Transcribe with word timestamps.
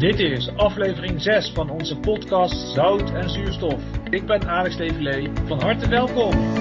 Dit 0.00 0.18
is 0.18 0.50
aflevering 0.56 1.22
6 1.22 1.50
van 1.54 1.70
onze 1.70 1.96
podcast 1.96 2.74
Zout 2.74 3.10
en 3.12 3.30
Zuurstof. 3.30 3.82
Ik 4.10 4.26
ben 4.26 4.48
Alex 4.48 4.76
Devilé. 4.76 5.30
Van 5.46 5.60
harte 5.60 5.88
welkom. 5.88 6.59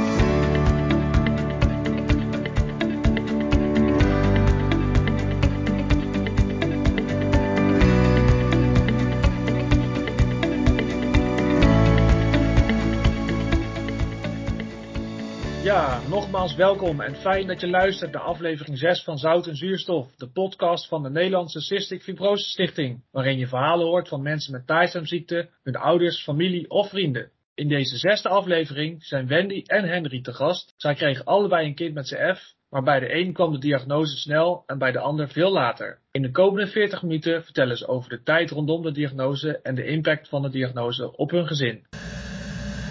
Nogmaals 15.80 16.56
welkom 16.56 17.02
en 17.02 17.16
fijn 17.16 17.48
dat 17.48 17.62
je 17.62 17.68
luistert 17.68 18.12
naar 18.12 18.22
aflevering 18.22 18.78
6 18.78 19.04
van 19.04 19.18
Zout 19.18 19.48
en 19.48 19.56
Zuurstof, 19.56 20.16
de 20.16 20.32
podcast 20.32 20.88
van 20.88 21.04
de 21.04 21.10
Nederlandse 21.10 21.62
Cystic 21.62 22.02
Fibrose 22.02 22.44
Stichting, 22.44 23.04
waarin 23.12 23.38
je 23.38 23.48
verhalen 23.48 23.86
hoort 23.86 24.08
van 24.08 24.22
mensen 24.22 24.52
met 24.52 24.68
Thaisomziekte, 24.68 25.50
hun 25.64 25.76
ouders, 25.76 26.24
familie 26.24 26.70
of 26.70 26.90
vrienden. 26.90 27.32
In 27.56 27.68
deze 27.68 27.98
zesde 27.98 28.30
aflevering 28.30 29.04
zijn 29.04 29.28
Wendy 29.28 29.64
en 29.66 29.84
Henry 29.84 30.22
te 30.22 30.34
gast. 30.34 30.74
Zij 30.78 30.96
kregen 30.96 31.26
allebei 31.26 31.68
een 31.68 31.76
kind 31.76 31.94
met 31.94 32.06
CF, 32.06 32.54
maar 32.70 32.84
bij 32.84 33.00
de 33.00 33.14
een 33.14 33.34
kwam 33.34 33.52
de 33.52 33.60
diagnose 33.60 34.18
snel 34.18 34.64
en 34.66 34.78
bij 34.78 34.92
de 34.92 35.00
ander 35.00 35.28
veel 35.28 35.52
later. 35.52 36.00
In 36.12 36.22
de 36.22 36.32
komende 36.32 36.68
40 36.68 37.02
minuten 37.02 37.44
vertellen 37.44 37.78
ze 37.78 37.88
over 37.88 38.10
de 38.10 38.24
tijd 38.24 38.50
rondom 38.50 38.82
de 38.82 38.92
diagnose 38.92 39.60
en 39.64 39.76
de 39.76 39.86
impact 39.86 40.30
van 40.30 40.42
de 40.42 40.50
diagnose 40.50 41.18
op 41.18 41.32
hun 41.32 41.48
gezin. 41.48 41.86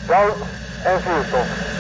Zout 0.06 0.46
en 0.84 1.00
zuurstof. 1.00 1.77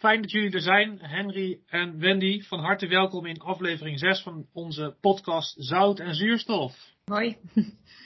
Fijn 0.00 0.20
dat 0.20 0.30
jullie 0.30 0.52
er 0.52 0.60
zijn, 0.60 0.98
Henry 1.00 1.60
en 1.66 1.98
Wendy. 1.98 2.42
Van 2.42 2.60
harte 2.60 2.86
welkom 2.86 3.26
in 3.26 3.40
aflevering 3.40 3.98
6 3.98 4.22
van 4.22 4.46
onze 4.52 4.96
podcast 5.00 5.54
Zout 5.58 5.98
en 5.98 6.14
Zuurstof. 6.14 6.72
Hoi. 7.04 7.36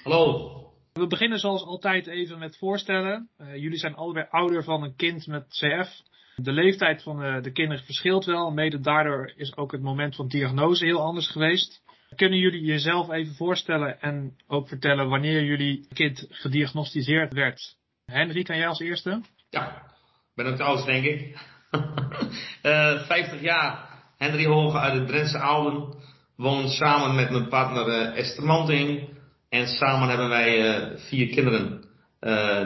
Hallo. 0.04 0.72
We 0.92 1.06
beginnen 1.06 1.38
zoals 1.38 1.62
altijd 1.62 2.06
even 2.06 2.38
met 2.38 2.58
voorstellen. 2.58 3.28
Uh, 3.38 3.56
jullie 3.56 3.78
zijn 3.78 3.94
allebei 3.94 4.26
ouder 4.30 4.64
van 4.64 4.82
een 4.82 4.96
kind 4.96 5.26
met 5.26 5.46
CF. 5.48 6.02
De 6.36 6.52
leeftijd 6.52 7.02
van 7.02 7.24
uh, 7.24 7.42
de 7.42 7.52
kinderen 7.52 7.84
verschilt 7.84 8.24
wel. 8.24 8.50
Mede 8.50 8.80
daardoor 8.80 9.32
is 9.36 9.56
ook 9.56 9.72
het 9.72 9.82
moment 9.82 10.16
van 10.16 10.28
diagnose 10.28 10.84
heel 10.84 11.00
anders 11.00 11.30
geweest. 11.30 11.82
Kunnen 12.14 12.38
jullie 12.38 12.64
jezelf 12.64 13.10
even 13.10 13.34
voorstellen 13.34 14.00
en 14.00 14.36
ook 14.46 14.68
vertellen 14.68 15.08
wanneer 15.08 15.44
jullie 15.44 15.88
kind 15.92 16.26
gediagnosticeerd 16.28 17.32
werd? 17.32 17.76
Henry, 18.04 18.42
kan 18.42 18.56
jij 18.56 18.68
als 18.68 18.80
eerste? 18.80 19.22
Ja, 19.50 19.76
ik 19.76 20.34
ben 20.34 20.46
het 20.46 20.60
oudste 20.60 20.90
denk 20.90 21.04
ik. 21.04 21.52
uh, 22.62 23.06
50 23.06 23.40
jaar, 23.40 23.88
Henry 24.18 24.46
Hoge 24.46 24.78
uit 24.78 24.98
het 24.98 25.08
Drentse 25.08 25.38
Ouden. 25.38 25.94
Woon 26.36 26.68
samen 26.68 27.14
met 27.14 27.30
mijn 27.30 27.48
partner 27.48 27.88
uh, 27.88 28.18
Esther 28.18 28.44
Manting. 28.44 29.08
En 29.48 29.66
samen 29.66 30.08
hebben 30.08 30.28
wij 30.28 30.78
uh, 30.90 30.98
vier 30.98 31.28
kinderen. 31.28 31.84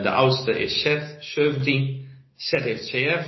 de 0.02 0.10
oudste 0.10 0.58
is 0.58 0.80
Seth, 0.80 1.16
17. 1.20 2.08
Seth 2.36 2.62
heeft 2.62 2.90
CF. 2.90 3.26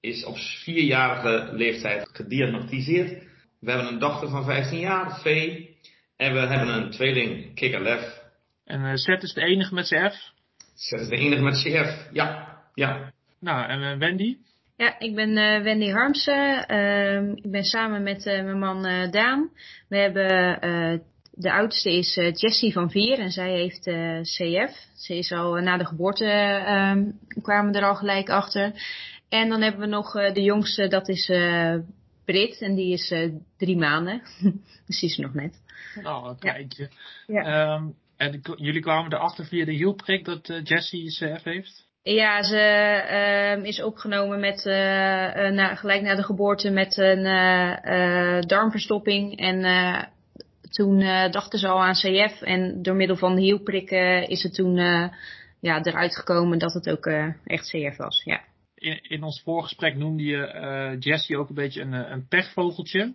Is 0.00 0.24
op 0.24 0.36
vierjarige 0.38 1.48
leeftijd 1.52 2.08
gediagnosticeerd. 2.12 3.22
We 3.60 3.70
hebben 3.70 3.92
een 3.92 3.98
dochter 3.98 4.28
van 4.28 4.44
15 4.44 4.78
jaar, 4.78 5.20
Vee. 5.20 5.76
En 6.16 6.32
we 6.32 6.38
hebben 6.38 6.68
een 6.68 6.90
tweeling, 6.90 7.54
Kikkerlef. 7.54 8.22
En 8.64 8.98
Seth 8.98 9.22
is 9.22 9.32
de 9.32 9.40
enige 9.40 9.74
met 9.74 9.84
CF? 9.84 10.32
Seth 10.74 11.00
is 11.00 11.08
de 11.08 11.16
enige 11.16 11.42
met 11.42 11.62
CF, 11.62 12.08
ja. 12.12 12.58
ja. 12.74 13.12
Nou, 13.40 13.68
en 13.68 13.98
Wendy? 13.98 14.36
Ja, 14.76 14.98
ik 14.98 15.14
ben 15.14 15.30
uh, 15.36 15.62
Wendy 15.62 15.90
Harmsen. 15.90 16.72
Uh, 16.72 17.28
ik 17.34 17.50
ben 17.50 17.64
samen 17.64 18.02
met 18.02 18.26
uh, 18.26 18.42
mijn 18.42 18.58
man 18.58 19.10
Daan. 19.10 19.50
We 19.88 19.96
hebben, 19.96 20.26
de 21.30 21.52
oudste 21.52 21.92
is 21.92 22.14
Jessie 22.14 22.72
van 22.72 22.90
vier 22.90 23.18
en 23.18 23.30
zij 23.30 23.52
heeft 23.52 23.82
CF. 24.22 24.88
Ze 24.94 25.16
is 25.18 25.32
al 25.32 25.54
na 25.54 25.76
de 25.76 25.86
geboorte, 25.86 26.24
ehm, 26.24 27.10
kwamen 27.42 27.72
we 27.72 27.78
er 27.78 27.84
al 27.84 27.94
gelijk 27.94 28.28
achter. 28.28 28.72
En 29.28 29.48
dan 29.48 29.62
hebben 29.62 29.80
we 29.80 29.86
nog 29.86 30.12
de 30.12 30.42
jongste, 30.42 30.88
dat 30.88 31.08
is 31.08 31.26
Brit 32.24 32.60
en 32.60 32.74
die 32.74 32.92
is 32.92 33.14
drie 33.56 33.76
maanden. 33.76 34.22
dus 34.86 35.00
die 35.00 35.08
is 35.08 35.16
nog 35.16 35.34
net. 35.34 35.62
Oh, 36.02 36.26
een 36.28 36.38
kleintje. 36.38 36.90
Ja. 37.26 37.74
Um, 37.74 37.94
en 38.16 38.40
jullie 38.56 38.80
kwamen 38.80 39.12
erachter 39.12 39.44
via 39.44 39.64
de 39.64 39.72
hielprik 39.72 40.24
dat 40.24 40.60
Jessie 40.62 41.10
CF 41.10 41.42
heeft? 41.42 41.86
Ja, 42.06 42.42
ze 42.42 43.56
uh, 43.58 43.64
is 43.64 43.82
opgenomen 43.82 44.40
met, 44.40 44.64
uh, 44.66 44.74
na, 45.50 45.74
gelijk 45.74 46.02
na 46.02 46.14
de 46.14 46.22
geboorte 46.22 46.70
met 46.70 46.96
een 46.96 47.24
uh, 47.24 48.40
darmverstopping. 48.40 49.38
En 49.38 50.08
toen 50.70 50.98
dachten 51.30 51.58
ze 51.58 51.68
al 51.68 51.84
aan 51.84 51.92
CF. 51.94 52.42
En 52.42 52.82
door 52.82 52.94
middel 52.94 53.16
van 53.16 53.36
hielprikken 53.36 54.28
is 54.28 54.42
het 54.42 54.54
toen 54.54 54.76
ja, 55.60 55.82
eruit 55.82 56.16
gekomen 56.16 56.58
dat 56.58 56.72
het 56.72 56.90
ook 56.90 57.06
echt 57.44 57.68
CF 57.68 57.96
was. 57.96 58.22
Ja. 58.24 58.40
In, 58.74 59.02
in 59.02 59.22
ons 59.22 59.42
voorgesprek 59.42 59.96
noemde 59.96 60.24
je 60.24 60.96
Jessie 60.98 61.38
ook 61.38 61.48
een 61.48 61.54
beetje 61.54 61.80
een, 61.80 62.12
een 62.12 62.28
pechvogeltje. 62.28 63.14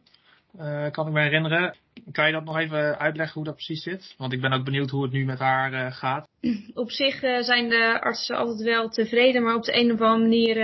Uh, 0.58 0.92
kan 0.92 1.08
ik 1.08 1.14
me 1.14 1.22
herinneren. 1.22 1.76
Kan 2.12 2.26
je 2.28 2.34
dat 2.34 2.44
nog 2.44 2.58
even 2.58 3.00
uitleggen 3.00 3.36
hoe 3.36 3.44
dat 3.44 3.56
precies 3.56 3.84
zit? 3.84 4.16
Want 4.18 4.34
ik 4.34 4.42
ben 4.42 4.54
ook 4.54 4.66
benieuwd 4.66 4.90
hoe 4.90 5.04
het 5.04 5.12
nu 5.12 5.26
met 5.26 5.40
haar 5.40 5.74
uh, 5.74 5.92
gaat. 5.92 6.28
Op 6.74 6.92
zich 6.92 7.24
uh, 7.24 7.42
zijn 7.42 7.70
de 7.70 8.02
artsen 8.02 8.38
altijd 8.38 8.62
wel 8.62 8.90
tevreden, 8.90 9.44
maar 9.44 9.56
op 9.56 9.64
de 9.64 9.80
een 9.80 9.92
of 9.92 10.02
andere 10.02 10.22
manier 10.22 10.58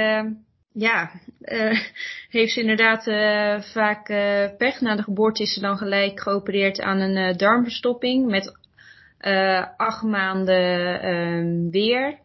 ja, 0.74 1.12
heeft 2.30 2.54
ze 2.54 2.62
inderdaad 2.62 3.04
vaak 3.72 4.06
pech. 4.58 4.82
Na 4.82 4.96
de 4.96 5.04
geboorte 5.04 5.44
is 5.44 5.54
ze 5.54 5.60
dan 5.60 5.78
gelijk 5.78 6.20
geopereerd 6.20 6.82
aan 6.82 7.00
een 7.00 7.38
darmverstopping 7.38 8.28
met 8.28 8.58
acht 9.78 10.04
maanden 10.04 11.02
ehm, 11.02 11.70
weer. 11.70 12.18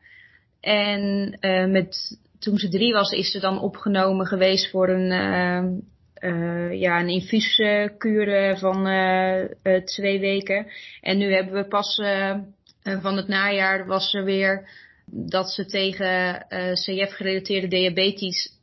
En 0.61 1.37
met, 1.71 2.19
toen 2.39 2.59
ze 2.59 2.69
drie 2.69 2.93
was 2.93 3.13
is 3.13 3.31
ze 3.31 3.41
dan 3.41 3.61
opgenomen 3.61 4.27
geweest 4.27 4.71
voor 4.71 4.89
een 4.89 5.11
uh, 6.21 6.81
ja, 6.81 7.01
een 7.01 7.09
infuuskuur 7.09 8.59
van 8.59 8.89
uh, 8.89 9.45
twee 9.85 10.21
weken. 10.21 10.67
En 11.01 11.19
nu 11.19 11.33
hebben 11.33 11.55
we 11.55 11.69
pas 11.69 12.01
van 12.83 13.17
het 13.17 13.29
najaar 13.29 13.87
was 13.87 14.15
er 14.15 14.25
weer 14.25 14.69
dat 15.07 15.51
ze 15.51 15.67
tegen 15.67 16.47
CF-gerelateerde 16.73 17.69
diabetes 17.69 18.59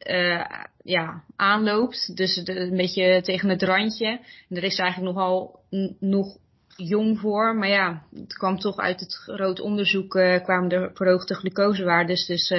ja, 0.84 1.24
aanloopt. 1.36 2.16
Dus 2.16 2.42
een 2.46 2.78
beetje 2.78 3.22
tegen 3.22 3.50
het 3.50 3.64
randje. 3.64 4.20
En 4.50 4.58
er 4.58 4.64
is 4.64 4.80
eigenlijk 4.80 5.14
nogal 5.16 5.60
nog 6.00 6.38
jong 6.76 7.20
voor. 7.20 7.56
Maar 7.56 7.70
ja, 7.70 8.04
het 8.16 8.34
kwam 8.34 8.60
toch 8.60 8.78
uit 8.78 9.00
het 9.00 9.14
groot 9.14 9.60
onderzoek 9.60 10.10
kwamen 10.44 10.70
er 10.70 10.92
verhoogde 10.94 11.34
glucosewaardes. 11.34 12.26
Dus 12.26 12.50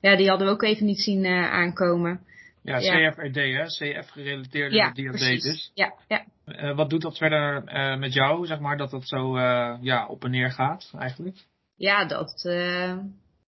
ja, 0.00 0.16
die 0.16 0.28
hadden 0.28 0.46
we 0.46 0.52
ook 0.52 0.62
even 0.62 0.86
niet 0.86 1.00
zien 1.00 1.26
aankomen. 1.26 2.20
Ja, 2.66 2.78
CFRD, 2.78 3.34
hè? 3.34 3.64
CF-gerelateerde 3.64 4.76
ja, 4.76 4.90
diabetes. 4.90 5.40
Precies. 5.40 5.70
Ja, 5.74 5.94
ja. 6.08 6.24
Uh, 6.46 6.76
wat 6.76 6.90
doet 6.90 7.02
dat 7.02 7.18
verder 7.18 7.62
uh, 7.66 7.98
met 7.98 8.12
jou, 8.12 8.46
zeg 8.46 8.58
maar, 8.58 8.76
dat 8.76 8.90
dat 8.90 9.08
zo 9.08 9.36
uh, 9.36 9.76
ja, 9.80 10.06
op 10.06 10.24
en 10.24 10.30
neer 10.30 10.50
gaat 10.50 10.92
eigenlijk? 10.98 11.36
Ja, 11.76 12.04
dat, 12.04 12.42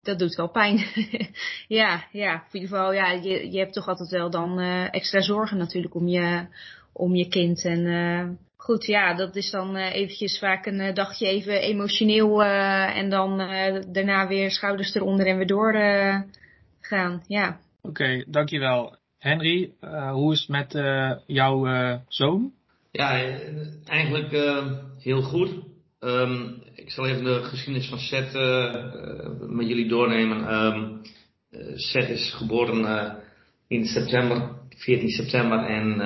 dat 0.02 0.18
doet 0.18 0.34
wel 0.34 0.50
pijn. 0.50 0.86
ja, 1.80 2.04
ja, 2.12 2.34
in 2.34 2.60
ieder 2.60 2.68
geval, 2.68 2.92
ja, 2.92 3.10
je, 3.10 3.50
je 3.50 3.58
hebt 3.58 3.72
toch 3.72 3.88
altijd 3.88 4.10
wel 4.10 4.30
dan 4.30 4.60
extra 4.90 5.20
zorgen 5.20 5.58
natuurlijk 5.58 5.94
om 5.94 6.08
je, 6.08 6.46
om 6.92 7.14
je 7.14 7.28
kind. 7.28 7.64
En 7.64 8.38
goed, 8.56 8.86
ja, 8.86 9.14
dat 9.14 9.36
is 9.36 9.50
dan 9.50 9.76
eventjes 9.76 10.38
vaak 10.38 10.66
een 10.66 10.94
dagje 10.94 11.26
even 11.26 11.60
emotioneel 11.60 12.44
en 12.44 13.10
dan 13.10 13.38
daarna 13.92 14.28
weer 14.28 14.50
schouders 14.50 14.94
eronder 14.94 15.26
en 15.26 15.36
weer 15.36 15.46
doorgaan. 15.46 17.22
ja. 17.26 17.58
Oké, 17.82 17.88
okay, 17.88 18.24
dankjewel. 18.28 18.98
Henry, 19.20 19.72
uh, 19.84 20.12
hoe 20.12 20.32
is 20.32 20.40
het 20.40 20.48
met 20.48 20.74
uh, 20.74 21.12
jouw 21.26 21.66
uh, 21.66 21.94
zoon? 22.08 22.52
Ja, 22.90 23.10
eigenlijk 23.84 24.30
heel 24.98 25.22
goed. 25.22 25.50
Um, 26.00 26.62
ik 26.74 26.90
zal 26.90 27.06
even 27.06 27.24
de 27.24 27.42
geschiedenis 27.42 27.88
van 27.88 27.98
Seth 27.98 28.32
met 29.48 29.68
jullie 29.68 29.88
doornemen. 29.88 30.54
Um, 30.54 31.00
Seth 31.74 32.08
is 32.08 32.34
geboren 32.34 33.16
in 33.68 33.84
september, 33.84 34.50
14 34.68 35.08
september 35.08 35.64
en 35.64 36.02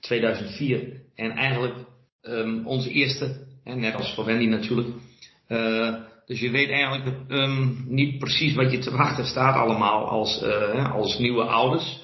2004. 0.00 1.00
En 1.14 1.30
eigenlijk 1.30 1.74
um, 2.22 2.66
onze 2.66 2.90
eerste, 2.90 3.46
en 3.64 3.80
net 3.80 3.94
als 3.94 4.14
voor 4.14 4.24
Wendy 4.24 4.46
natuurlijk. 4.46 4.88
Dus 6.26 6.40
je 6.40 6.50
weet 6.50 6.70
eigenlijk 6.70 7.04
niet 7.86 8.18
precies 8.18 8.54
wat 8.54 8.72
je 8.72 8.78
te 8.78 8.90
wachten 8.90 9.24
staat 9.24 9.54
allemaal 9.54 10.08
als, 10.08 10.42
als 10.92 11.18
nieuwe 11.18 11.42
ouders. 11.42 12.01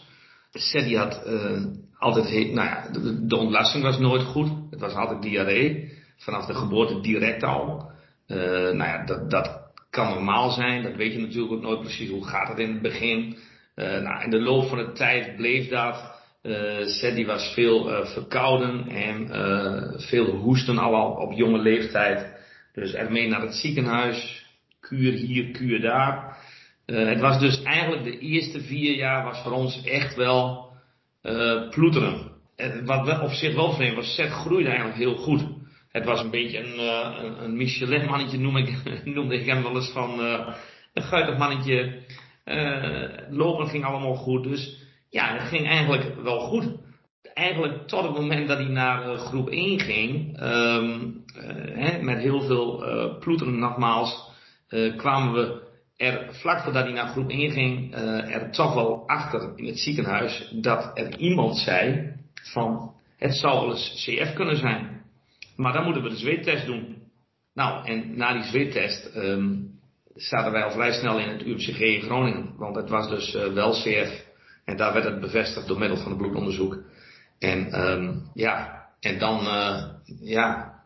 Sadie 0.52 0.96
had 0.96 1.22
uh, 1.26 1.64
altijd, 1.98 2.52
nou 2.52 2.68
ja, 2.68 2.90
de, 3.26 3.36
ontlasting 3.36 3.82
was 3.82 3.98
nooit 3.98 4.22
goed. 4.22 4.50
Het 4.70 4.80
was 4.80 4.92
altijd 4.94 5.22
diarree. 5.22 5.92
Vanaf 6.16 6.46
de 6.46 6.54
geboorte 6.54 7.00
direct 7.00 7.42
al. 7.42 7.90
Uh, 8.26 8.36
nou 8.46 8.76
ja, 8.76 9.04
dat, 9.04 9.30
dat 9.30 9.60
kan 9.90 10.08
normaal 10.08 10.50
zijn. 10.50 10.82
Dat 10.82 10.96
weet 10.96 11.12
je 11.12 11.18
natuurlijk 11.18 11.52
ook 11.52 11.62
nooit 11.62 11.80
precies 11.80 12.10
hoe 12.10 12.26
gaat 12.26 12.48
het 12.48 12.58
in 12.58 12.72
het 12.72 12.82
begin. 12.82 13.36
Uh, 13.76 14.00
nou, 14.00 14.24
in 14.24 14.30
de 14.30 14.40
loop 14.40 14.68
van 14.68 14.78
de 14.78 14.92
tijd 14.92 15.36
bleef 15.36 15.68
dat. 15.68 16.16
Uh, 16.42 17.14
die 17.14 17.26
was 17.26 17.52
veel 17.54 18.06
verkouden 18.06 18.88
en 18.88 19.28
veel 20.00 20.26
hoesten 20.26 20.78
al 20.78 21.10
op 21.10 21.32
jonge 21.32 21.58
leeftijd. 21.58 22.36
Dus 22.72 22.92
ermee 22.92 23.28
naar 23.28 23.40
het 23.40 23.54
ziekenhuis, 23.54 24.46
kuur 24.80 25.12
hier, 25.12 25.50
kuur 25.50 25.80
daar. 25.80 26.37
Het 26.94 27.20
was 27.20 27.38
dus 27.40 27.62
eigenlijk 27.62 28.04
de 28.04 28.18
eerste 28.18 28.60
vier 28.60 28.94
jaar 28.94 29.24
was 29.24 29.42
voor 29.42 29.52
ons 29.52 29.82
echt 29.82 30.14
wel 30.14 30.70
ploeteren. 31.70 32.30
wat 32.84 33.20
op 33.20 33.30
zich 33.30 33.54
wel 33.54 33.72
vreemd 33.72 33.96
was, 33.96 34.14
Seth 34.14 34.30
groeide 34.30 34.68
eigenlijk 34.68 34.98
heel 34.98 35.16
goed. 35.16 35.46
Het 35.88 36.04
was 36.04 36.20
een 36.20 36.30
beetje 36.30 36.58
een, 36.58 36.78
een, 37.24 37.44
een 37.44 37.56
Michelin 37.56 38.06
mannetje, 38.06 38.38
noem 38.38 38.56
ik, 38.56 38.76
noemde 39.14 39.38
ik 39.40 39.46
hem 39.46 39.62
wel 39.62 39.74
eens 39.74 39.90
van 39.92 40.20
een 40.92 41.02
guitig 41.02 41.38
mannetje. 41.38 42.02
lopen 43.30 43.68
ging 43.68 43.84
allemaal 43.84 44.14
goed, 44.14 44.44
dus 44.44 44.86
ja, 45.10 45.32
het 45.32 45.48
ging 45.48 45.66
eigenlijk 45.66 46.22
wel 46.22 46.40
goed. 46.40 46.76
Eigenlijk 47.34 47.86
tot 47.86 48.02
het 48.02 48.14
moment 48.14 48.48
dat 48.48 48.58
hij 48.58 48.68
naar 48.68 49.06
uh, 49.06 49.18
groep 49.18 49.48
1 49.48 49.80
ging, 49.80 50.40
uh, 50.42 50.98
hè, 51.74 52.02
met 52.02 52.18
heel 52.18 52.40
veel 52.40 52.88
uh, 52.88 53.18
ploeteren 53.18 53.58
nogmaals, 53.58 54.30
kwamen 54.96 55.32
we 55.32 55.67
er 55.98 56.34
vlak 56.34 56.62
voordat 56.62 56.84
hij 56.84 56.92
naar 56.92 57.08
groep 57.08 57.30
1 57.30 57.50
ging, 57.50 57.94
er 57.94 58.50
toch 58.50 58.74
wel 58.74 59.08
achter 59.08 59.52
in 59.56 59.66
het 59.66 59.78
ziekenhuis 59.78 60.52
dat 60.60 60.90
er 60.94 61.18
iemand 61.18 61.56
zei 61.56 62.12
van 62.52 62.94
het 63.18 63.36
zou 63.36 63.60
wel 63.60 63.70
eens 63.70 64.04
CF 64.06 64.34
kunnen 64.34 64.56
zijn. 64.56 65.02
Maar 65.56 65.72
dan 65.72 65.84
moeten 65.84 66.02
we 66.02 66.08
de 66.08 66.16
zweettest 66.16 66.66
doen. 66.66 66.96
Nou, 67.54 67.86
en 67.86 68.16
na 68.16 68.32
die 68.32 68.42
zweettest 68.42 69.16
um, 69.16 69.70
zaten 70.14 70.52
wij 70.52 70.62
al 70.62 70.70
vrij 70.70 70.92
snel 70.92 71.18
in 71.18 71.28
het 71.28 71.42
UMCG 71.42 71.78
in 71.78 72.02
Groningen. 72.02 72.56
Want 72.56 72.76
het 72.76 72.88
was 72.88 73.08
dus 73.08 73.32
wel 73.32 73.70
CF. 73.70 74.26
En 74.64 74.76
daar 74.76 74.92
werd 74.92 75.04
het 75.04 75.20
bevestigd 75.20 75.66
door 75.66 75.78
middel 75.78 75.96
van 75.96 76.08
het 76.08 76.18
bloedonderzoek. 76.18 76.78
En 77.38 77.90
um, 77.90 78.30
ja, 78.34 78.86
en 79.00 79.18
dan, 79.18 79.40
uh, 79.44 79.84
ja, 80.20 80.77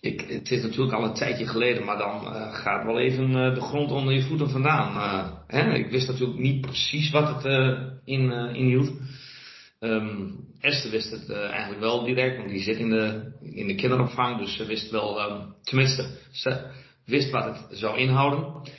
ik, 0.00 0.20
het 0.20 0.50
is 0.50 0.62
natuurlijk 0.62 0.92
al 0.92 1.04
een 1.04 1.14
tijdje 1.14 1.46
geleden, 1.46 1.84
maar 1.84 1.98
dan 1.98 2.22
uh, 2.24 2.54
gaat 2.54 2.84
wel 2.84 2.98
even 2.98 3.30
uh, 3.30 3.54
de 3.54 3.60
grond 3.60 3.90
onder 3.90 4.14
je 4.14 4.22
voeten 4.22 4.50
vandaan. 4.50 5.42
hè? 5.46 5.74
Ik 5.74 5.90
wist 5.90 6.08
natuurlijk 6.08 6.38
niet 6.38 6.60
precies 6.60 7.10
wat 7.10 7.42
het 7.42 7.44
in, 8.04 8.32
inhield. 8.32 8.92
Um, 9.80 10.46
Esther 10.60 10.90
wist 10.90 11.10
het 11.10 11.30
eigenlijk 11.30 11.80
wel 11.80 12.04
direct, 12.04 12.36
want 12.36 12.48
die 12.48 12.62
zit 12.62 12.76
in 12.76 12.90
de, 12.90 13.32
in 13.42 13.66
de 13.66 13.74
kinderopvang, 13.74 14.38
dus 14.38 14.56
ze 14.56 14.64
wist 14.64 14.90
wel, 14.90 15.30
um, 15.30 15.54
tenminste, 15.62 16.10
ze 16.30 16.70
wist 17.04 17.30
wat 17.30 17.44
het 17.44 17.78
zou 17.78 17.98
inhouden. 17.98 18.70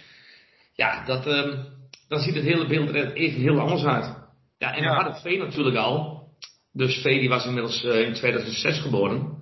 Ja, 0.74 1.06
dat, 1.06 1.28
um, 1.28 1.66
dan 2.08 2.20
ziet 2.20 2.36
het 2.36 2.44
hele 2.44 2.68
beeld 2.68 2.96
er 2.96 3.14
even 3.14 3.42
heel 3.42 3.60
anders 3.60 3.84
uit. 3.84 4.18
Ja, 4.58 4.76
en 4.76 4.84
we 4.84 4.90
hadden 4.90 5.22
Vee 5.22 5.38
natuurlijk 5.38 5.78
al. 5.78 6.28
Dus 6.74 7.02
Vee 7.02 7.20
die 7.20 7.30
was 7.30 7.46
inmiddels 7.46 7.84
in 7.84 8.14
2006 8.14 8.80
geboren. 8.82 9.38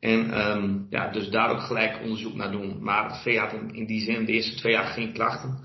En 0.00 0.48
um, 0.50 0.86
ja, 0.90 1.10
dus 1.10 1.28
daar 1.28 1.50
ook 1.50 1.60
gelijk 1.60 2.00
onderzoek 2.02 2.34
naar 2.34 2.50
doen. 2.50 2.82
Maar 2.82 3.20
Vee 3.22 3.38
had 3.38 3.52
in, 3.52 3.74
in, 3.74 3.86
die 3.86 4.00
zin 4.00 4.24
de 4.24 4.32
eerste 4.32 4.56
twee 4.56 4.72
jaar 4.72 4.86
geen 4.86 5.12
klachten. 5.12 5.58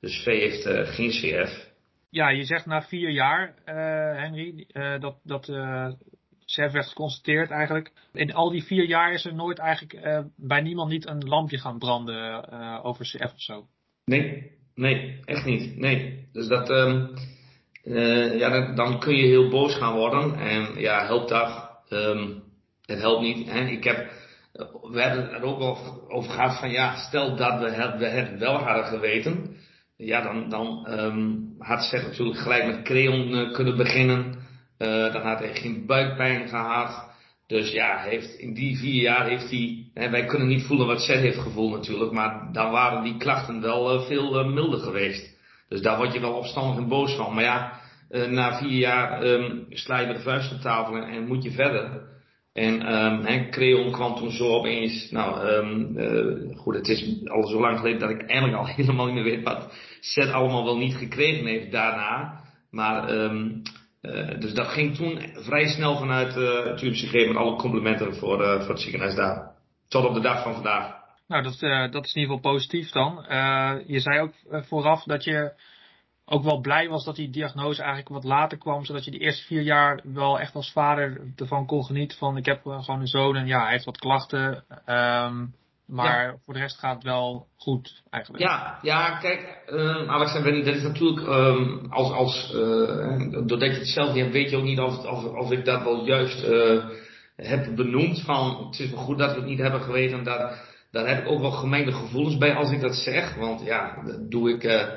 Dus 0.00 0.22
Vee 0.22 0.40
heeft 0.40 0.66
uh, 0.66 0.86
geen 0.86 1.10
CF. 1.10 1.72
Ja, 2.10 2.28
je 2.28 2.44
zegt 2.44 2.66
na 2.66 2.82
vier 2.82 3.10
jaar, 3.10 3.48
uh, 3.48 3.74
Henry, 4.20 4.66
dat, 5.00 5.16
dat 5.22 5.42
CF 6.44 6.72
werd 6.72 6.86
geconstateerd 6.86 7.50
eigenlijk. 7.50 7.92
In 8.12 8.34
al 8.34 8.50
die 8.50 8.64
vier 8.64 8.84
jaar 8.84 9.12
is 9.12 9.24
er 9.24 9.34
nooit 9.34 9.58
eigenlijk 9.58 10.22
bij 10.36 10.60
niemand 10.60 10.90
niet 10.90 11.08
een 11.08 11.24
lampje 11.24 11.58
gaan 11.58 11.78
branden 11.78 12.48
over 12.82 13.04
CF 13.04 13.32
of 13.32 13.40
zo. 13.40 13.66
Nee, 14.04 14.50
nee, 14.74 15.20
echt 15.24 15.44
niet. 15.44 15.76
Nee. 15.76 16.28
Dus 16.32 16.46
dat... 16.46 16.70
Um, 16.70 17.14
ja, 18.38 18.48
dan, 18.48 18.74
dan, 18.74 19.00
kun 19.00 19.16
je 19.16 19.26
heel 19.26 19.48
boos 19.48 19.74
gaan 19.74 19.94
worden. 19.94 20.34
En 20.38 20.80
ja, 20.80 21.06
helpt 21.06 21.28
dat? 21.28 21.70
Um, 21.90 22.43
het 22.86 23.00
helpt 23.00 23.22
niet. 23.22 23.50
Hè? 23.50 23.66
Ik 23.66 23.84
heb, 23.84 24.10
we 24.82 25.00
hebben 25.02 25.30
er 25.32 25.42
ook 25.42 25.58
wel 25.58 25.78
over 26.08 26.30
gehad 26.30 26.58
van 26.58 26.70
ja, 26.70 26.96
stel 26.96 27.36
dat 27.36 27.60
we 27.60 27.70
het, 27.70 27.98
we 27.98 28.38
wel 28.38 28.56
hadden 28.56 28.84
geweten. 28.84 29.56
Ja, 29.96 30.20
dan, 30.20 30.48
dan 30.48 30.86
um, 30.90 31.54
had 31.58 31.82
ze 31.82 31.96
natuurlijk 31.96 32.38
gelijk 32.38 32.66
met 32.66 32.82
creon 32.82 33.28
uh, 33.28 33.52
kunnen 33.52 33.76
beginnen. 33.76 34.34
Uh, 34.78 35.12
dan 35.12 35.22
had 35.22 35.38
hij 35.38 35.54
geen 35.54 35.86
buikpijn 35.86 36.48
gehad. 36.48 37.12
Dus 37.46 37.72
ja, 37.72 37.98
heeft, 37.98 38.38
in 38.38 38.54
die 38.54 38.78
vier 38.78 39.02
jaar 39.02 39.26
heeft 39.26 39.50
hij, 39.50 39.90
hè, 39.94 40.10
wij 40.10 40.24
kunnen 40.24 40.48
niet 40.48 40.66
voelen 40.66 40.86
wat 40.86 41.00
Seth 41.00 41.20
heeft 41.20 41.38
gevoeld 41.38 41.72
natuurlijk, 41.72 42.12
maar 42.12 42.48
dan 42.52 42.70
waren 42.70 43.02
die 43.02 43.16
klachten 43.16 43.60
wel 43.60 43.94
uh, 43.94 44.06
veel 44.06 44.44
milder 44.44 44.80
geweest. 44.80 45.36
Dus 45.68 45.82
daar 45.82 45.96
word 45.96 46.12
je 46.12 46.20
wel 46.20 46.36
opstandig 46.36 46.76
en 46.76 46.88
boos 46.88 47.16
van. 47.16 47.34
Maar 47.34 47.44
ja, 47.44 47.80
na 48.08 48.58
vier 48.58 48.78
jaar 48.78 49.22
um, 49.22 49.66
sla 49.68 49.98
je 49.98 50.06
met 50.06 50.16
de 50.16 50.22
vuist 50.22 50.52
op 50.52 50.60
tafel 50.60 50.96
en, 50.96 51.02
en 51.02 51.26
moet 51.26 51.42
je 51.42 51.50
verder. 51.50 52.12
En 52.54 52.94
um, 52.94 53.50
Creon 53.50 53.92
kwam 53.92 54.16
toen 54.16 54.30
zo 54.30 54.48
opeens. 54.48 55.10
Nou, 55.10 55.46
um, 55.46 55.98
uh, 55.98 56.56
goed, 56.58 56.74
het 56.74 56.88
is 56.88 57.28
al 57.28 57.46
zo 57.46 57.60
lang 57.60 57.78
geleden 57.78 58.00
dat 58.00 58.10
ik 58.10 58.26
eigenlijk 58.26 58.58
al 58.58 58.66
helemaal 58.76 59.06
niet 59.06 59.14
meer 59.14 59.24
weet 59.24 59.42
wat 59.42 59.72
Zet 60.00 60.32
allemaal 60.32 60.64
wel 60.64 60.76
niet 60.76 60.94
gekregen 60.94 61.46
heeft 61.46 61.72
daarna. 61.72 62.40
Maar, 62.70 63.10
um, 63.10 63.62
uh, 64.02 64.40
dus 64.40 64.54
dat 64.54 64.66
ging 64.66 64.96
toen 64.96 65.20
vrij 65.34 65.66
snel 65.66 65.96
vanuit 65.96 66.36
uh, 66.36 66.64
het 66.64 66.82
UMCG 66.82 67.12
met 67.12 67.36
alle 67.36 67.56
complimenten 67.56 68.14
voor, 68.14 68.60
voor 68.60 68.68
het 68.68 68.80
ziekenhuis 68.80 69.14
daar. 69.14 69.52
Tot 69.88 70.04
op 70.04 70.14
de 70.14 70.20
dag 70.20 70.42
van 70.42 70.54
vandaag. 70.54 70.94
Nou, 71.28 71.42
dat, 71.42 71.60
dat 71.92 72.04
is 72.04 72.14
in 72.14 72.20
ieder 72.20 72.36
geval 72.36 72.52
positief 72.52 72.90
dan. 72.90 73.24
Je 73.86 74.00
zei 74.00 74.20
ook 74.20 74.32
vooraf 74.66 75.02
dat 75.02 75.24
je 75.24 75.52
ook 76.26 76.42
wel 76.42 76.60
blij 76.60 76.88
was 76.88 77.04
dat 77.04 77.16
die 77.16 77.30
diagnose 77.30 77.82
eigenlijk 77.82 78.14
wat 78.14 78.24
later 78.24 78.58
kwam, 78.58 78.84
zodat 78.84 79.04
je 79.04 79.10
die 79.10 79.20
eerste 79.20 79.46
vier 79.46 79.62
jaar 79.62 80.00
wel 80.04 80.40
echt 80.40 80.54
als 80.54 80.72
vader 80.72 81.20
ervan 81.36 81.66
kon 81.66 81.84
genieten 81.84 82.18
van 82.18 82.36
ik 82.36 82.44
heb 82.44 82.60
gewoon 82.62 83.00
een 83.00 83.06
zoon 83.06 83.36
en 83.36 83.46
ja, 83.46 83.62
hij 83.62 83.72
heeft 83.72 83.84
wat 83.84 83.98
klachten. 83.98 84.64
Um, 84.86 85.54
maar 85.86 86.26
ja. 86.26 86.36
voor 86.44 86.54
de 86.54 86.60
rest 86.60 86.78
gaat 86.78 86.94
het 86.94 87.04
wel 87.04 87.46
goed 87.56 88.02
eigenlijk. 88.10 88.44
Ja, 88.44 88.78
ja 88.82 89.18
kijk, 89.18 89.62
um, 89.66 90.10
Alex 90.10 90.34
en 90.34 90.64
dat 90.64 90.74
is 90.74 90.82
natuurlijk 90.82 91.26
um, 91.28 91.86
als, 91.90 92.12
als 92.12 92.52
uh, 92.54 93.46
doordat 93.46 93.72
je 93.72 93.78
het 93.78 93.88
zelf 93.88 94.12
niet 94.12 94.22
hebt, 94.22 94.32
weet 94.32 94.50
je 94.50 94.56
ook 94.56 94.62
niet 94.62 94.80
of, 94.80 95.04
of, 95.04 95.24
of 95.24 95.50
ik 95.50 95.64
dat 95.64 95.82
wel 95.82 96.04
juist 96.04 96.44
uh, 96.44 96.84
heb 97.36 97.76
benoemd. 97.76 98.20
Van 98.20 98.66
het 98.66 98.80
is 98.80 98.90
wel 98.90 99.00
goed 99.00 99.18
dat 99.18 99.30
we 99.30 99.40
het 99.40 99.48
niet 99.48 99.58
hebben 99.58 99.80
geweten. 99.80 100.24
Dat, 100.24 100.58
daar 100.90 101.08
heb 101.08 101.22
ik 101.24 101.30
ook 101.30 101.40
wel 101.40 101.50
gemengde 101.50 101.92
gevoelens 101.92 102.38
bij 102.38 102.54
als 102.54 102.70
ik 102.70 102.80
dat 102.80 102.94
zeg. 102.94 103.34
Want 103.34 103.64
ja, 103.64 104.02
dat 104.04 104.30
doe 104.30 104.50
ik, 104.50 104.64
uh, 104.64 104.88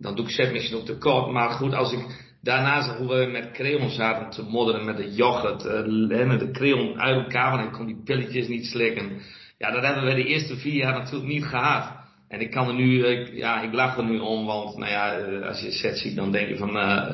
dan 0.00 0.14
doe 0.14 0.24
ik 0.24 0.32
chef 0.32 0.52
misschien 0.52 0.78
ook 0.78 0.84
tekort. 0.84 1.32
Maar 1.32 1.50
goed, 1.50 1.74
als 1.74 1.92
ik 1.92 2.28
daarna 2.42 2.82
zag 2.82 2.96
hoe 2.96 3.08
we 3.08 3.30
met 3.30 3.50
creon 3.50 3.90
zaten 3.90 4.30
te 4.30 4.42
modderen 4.42 4.84
met 4.84 4.96
de 4.96 5.12
yoghurt. 5.12 5.64
Uh, 5.64 6.26
met 6.26 6.40
de 6.40 6.50
creon 6.50 7.00
uit 7.00 7.24
elkaar, 7.24 7.50
want 7.50 7.66
ik 7.66 7.72
kon 7.72 7.86
die 7.86 8.02
pilletjes 8.04 8.48
niet 8.48 8.66
slikken. 8.66 9.20
Ja, 9.58 9.70
dat 9.70 9.84
hebben 9.84 10.04
we 10.04 10.14
de 10.14 10.24
eerste 10.24 10.56
vier 10.56 10.74
jaar 10.74 10.92
natuurlijk 10.92 11.30
niet 11.30 11.44
gehad. 11.44 11.98
En 12.28 12.40
ik 12.40 12.50
kan 12.50 12.68
er 12.68 12.74
nu, 12.74 13.06
ik, 13.06 13.34
ja, 13.34 13.62
ik 13.62 13.72
lach 13.72 13.96
er 13.96 14.04
nu 14.04 14.18
om, 14.18 14.46
want 14.46 14.76
nou 14.76 14.90
ja, 14.90 15.18
uh, 15.18 15.46
als 15.46 15.60
je 15.60 15.70
set 15.70 15.98
ziet, 15.98 16.16
dan 16.16 16.32
denk 16.32 16.48
je 16.48 16.56
van, 16.56 16.76
uh, 16.76 17.06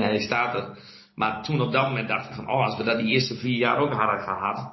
hij 0.00 0.20
staat 0.20 0.54
er. 0.54 0.78
Maar 1.14 1.42
toen 1.42 1.60
op 1.60 1.72
dat 1.72 1.88
moment 1.88 2.08
dacht 2.08 2.28
ik 2.28 2.34
van, 2.34 2.48
oh, 2.48 2.64
als 2.64 2.76
we 2.76 2.84
dat 2.84 2.98
die 2.98 3.12
eerste 3.12 3.34
vier 3.34 3.56
jaar 3.56 3.78
ook 3.78 3.92
hadden 3.92 4.20
gehad, 4.20 4.72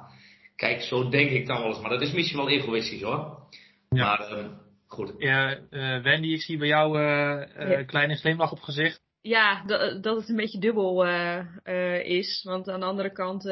Kijk, 0.62 0.82
zo 0.82 1.08
denk 1.08 1.30
ik 1.30 1.46
dan 1.46 1.58
wel 1.58 1.66
eens. 1.66 1.80
Maar 1.80 1.90
dat 1.90 2.00
is 2.00 2.12
misschien 2.12 2.38
wel 2.38 2.48
egoïstisch 2.48 3.02
hoor. 3.02 3.38
Ja. 3.88 4.06
Maar 4.06 4.38
uh, 4.38 4.44
goed. 4.92 5.14
Ja, 5.18 5.58
uh, 5.70 6.02
Wendy, 6.02 6.28
ik 6.28 6.42
zie 6.42 6.58
bij 6.58 6.68
jou 6.68 6.98
uh, 6.98 7.70
ja. 7.70 7.84
kleine 7.84 8.16
glimlach 8.16 8.52
op 8.52 8.60
gezicht. 8.60 9.00
Ja, 9.20 9.62
dat, 9.66 10.02
dat 10.02 10.16
het 10.16 10.28
een 10.28 10.36
beetje 10.36 10.58
dubbel 10.58 11.06
is. 12.02 12.42
Want 12.42 12.68
aan 12.68 12.80
de 12.80 12.86
andere 12.86 13.12
kant, 13.12 13.42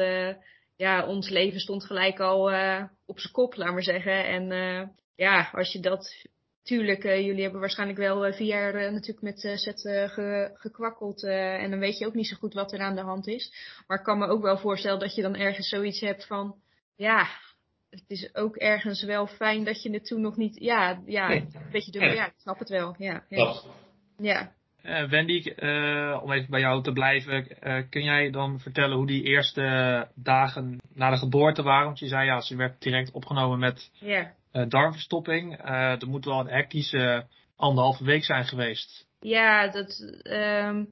ja, 0.75 1.05
ons 1.05 1.29
leven 1.29 1.59
stond 1.59 1.85
gelijk 1.85 2.19
al 2.19 2.51
op 3.05 3.19
zijn 3.19 3.33
kop, 3.33 3.55
laat 3.55 3.73
maar 3.73 3.83
zeggen. 3.83 4.25
En 4.25 4.47
ja, 5.15 5.49
als 5.51 5.71
je 5.71 5.79
dat 5.79 6.29
Tuurlijk, 6.63 7.03
uh, 7.03 7.25
jullie 7.25 7.41
hebben 7.41 7.59
waarschijnlijk 7.59 7.99
wel 7.99 8.27
uh, 8.27 8.33
vier 8.33 8.47
jaar 8.47 8.75
uh, 8.75 8.91
natuurlijk 8.91 9.21
met 9.21 9.43
uh, 9.43 9.55
Zet 9.55 9.81
ge, 9.81 10.51
gekwakkeld. 10.53 11.23
en 11.23 11.69
dan 11.69 11.79
weet 11.79 11.97
je 11.97 12.05
ook 12.05 12.13
niet 12.13 12.27
zo 12.27 12.35
goed 12.35 12.53
wat 12.53 12.71
er 12.71 12.79
aan 12.79 12.95
de 12.95 13.01
hand 13.01 13.27
is. 13.27 13.53
Maar 13.87 13.97
ik 13.97 14.03
kan 14.03 14.17
me 14.17 14.27
ook 14.27 14.41
wel 14.41 14.57
voorstellen 14.57 14.99
dat 14.99 15.15
je 15.15 15.21
dan 15.21 15.35
ergens 15.35 15.69
zoiets 15.69 15.99
hebt 15.99 16.27
van 16.27 16.55
ja, 16.95 17.27
het 17.91 18.03
is 18.07 18.35
ook 18.35 18.55
ergens 18.55 19.03
wel 19.03 19.27
fijn 19.27 19.63
dat 19.63 19.83
je 19.83 19.91
het 19.91 20.05
toen 20.05 20.21
nog 20.21 20.37
niet. 20.37 20.59
Ja, 20.59 21.01
ja, 21.05 21.27
nee. 21.27 21.39
een 21.39 21.71
beetje 21.71 21.91
dubbel. 21.91 22.13
Ja, 22.13 22.25
ik 22.25 22.33
snap 22.37 22.59
het 22.59 22.69
wel. 22.69 22.95
Ja. 22.97 23.23
Ja. 23.29 23.53
ja. 24.17 24.51
Uh, 24.83 25.09
Wendy, 25.09 25.53
uh, 25.55 26.19
om 26.23 26.31
even 26.31 26.49
bij 26.49 26.59
jou 26.59 26.83
te 26.83 26.91
blijven, 26.91 27.47
uh, 27.63 27.83
kun 27.89 28.03
jij 28.03 28.29
dan 28.29 28.59
vertellen 28.59 28.97
hoe 28.97 29.07
die 29.07 29.23
eerste 29.23 30.07
dagen 30.15 30.79
na 30.93 31.09
de 31.09 31.17
geboorte 31.17 31.63
waren? 31.63 31.85
Want 31.85 31.99
je 31.99 32.07
zei 32.07 32.25
ja, 32.25 32.41
ze 32.41 32.55
werd 32.55 32.81
direct 32.81 33.11
opgenomen 33.11 33.59
met 33.59 33.91
yeah. 33.99 34.27
darmverstopping. 34.69 35.59
er 35.63 36.07
moet 36.07 36.25
wel 36.25 36.39
een 36.39 36.47
hectische 36.47 37.25
anderhalve 37.55 38.03
week 38.03 38.23
zijn 38.23 38.45
geweest. 38.45 39.07
Ja, 39.19 39.67
dat, 39.67 40.21
um, 40.23 40.87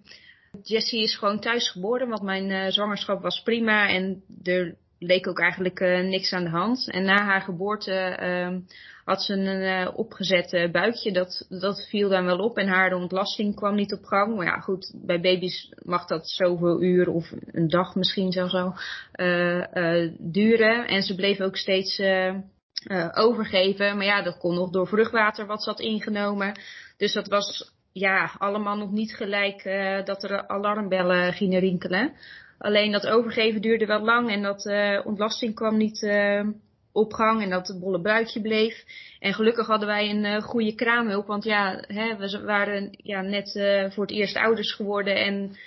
Jessie 0.63 1.03
is 1.03 1.17
gewoon 1.17 1.39
thuis 1.39 1.71
geboren, 1.71 2.09
want 2.09 2.21
mijn 2.21 2.71
zwangerschap 2.71 3.21
was 3.21 3.41
prima 3.41 3.89
en 3.89 4.23
er 4.43 4.77
leek 4.99 5.27
ook 5.27 5.39
eigenlijk 5.39 5.79
niks 6.03 6.33
aan 6.33 6.43
de 6.43 6.49
hand. 6.49 6.89
En 6.91 7.03
na 7.03 7.23
haar 7.23 7.41
geboorte 7.41 7.93
ehm, 7.93 8.59
had 9.05 9.21
ze 9.21 9.33
een 9.33 9.93
opgezet 9.93 10.71
buikje. 10.71 11.11
Dat, 11.11 11.45
dat 11.49 11.87
viel 11.89 12.09
dan 12.09 12.25
wel 12.25 12.37
op 12.37 12.57
en 12.57 12.67
haar 12.67 12.93
ontlasting 12.93 13.55
kwam 13.55 13.75
niet 13.75 13.93
op 13.93 14.03
gang. 14.03 14.35
Maar 14.35 14.45
ja, 14.45 14.59
goed, 14.59 14.93
bij 14.95 15.21
baby's 15.21 15.73
mag 15.83 16.05
dat 16.05 16.29
zoveel 16.29 16.81
uur 16.81 17.09
of 17.09 17.31
een 17.51 17.67
dag 17.67 17.95
misschien 17.95 18.31
zelfs 18.31 18.53
duren. 20.17 20.87
En 20.87 21.01
ze 21.01 21.15
bleef 21.15 21.39
ook 21.39 21.57
steeds 21.57 22.01
overgeven. 23.13 23.97
Maar 23.97 24.05
ja, 24.05 24.21
dat 24.21 24.37
kon 24.37 24.55
nog 24.55 24.69
door 24.69 24.87
vruchtwater 24.87 25.45
wat 25.45 25.63
zat 25.63 25.79
ingenomen. 25.79 26.59
Dus 26.97 27.13
dat 27.13 27.27
was 27.27 27.73
ja, 27.91 28.31
allemaal 28.37 28.77
nog 28.77 28.91
niet 28.91 29.15
gelijk 29.15 29.63
dat 30.05 30.23
er 30.23 30.47
alarmbellen 30.47 31.33
gingen 31.33 31.59
rinkelen. 31.59 32.13
Alleen 32.59 32.91
dat 32.91 33.07
overgeven 33.07 33.61
duurde 33.61 33.85
wel 33.85 34.01
lang 34.01 34.31
en 34.31 34.41
dat 34.41 34.65
uh, 34.65 34.99
ontlasting 35.03 35.55
kwam 35.55 35.77
niet 35.77 36.01
uh, 36.01 36.47
op 36.91 37.13
gang 37.13 37.41
en 37.41 37.49
dat 37.49 37.67
het 37.67 37.79
bolle 37.79 38.01
buikje 38.01 38.41
bleef. 38.41 38.83
En 39.19 39.33
gelukkig 39.33 39.67
hadden 39.67 39.87
wij 39.87 40.09
een 40.09 40.41
goede 40.41 40.75
kraamhulp, 40.75 41.27
want 41.27 41.43
ja, 41.43 41.83
hè, 41.87 42.15
we 42.17 42.41
waren 42.45 42.89
ja, 42.91 43.21
net 43.21 43.51
voor 43.93 44.03
het 44.03 44.13
eerst 44.13 44.37
ouders 44.37 44.73
geworden 44.73 45.15
en 45.15 45.57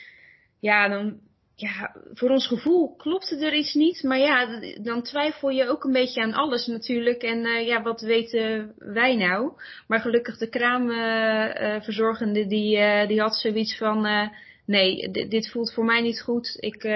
ja, 0.61 0.89
dan 0.89 1.21
ja, 1.55 1.97
voor 2.13 2.31
ons 2.31 2.47
gevoel 2.47 2.97
klopte 2.97 3.47
er 3.47 3.55
iets 3.55 3.75
niet. 3.75 4.03
Maar 4.03 4.19
ja, 4.19 4.61
dan 4.83 5.03
twijfel 5.03 5.49
je 5.49 5.69
ook 5.69 5.85
een 5.85 5.93
beetje 5.93 6.23
aan 6.23 6.33
alles 6.33 6.67
natuurlijk. 6.67 7.23
En 7.23 7.65
ja, 7.65 7.83
wat 7.83 8.01
weten 8.01 8.73
wij 8.79 9.17
nou? 9.17 9.53
Maar 9.87 10.01
gelukkig 10.01 10.39
de 10.39 10.49
kraamverzorgende, 10.49 12.47
die, 12.47 13.07
die 13.07 13.21
had 13.21 13.37
zoiets 13.37 13.77
van... 13.77 14.31
nee, 14.73 15.11
dit 15.11 15.51
voelt 15.51 15.73
voor 15.73 15.85
mij 15.85 16.01
niet 16.01 16.21
goed. 16.21 16.57
Ik 16.61 16.89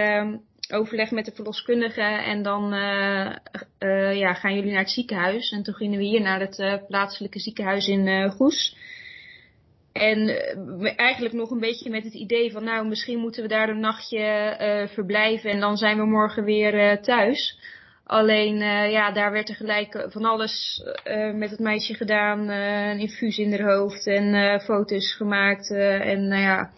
overleg 0.70 1.10
met 1.10 1.24
de 1.24 1.32
verloskundige 1.34 2.00
en 2.00 2.42
dan 2.42 2.70
ja, 4.14 4.34
gaan 4.34 4.54
jullie 4.54 4.70
naar 4.70 4.80
het 4.80 4.90
ziekenhuis. 4.90 5.50
En 5.50 5.62
toen 5.62 5.74
gingen 5.74 5.98
we 5.98 6.04
hier 6.04 6.20
naar 6.20 6.40
het 6.40 6.86
plaatselijke 6.86 7.38
ziekenhuis 7.38 7.86
in 7.88 8.30
Goes. 8.30 8.76
En 9.96 10.28
eh, 10.28 10.92
eigenlijk 10.96 11.34
nog 11.34 11.50
een 11.50 11.60
beetje 11.60 11.90
met 11.90 12.04
het 12.04 12.14
idee 12.14 12.52
van, 12.52 12.64
nou, 12.64 12.88
misschien 12.88 13.18
moeten 13.18 13.42
we 13.42 13.48
daar 13.48 13.68
een 13.68 13.80
nachtje 13.80 14.56
uh, 14.60 14.94
verblijven 14.94 15.50
en 15.50 15.60
dan 15.60 15.76
zijn 15.76 15.96
we 15.96 16.04
morgen 16.04 16.44
weer 16.44 16.74
uh, 16.74 16.92
thuis. 16.92 17.58
Alleen, 18.04 18.54
uh, 18.54 18.90
ja, 18.90 19.12
daar 19.12 19.32
werd 19.32 19.48
er 19.48 19.54
gelijk 19.54 20.06
van 20.08 20.24
alles 20.24 20.82
met 21.34 21.50
het 21.50 21.58
meisje 21.58 21.94
gedaan. 21.94 22.48
een 22.48 22.98
infuus 22.98 23.38
in 23.38 23.52
haar 23.52 23.74
hoofd 23.74 24.06
en 24.06 24.60
foto's 24.60 25.14
gemaakt. 25.14 25.70
en 25.70 26.28
nou 26.28 26.42
ja, 26.42 26.70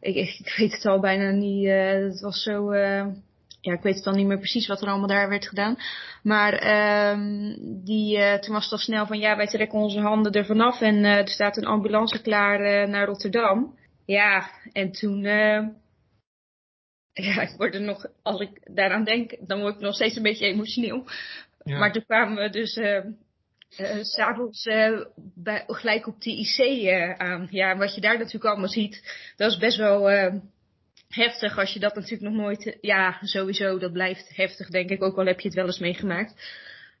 ik, 0.00 0.14
ik, 0.14 0.54
weet 0.56 0.72
het 0.72 0.86
al 0.86 1.00
bijna 1.00 1.30
niet. 1.30 1.68
het 1.68 2.20
was 2.20 2.42
zo 2.42 2.72
ja, 3.60 3.72
ik 3.72 3.82
weet 3.82 3.94
het 3.94 4.04
dan 4.04 4.16
niet 4.16 4.26
meer 4.26 4.38
precies 4.38 4.66
wat 4.66 4.82
er 4.82 4.88
allemaal 4.88 5.08
daar 5.08 5.28
werd 5.28 5.48
gedaan. 5.48 5.76
Maar 6.22 6.52
um, 7.12 7.56
die, 7.84 8.18
uh, 8.18 8.34
toen 8.34 8.54
was 8.54 8.64
het 8.64 8.72
al 8.72 8.78
snel 8.78 9.06
van 9.06 9.18
ja, 9.18 9.36
wij 9.36 9.46
trekken 9.46 9.78
onze 9.78 10.00
handen 10.00 10.32
er 10.32 10.44
vanaf 10.44 10.80
en 10.80 10.96
uh, 10.96 11.16
er 11.16 11.28
staat 11.28 11.56
een 11.56 11.66
ambulance 11.66 12.22
klaar 12.22 12.60
uh, 12.60 12.88
naar 12.88 13.06
Rotterdam. 13.06 13.78
Ja, 14.04 14.50
en 14.72 14.92
toen, 14.92 15.22
ja, 17.12 17.40
ik 17.40 17.54
word 17.56 17.74
er 17.74 17.80
nog, 17.80 18.06
als 18.22 18.40
ik 18.40 18.74
daaraan 18.74 19.04
denk, 19.04 19.36
dan 19.40 19.60
word 19.60 19.74
ik 19.74 19.80
nog 19.80 19.94
steeds 19.94 20.16
een 20.16 20.22
beetje 20.22 20.46
emotioneel. 20.46 21.04
Ja. 21.62 21.78
Maar 21.78 21.92
toen 21.92 22.04
kwamen 22.04 22.42
we 22.42 22.50
dus 22.50 22.78
s'avonds 24.00 24.62
gelijk 25.66 26.06
op 26.06 26.20
die 26.20 26.38
IC 26.38 26.88
aan. 27.18 27.48
Ja, 27.50 27.76
wat 27.76 27.94
je 27.94 28.00
daar 28.00 28.18
natuurlijk 28.18 28.44
allemaal 28.44 28.68
ziet, 28.68 29.02
dat 29.36 29.50
is 29.50 29.58
best 29.58 29.76
wel 29.76 30.08
heftig 31.08 31.58
als 31.58 31.72
je 31.72 31.80
dat 31.80 31.94
natuurlijk 31.94 32.22
nog 32.22 32.42
nooit. 32.42 32.78
Ja, 32.80 33.18
sowieso, 33.22 33.78
dat 33.78 33.92
blijft 33.92 34.36
heftig, 34.36 34.68
denk 34.68 34.90
ik. 34.90 35.02
Ook 35.02 35.18
al 35.18 35.26
heb 35.26 35.40
je 35.40 35.48
het 35.48 35.56
wel 35.56 35.66
eens 35.66 35.78
meegemaakt. 35.78 36.34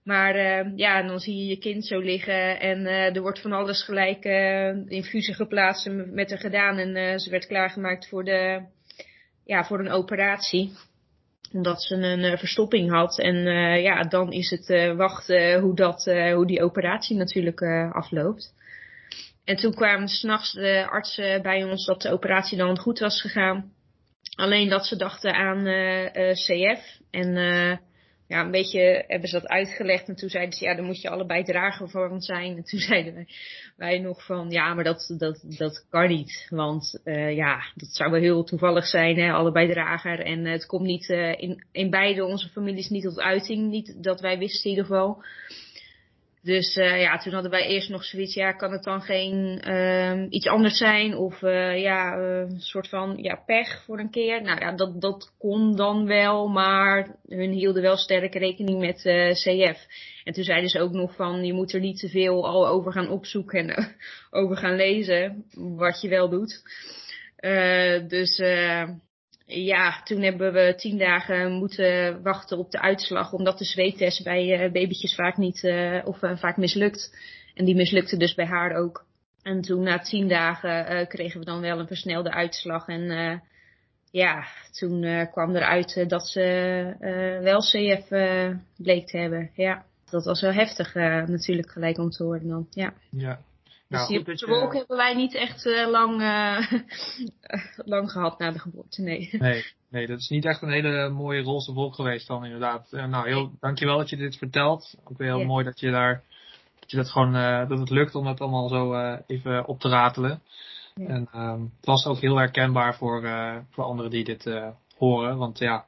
Maar 0.04 0.36
uh, 0.36 0.76
ja, 0.76 1.02
dan 1.02 1.18
zie 1.18 1.36
je 1.36 1.46
je 1.46 1.58
kind 1.58 1.86
zo 1.86 1.98
liggen 1.98 2.60
en 2.60 2.80
uh, 2.80 3.16
er 3.16 3.20
wordt 3.20 3.40
van 3.40 3.52
alles 3.52 3.84
gelijk 3.84 4.24
uh, 4.24 4.86
infusie 4.86 5.34
geplaatst 5.34 5.86
en 5.86 6.14
met 6.14 6.30
haar 6.30 6.38
gedaan. 6.38 6.78
En 6.78 7.20
ze 7.20 7.30
werd 7.30 7.46
klaargemaakt 7.46 8.08
voor, 8.08 8.24
de, 8.24 8.62
ja, 9.44 9.64
voor 9.64 9.78
een 9.78 9.90
operatie. 9.90 10.72
Omdat 11.52 11.82
ze 11.82 11.94
een 11.94 12.38
verstopping 12.38 12.90
had. 12.90 13.18
En 13.18 13.36
ja, 13.82 14.02
dan 14.02 14.32
is 14.32 14.50
het 14.50 14.96
wachten 14.96 15.60
hoe, 15.60 15.74
dat, 15.74 16.04
hoe 16.34 16.46
die 16.46 16.62
operatie 16.62 17.16
natuurlijk 17.16 17.62
afloopt. 17.92 18.54
En 19.44 19.56
toen 19.56 19.74
kwamen 19.74 20.08
s'nachts 20.08 20.52
de 20.52 20.86
artsen 20.90 21.42
bij 21.42 21.64
ons 21.64 21.86
dat 21.86 22.02
de 22.02 22.10
operatie 22.10 22.58
dan 22.58 22.78
goed 22.78 22.98
was 22.98 23.20
gegaan. 23.20 23.72
Alleen 24.36 24.68
dat 24.68 24.86
ze 24.86 24.96
dachten 24.96 25.34
aan 25.34 25.66
uh, 25.66 26.02
uh, 26.02 26.32
CF. 26.32 26.98
En 27.10 27.36
uh, 27.36 27.76
ja, 28.30 28.40
een 28.40 28.50
beetje 28.50 29.04
hebben 29.06 29.28
ze 29.28 29.40
dat 29.40 29.48
uitgelegd. 29.48 30.08
En 30.08 30.14
toen 30.14 30.28
zeiden 30.28 30.54
ze, 30.54 30.64
ja, 30.64 30.74
dan 30.74 30.84
moet 30.84 31.00
je 31.00 31.10
allebei 31.10 31.44
drager 31.44 32.10
ons 32.10 32.26
zijn. 32.26 32.56
En 32.56 32.64
toen 32.64 32.80
zeiden 32.90 33.14
wij, 33.14 33.26
wij 33.76 33.98
nog 33.98 34.24
van, 34.24 34.50
ja, 34.50 34.74
maar 34.74 34.84
dat, 34.84 35.14
dat, 35.18 35.44
dat 35.58 35.86
kan 35.90 36.08
niet. 36.08 36.46
Want 36.48 37.00
ja, 37.34 37.62
dat 37.74 37.88
zou 37.88 38.10
wel 38.10 38.20
heel 38.20 38.44
toevallig 38.44 38.86
zijn, 38.86 39.18
hè, 39.18 39.32
allebei 39.32 39.72
drager. 39.72 40.20
En 40.20 40.44
het 40.44 40.66
komt 40.66 40.86
niet 40.86 41.08
in, 41.36 41.64
in 41.72 41.90
beide 41.90 42.24
onze 42.24 42.48
families 42.48 42.88
niet 42.88 43.02
tot 43.02 43.20
uiting. 43.20 43.70
Niet 43.70 44.02
dat 44.02 44.20
wij 44.20 44.38
wisten 44.38 44.64
in 44.64 44.70
ieder 44.70 44.84
geval. 44.84 45.22
Dus 46.42 46.76
uh, 46.76 47.00
ja, 47.00 47.18
toen 47.18 47.32
hadden 47.32 47.50
wij 47.50 47.66
eerst 47.66 47.88
nog 47.88 48.04
zoiets, 48.04 48.34
ja, 48.34 48.52
kan 48.52 48.72
het 48.72 48.82
dan 48.82 49.02
geen 49.02 49.62
uh, 49.68 50.26
iets 50.28 50.46
anders 50.46 50.76
zijn? 50.76 51.16
Of 51.16 51.42
uh, 51.42 51.80
ja, 51.80 52.16
een 52.16 52.60
soort 52.60 52.88
van 52.88 53.16
ja, 53.16 53.42
pech 53.46 53.84
voor 53.84 53.98
een 53.98 54.10
keer. 54.10 54.42
Nou 54.42 54.60
ja, 54.60 54.72
dat, 54.72 55.00
dat 55.00 55.32
kon 55.38 55.76
dan 55.76 56.06
wel, 56.06 56.48
maar 56.48 57.16
hun 57.26 57.50
hielden 57.50 57.82
wel 57.82 57.96
sterk 57.96 58.34
rekening 58.34 58.78
met 58.78 58.96
CF. 59.32 59.86
En 60.24 60.32
toen 60.32 60.44
zeiden 60.44 60.70
ze 60.70 60.80
ook 60.80 60.92
nog 60.92 61.14
van, 61.14 61.44
je 61.44 61.52
moet 61.52 61.72
er 61.72 61.80
niet 61.80 61.98
te 61.98 62.08
veel 62.08 62.46
al 62.46 62.68
over 62.68 62.92
gaan 62.92 63.10
opzoeken 63.10 63.70
en 63.70 63.96
over 64.40 64.56
gaan 64.56 64.76
lezen, 64.76 65.44
wat 65.54 66.00
je 66.00 66.08
wel 66.08 66.28
doet. 66.28 66.62
dus 68.08 68.40
ja, 69.50 70.02
toen 70.02 70.22
hebben 70.22 70.52
we 70.52 70.74
tien 70.76 70.98
dagen 70.98 71.52
moeten 71.52 72.22
wachten 72.22 72.58
op 72.58 72.70
de 72.70 72.80
uitslag, 72.80 73.32
omdat 73.32 73.58
de 73.58 73.64
zweettest 73.64 74.24
bij 74.24 74.64
uh, 74.64 74.72
babytjes 74.72 75.14
vaak 75.14 75.36
niet, 75.36 75.62
uh, 75.62 76.00
of 76.04 76.22
uh, 76.22 76.36
vaak 76.36 76.56
mislukt. 76.56 77.16
En 77.54 77.64
die 77.64 77.74
mislukte 77.74 78.16
dus 78.16 78.34
bij 78.34 78.46
haar 78.46 78.76
ook. 78.76 79.04
En 79.42 79.60
toen 79.60 79.82
na 79.82 79.98
tien 79.98 80.28
dagen 80.28 81.06
kregen 81.06 81.40
we 81.40 81.46
dan 81.46 81.60
wel 81.60 81.78
een 81.78 81.86
versnelde 81.86 82.30
uitslag. 82.30 82.88
En 82.88 83.42
ja, 84.10 84.44
toen 84.70 85.28
kwam 85.30 85.56
eruit 85.56 86.04
dat 86.08 86.28
ze 86.28 86.40
wel 87.42 87.60
CF 87.60 88.08
bleek 88.76 89.06
te 89.06 89.18
hebben. 89.18 89.50
Ja, 89.54 89.84
dat 90.10 90.24
was 90.24 90.40
wel 90.40 90.52
heftig 90.52 90.94
natuurlijk 91.26 91.70
gelijk 91.70 91.98
om 91.98 92.10
te 92.10 92.22
horen 92.22 92.48
dan. 92.48 92.66
Ja. 92.70 92.92
ja. 93.10 93.40
Dus 93.90 94.08
nou, 94.08 94.24
die 94.24 94.46
wolk 94.46 94.74
hebben 94.74 94.96
wij 94.96 95.14
niet 95.14 95.34
echt 95.34 95.66
uh, 95.66 95.90
lang, 95.90 96.20
uh, 96.20 96.72
lang 97.94 98.10
gehad 98.10 98.38
na 98.38 98.50
de 98.50 98.58
geboorte, 98.58 99.02
nee. 99.02 99.28
nee. 99.32 99.64
Nee, 99.88 100.06
dat 100.06 100.18
is 100.18 100.28
niet 100.28 100.44
echt 100.44 100.62
een 100.62 100.70
hele 100.70 101.08
mooie 101.08 101.42
roze 101.42 101.72
wolk 101.72 101.94
geweest 101.94 102.26
dan 102.26 102.44
inderdaad. 102.44 102.90
Nou, 102.90 103.28
heel, 103.28 103.52
dankjewel 103.60 103.96
dat 103.96 104.10
je 104.10 104.16
dit 104.16 104.36
vertelt. 104.36 104.94
Ook 105.04 105.18
weer 105.18 105.26
heel 105.28 105.36
yeah. 105.36 105.48
mooi 105.48 105.64
dat 105.64 105.80
je 105.80 105.90
daar, 105.90 106.22
dat 106.78 106.90
je 106.90 106.96
dat 106.96 107.10
gewoon, 107.10 107.32
dat 107.68 107.78
het 107.78 107.90
lukt 107.90 108.14
om 108.14 108.24
dat 108.24 108.40
allemaal 108.40 108.68
zo 108.68 109.14
even 109.26 109.66
op 109.66 109.80
te 109.80 109.88
ratelen. 109.88 110.42
En 110.94 111.28
um, 111.34 111.72
het 111.76 111.86
was 111.86 112.06
ook 112.06 112.18
heel 112.20 112.36
herkenbaar 112.36 112.96
voor, 112.96 113.22
voor 113.70 113.84
anderen 113.84 114.10
die 114.10 114.24
dit 114.24 114.50
horen. 114.96 115.36
Want 115.36 115.58
ja, 115.58 115.86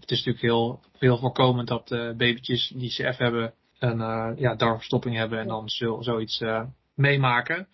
het 0.00 0.10
is 0.10 0.16
natuurlijk 0.16 0.44
heel 0.44 0.80
veel 0.98 1.18
voorkomend 1.18 1.68
dat 1.68 1.88
babytjes 1.88 2.72
die 2.74 2.90
CF 2.90 3.16
hebben 3.16 3.52
een 3.78 4.36
ja, 4.36 4.54
darmverstopping 4.54 5.16
hebben 5.16 5.38
en 5.38 5.46
dan 5.46 5.68
zo, 5.68 5.98
zoiets 6.00 6.42
meemaken. 7.00 7.68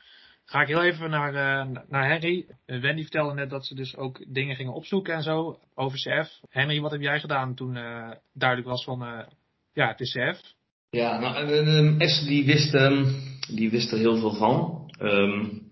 Ga 0.45 0.61
ik 0.61 0.69
heel 0.69 0.83
even 0.83 1.11
naar, 1.11 1.35
uh, 1.35 1.77
naar 1.89 2.09
Henry. 2.09 2.47
Wendy 2.67 3.03
vertelde 3.03 3.35
net 3.35 3.51
dat 3.51 3.67
ze 3.67 3.75
dus 3.75 3.97
ook 3.97 4.25
dingen 4.29 4.57
gingen 4.57 4.73
opzoeken 4.73 5.15
en 5.15 5.23
zo 5.23 5.59
over 5.75 5.99
CF. 5.99 6.41
Henry, 6.49 6.81
wat 6.81 6.91
heb 6.91 7.01
jij 7.01 7.21
gedaan 7.21 7.55
toen 7.55 7.77
uh, 7.77 8.11
duidelijk 8.33 8.69
was 8.69 8.85
van 8.85 9.27
ja, 9.73 9.89
het 9.89 10.01
is 10.01 10.13
CF? 10.13 10.55
Ja, 10.91 11.19
nou, 11.19 11.99
Esther 11.99 12.29
die 12.29 12.47
wist, 12.47 12.75
um, 12.75 13.15
die 13.49 13.71
wist 13.71 13.93
er 13.93 13.99
heel 13.99 14.17
veel 14.17 14.35
van. 14.35 14.91
Um, 15.01 15.65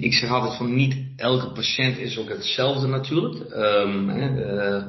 ik 0.00 0.12
zeg 0.12 0.30
altijd 0.30 0.56
van 0.56 0.74
niet 0.74 0.96
elke 1.16 1.52
patiënt 1.52 1.98
is 1.98 2.18
ook 2.18 2.28
hetzelfde 2.28 2.86
natuurlijk. 2.86 3.50
Hè, 4.08 4.80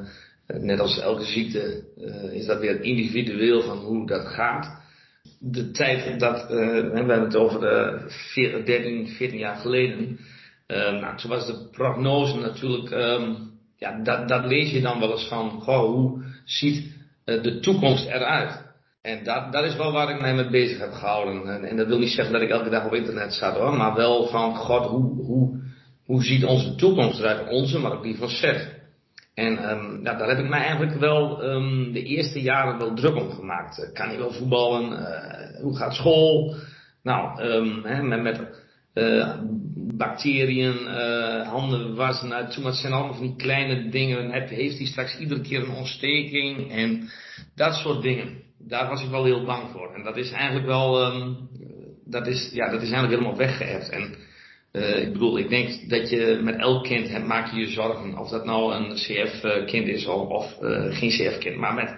net 0.46 0.80
als 0.80 1.00
elke 1.00 1.24
ziekte 1.24 1.84
is 2.32 2.46
dat 2.46 2.60
weer 2.60 2.82
individueel 2.82 3.62
van 3.62 3.78
hoe 3.78 4.06
dat 4.06 4.26
gaat 4.26 4.83
de 5.38 5.70
tijd 5.70 6.20
dat, 6.20 6.42
uh, 6.42 6.48
we 6.48 6.90
hebben 6.94 7.20
het 7.20 7.36
over 7.36 7.60
de 7.60 8.62
13, 8.64 9.08
14 9.08 9.38
jaar 9.38 9.56
geleden. 9.56 10.18
Uh, 10.66 11.00
nou, 11.00 11.16
toen 11.16 11.30
was 11.30 11.46
de 11.46 11.68
prognose 11.70 12.38
natuurlijk, 12.38 12.90
um, 12.90 13.36
ja, 13.76 14.02
dat, 14.02 14.28
dat 14.28 14.44
lees 14.44 14.70
je 14.70 14.80
dan 14.80 15.00
wel 15.00 15.10
eens 15.10 15.28
van, 15.28 15.48
hoe 15.48 16.24
ziet 16.44 16.92
uh, 17.24 17.42
de 17.42 17.60
toekomst 17.60 18.06
eruit? 18.06 18.62
En 19.02 19.24
dat, 19.24 19.52
dat 19.52 19.64
is 19.64 19.76
wel 19.76 19.92
waar 19.92 20.10
ik 20.10 20.20
mij 20.20 20.34
mee 20.34 20.50
bezig 20.50 20.78
heb 20.78 20.92
gehouden. 20.92 21.54
En, 21.54 21.64
en, 21.64 21.76
dat 21.76 21.86
wil 21.86 21.98
niet 21.98 22.12
zeggen 22.12 22.32
dat 22.32 22.42
ik 22.42 22.50
elke 22.50 22.70
dag 22.70 22.86
op 22.86 22.94
internet 22.94 23.34
zat 23.34 23.56
hoor, 23.56 23.76
maar 23.76 23.94
wel 23.94 24.26
van, 24.26 24.56
god, 24.56 24.86
hoe, 24.86 25.24
hoe, 25.24 25.62
hoe 26.04 26.24
ziet 26.24 26.44
onze 26.44 26.74
toekomst 26.74 27.18
eruit? 27.18 27.48
Onze, 27.48 27.78
maar 27.78 27.92
ook 27.92 28.02
die 28.02 28.16
van 28.16 28.28
Seth. 28.28 28.73
En 29.34 29.70
um, 29.70 30.04
daar 30.04 30.28
heb 30.28 30.38
ik 30.38 30.48
mij 30.48 30.60
eigenlijk 30.60 30.98
wel 30.98 31.44
um, 31.44 31.92
de 31.92 32.02
eerste 32.02 32.40
jaren 32.40 32.78
wel 32.78 32.94
druk 32.94 33.16
om 33.16 33.30
gemaakt. 33.30 33.90
kan 33.92 34.08
hij 34.08 34.18
wel 34.18 34.32
voetballen? 34.32 34.92
Uh, 34.92 35.60
hoe 35.62 35.76
gaat 35.76 35.94
school? 35.94 36.54
Nou, 37.02 37.42
um, 37.42 38.08
met, 38.08 38.22
met 38.22 38.40
uh, 38.94 39.34
bacteriën, 39.76 40.76
uh, 40.86 41.48
handen 41.48 41.94
wassen 41.94 42.32
uit. 42.32 42.50
Toen, 42.50 42.64
het 42.64 42.74
zijn 42.74 42.92
allemaal 42.92 43.14
van 43.14 43.26
die 43.26 43.36
kleine 43.36 43.88
dingen. 43.88 44.48
Heeft 44.48 44.78
hij 44.78 44.86
straks 44.86 45.18
iedere 45.18 45.40
keer 45.40 45.62
een 45.62 45.76
ontsteking? 45.76 46.70
En 46.70 47.10
dat 47.54 47.74
soort 47.74 48.02
dingen. 48.02 48.42
Daar 48.58 48.88
was 48.88 49.02
ik 49.02 49.10
wel 49.10 49.24
heel 49.24 49.44
bang 49.44 49.70
voor. 49.70 49.94
En 49.94 50.02
dat 50.02 50.16
is 50.16 50.30
eigenlijk 50.30 50.66
wel, 50.66 51.12
dat 52.04 52.26
is, 52.26 52.50
ja, 52.52 52.70
dat 52.70 52.82
is 52.82 52.90
eigenlijk 52.90 53.12
helemaal 53.20 53.36
weggeëft. 53.46 53.88
En 53.88 54.14
uh, 54.74 55.02
ik 55.02 55.12
bedoel, 55.12 55.38
ik 55.38 55.48
denk 55.48 55.88
dat 55.88 56.10
je 56.10 56.40
met 56.42 56.56
elk 56.56 56.84
kind 56.84 57.08
hebt, 57.08 57.26
maak 57.26 57.52
je 57.52 57.60
je 57.60 57.70
zorgen. 57.70 58.18
Of 58.18 58.28
dat 58.28 58.44
nou 58.44 58.74
een 58.74 58.94
CF-kind 58.94 59.88
is 59.88 60.06
of, 60.06 60.28
of 60.28 60.62
uh, 60.62 60.96
geen 60.96 61.10
CF-kind. 61.10 61.56
Maar 61.56 61.74
met 61.74 61.96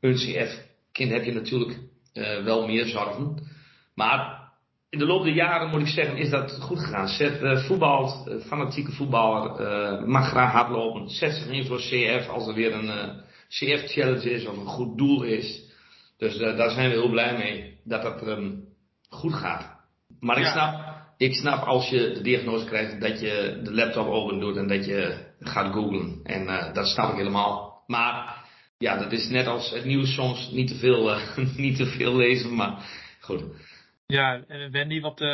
een 0.00 0.14
CF-kind 0.14 1.10
heb 1.10 1.24
je 1.24 1.32
natuurlijk 1.32 1.78
uh, 2.14 2.44
wel 2.44 2.66
meer 2.66 2.86
zorgen. 2.86 3.48
Maar 3.94 4.48
in 4.90 4.98
de 4.98 5.06
loop 5.06 5.24
der 5.24 5.32
jaren 5.32 5.70
moet 5.70 5.80
ik 5.80 5.86
zeggen, 5.86 6.16
is 6.16 6.30
dat 6.30 6.58
goed 6.60 6.78
gegaan. 6.78 7.08
Zet 7.08 7.64
voetbalt, 7.66 8.42
fanatieke 8.46 8.92
voetballer, 8.92 10.08
mag 10.08 10.28
graag 10.28 10.52
hardlopen. 10.52 11.08
Zet 11.08 11.34
zich 11.34 11.46
in 11.46 11.64
voor 11.64 11.78
CF 11.78 12.28
als 12.28 12.48
er 12.48 12.54
weer 12.54 12.74
een 12.74 13.22
CF-challenge 13.48 14.30
is 14.30 14.46
of 14.46 14.56
een 14.56 14.66
goed 14.66 14.98
doel 14.98 15.22
is. 15.22 15.62
Dus 16.18 16.36
daar 16.36 16.70
zijn 16.70 16.90
we 16.90 16.96
heel 16.96 17.10
blij 17.10 17.36
mee 17.36 17.78
dat 17.84 18.02
dat 18.02 18.26
um, 18.26 18.64
goed 19.08 19.34
gaat. 19.34 19.78
Maar 20.20 20.38
ik 20.38 20.44
snap 20.44 20.89
ik 21.20 21.34
snap 21.34 21.64
als 21.64 21.88
je 21.88 22.12
de 22.14 22.20
diagnose 22.22 22.64
krijgt 22.64 23.00
dat 23.00 23.20
je 23.20 23.60
de 23.62 23.74
laptop 23.74 24.06
open 24.06 24.40
doet 24.40 24.56
en 24.56 24.68
dat 24.68 24.86
je 24.86 25.26
gaat 25.40 25.72
googlen. 25.72 26.20
En 26.22 26.42
uh, 26.42 26.72
dat 26.72 26.86
snap 26.86 27.10
ik 27.10 27.16
helemaal. 27.16 27.82
Maar 27.86 28.44
ja, 28.78 28.98
dat 28.98 29.12
is 29.12 29.28
net 29.28 29.46
als 29.46 29.70
het 29.70 29.84
nieuws 29.84 30.14
soms 30.14 30.50
niet 30.50 30.68
te 30.68 30.74
veel, 30.74 31.10
uh, 31.10 31.36
niet 31.56 31.76
te 31.76 31.86
veel 31.86 32.16
lezen, 32.16 32.54
maar 32.54 32.84
goed. 33.20 33.44
Ja, 34.06 34.40
Wendy, 34.70 35.00
wat, 35.00 35.20
uh, 35.20 35.28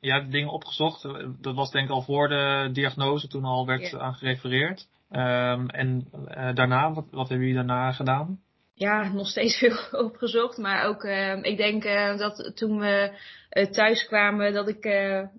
je 0.00 0.12
hebt 0.12 0.32
dingen 0.32 0.52
opgezocht. 0.52 1.02
Dat 1.40 1.54
was 1.54 1.70
denk 1.70 1.84
ik 1.84 1.92
al 1.92 2.02
voor 2.02 2.28
de 2.28 2.68
diagnose, 2.72 3.28
toen 3.28 3.44
al 3.44 3.66
werd 3.66 3.90
yeah. 3.90 4.02
aan 4.02 4.14
gerefereerd. 4.14 4.88
Um, 5.10 5.68
en 5.68 6.08
daarna, 6.54 6.92
wat, 6.92 7.04
wat 7.10 7.28
hebben 7.28 7.46
jullie 7.46 7.66
daarna 7.66 7.92
gedaan? 7.92 8.38
Ja, 8.74 9.12
nog 9.12 9.28
steeds 9.28 9.58
veel 9.58 9.76
opgezocht. 9.90 10.58
Maar 10.58 10.86
ook, 10.86 11.04
uh, 11.04 11.42
ik 11.42 11.56
denk 11.56 11.84
uh, 11.84 12.18
dat 12.18 12.52
toen 12.54 12.78
we 12.78 13.10
uh, 13.52 13.64
thuis 13.66 14.06
kwamen, 14.06 14.52
dat 14.52 14.68
ik 14.68 14.82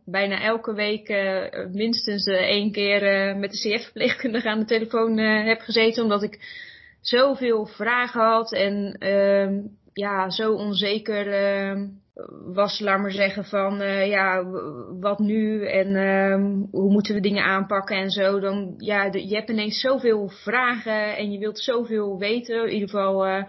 bijna 0.06 0.42
elke 0.42 0.74
week 0.74 1.08
minstens 1.72 2.26
één 2.28 2.72
keer 2.72 3.36
met 3.38 3.52
de 3.52 3.58
CF-verpleegkundige 3.58 4.50
aan 4.50 4.60
de 4.60 4.66
telefoon 4.66 5.18
heb 5.18 5.60
gezeten. 5.60 6.04
Omdat 6.04 6.24
ik 6.24 6.40
zoveel 7.02 7.66
vragen 7.66 8.22
had 8.22 8.54
en 8.54 8.96
ehm, 9.00 9.62
ja, 9.94 10.30
zo 10.30 10.54
onzeker 10.54 11.34
ehm, 11.34 11.88
was, 12.54 12.80
laat 12.80 13.00
maar 13.00 13.12
zeggen, 13.12 13.46
van 13.46 13.82
uh, 13.82 14.08
ja, 14.08 14.44
wat 15.00 15.20
nu 15.20 15.66
en 15.68 15.88
uh, 15.90 16.70
hoe 16.72 16.92
moeten 16.92 17.16
we 17.16 17.22
dingen 17.22 17.44
aanpakken 17.44 17.98
en 17.98 18.10
zo. 18.10 18.40
Dan, 18.40 18.74
ja, 18.78 19.04
je 19.04 19.36
hebt 19.36 19.50
ineens 19.50 19.80
zoveel 19.80 20.30
vragen 20.30 21.18
en 21.18 21.32
je 21.32 21.40
wilt 21.40 21.60
zoveel 21.60 22.20
weten. 22.20 22.66
In 22.66 22.74
ieder 22.74 22.90
geval, 22.90 23.28
uh, 23.28 23.44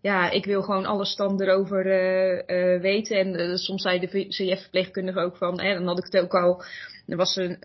ja, 0.00 0.30
ik 0.30 0.44
wil 0.44 0.62
gewoon 0.62 0.86
alle 0.86 1.04
stand 1.04 1.40
erover 1.40 1.86
uh, 1.86 2.80
weten. 2.80 3.16
En 3.16 3.58
soms 3.58 3.82
zei 3.82 3.98
de 3.98 4.26
CF-verpleegkundige 4.28 5.20
ook 5.20 5.36
van, 5.36 5.60
hè, 5.60 5.74
dan 5.74 5.86
had 5.86 5.98
ik 5.98 6.12
het 6.12 6.22
ook 6.22 6.34
al, 6.34 6.62
er 7.06 7.16
was 7.16 7.36
een, 7.36 7.58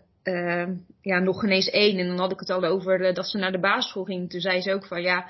ja, 1.00 1.18
nog 1.18 1.44
ineens 1.44 1.70
één 1.70 1.98
en 1.98 2.06
dan 2.06 2.18
had 2.18 2.32
ik 2.32 2.40
het 2.40 2.50
al 2.50 2.64
over 2.64 3.14
dat 3.14 3.26
ze 3.26 3.38
naar 3.38 3.52
de 3.52 3.60
basisschool 3.60 4.04
ging. 4.04 4.30
Toen 4.30 4.40
zei 4.40 4.60
ze 4.60 4.72
ook 4.72 4.86
van, 4.86 5.02
ja, 5.02 5.26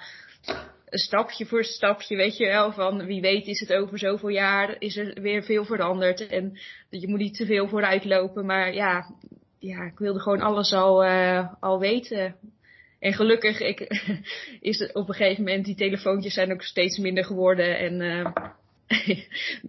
stapje 0.99 1.47
voor 1.47 1.65
stapje, 1.65 2.17
weet 2.17 2.37
je 2.37 2.47
wel, 2.47 2.73
van 2.73 3.07
wie 3.07 3.21
weet 3.21 3.47
is 3.47 3.61
het 3.61 3.73
over 3.73 3.99
zoveel 3.99 4.29
jaar, 4.29 4.77
is 4.79 4.97
er 4.97 5.21
weer 5.21 5.43
veel 5.43 5.65
veranderd. 5.65 6.27
En 6.27 6.59
je 6.91 7.09
moet 7.09 7.19
niet 7.19 7.37
te 7.37 7.47
veel 7.47 7.69
vooruit 7.69 8.05
lopen, 8.05 8.47
maar 8.47 8.75
ja, 8.75 9.15
ja 9.59 9.83
ik 9.85 9.99
wilde 9.99 10.21
gewoon 10.21 10.41
alles 10.41 10.73
al, 10.73 11.05
uh, 11.05 11.53
al 11.61 11.79
weten. 11.79 12.37
En 12.99 13.13
gelukkig 13.13 13.61
ik, 13.61 13.81
is 14.61 14.79
het 14.79 14.95
op 14.95 15.09
een 15.09 15.15
gegeven 15.15 15.45
moment, 15.45 15.65
die 15.65 15.77
telefoontjes 15.77 16.35
zijn 16.35 16.53
ook 16.53 16.63
steeds 16.63 16.99
minder 16.99 17.25
geworden 17.25 17.79
en 17.79 18.01
uh, 18.01 18.27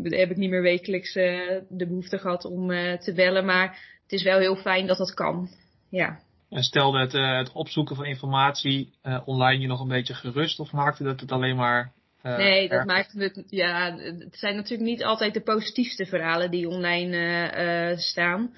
heb 0.20 0.30
ik 0.30 0.38
niet 0.38 0.50
meer 0.50 0.62
wekelijks 0.62 1.16
uh, 1.16 1.62
de 1.70 1.88
behoefte 1.88 2.18
gehad 2.18 2.46
om 2.46 2.68
te 3.00 3.14
bellen, 3.16 3.46
maar 3.46 3.68
het 4.04 4.12
is 4.12 4.24
wel 4.24 4.40
heel 4.40 4.56
fijn 4.56 4.88
dat 4.88 4.98
dat 4.98 5.14
kan. 5.14 5.50
Ja. 5.90 6.20
En 6.50 6.64
stelde 6.64 7.00
het, 7.00 7.14
uh, 7.14 7.38
het 7.38 7.52
opzoeken 7.52 7.96
van 7.96 8.06
informatie 8.06 8.94
uh, 9.04 9.22
online 9.26 9.62
je 9.62 9.68
nog 9.68 9.80
een 9.80 9.88
beetje 9.88 10.14
gerust 10.14 10.60
of 10.60 10.72
maakte 10.72 11.04
dat 11.04 11.20
het 11.20 11.32
alleen 11.32 11.56
maar. 11.56 11.92
Uh, 12.24 12.38
nee, 12.38 12.70
dat 12.70 12.86
maakte 12.86 13.24
het. 13.24 13.44
Ja, 13.50 13.96
het 13.96 14.38
zijn 14.38 14.56
natuurlijk 14.56 14.90
niet 14.90 15.04
altijd 15.04 15.34
de 15.34 15.42
positiefste 15.42 16.06
verhalen 16.06 16.52
die 16.52 16.70
online 16.70 17.94
staan. 17.98 18.54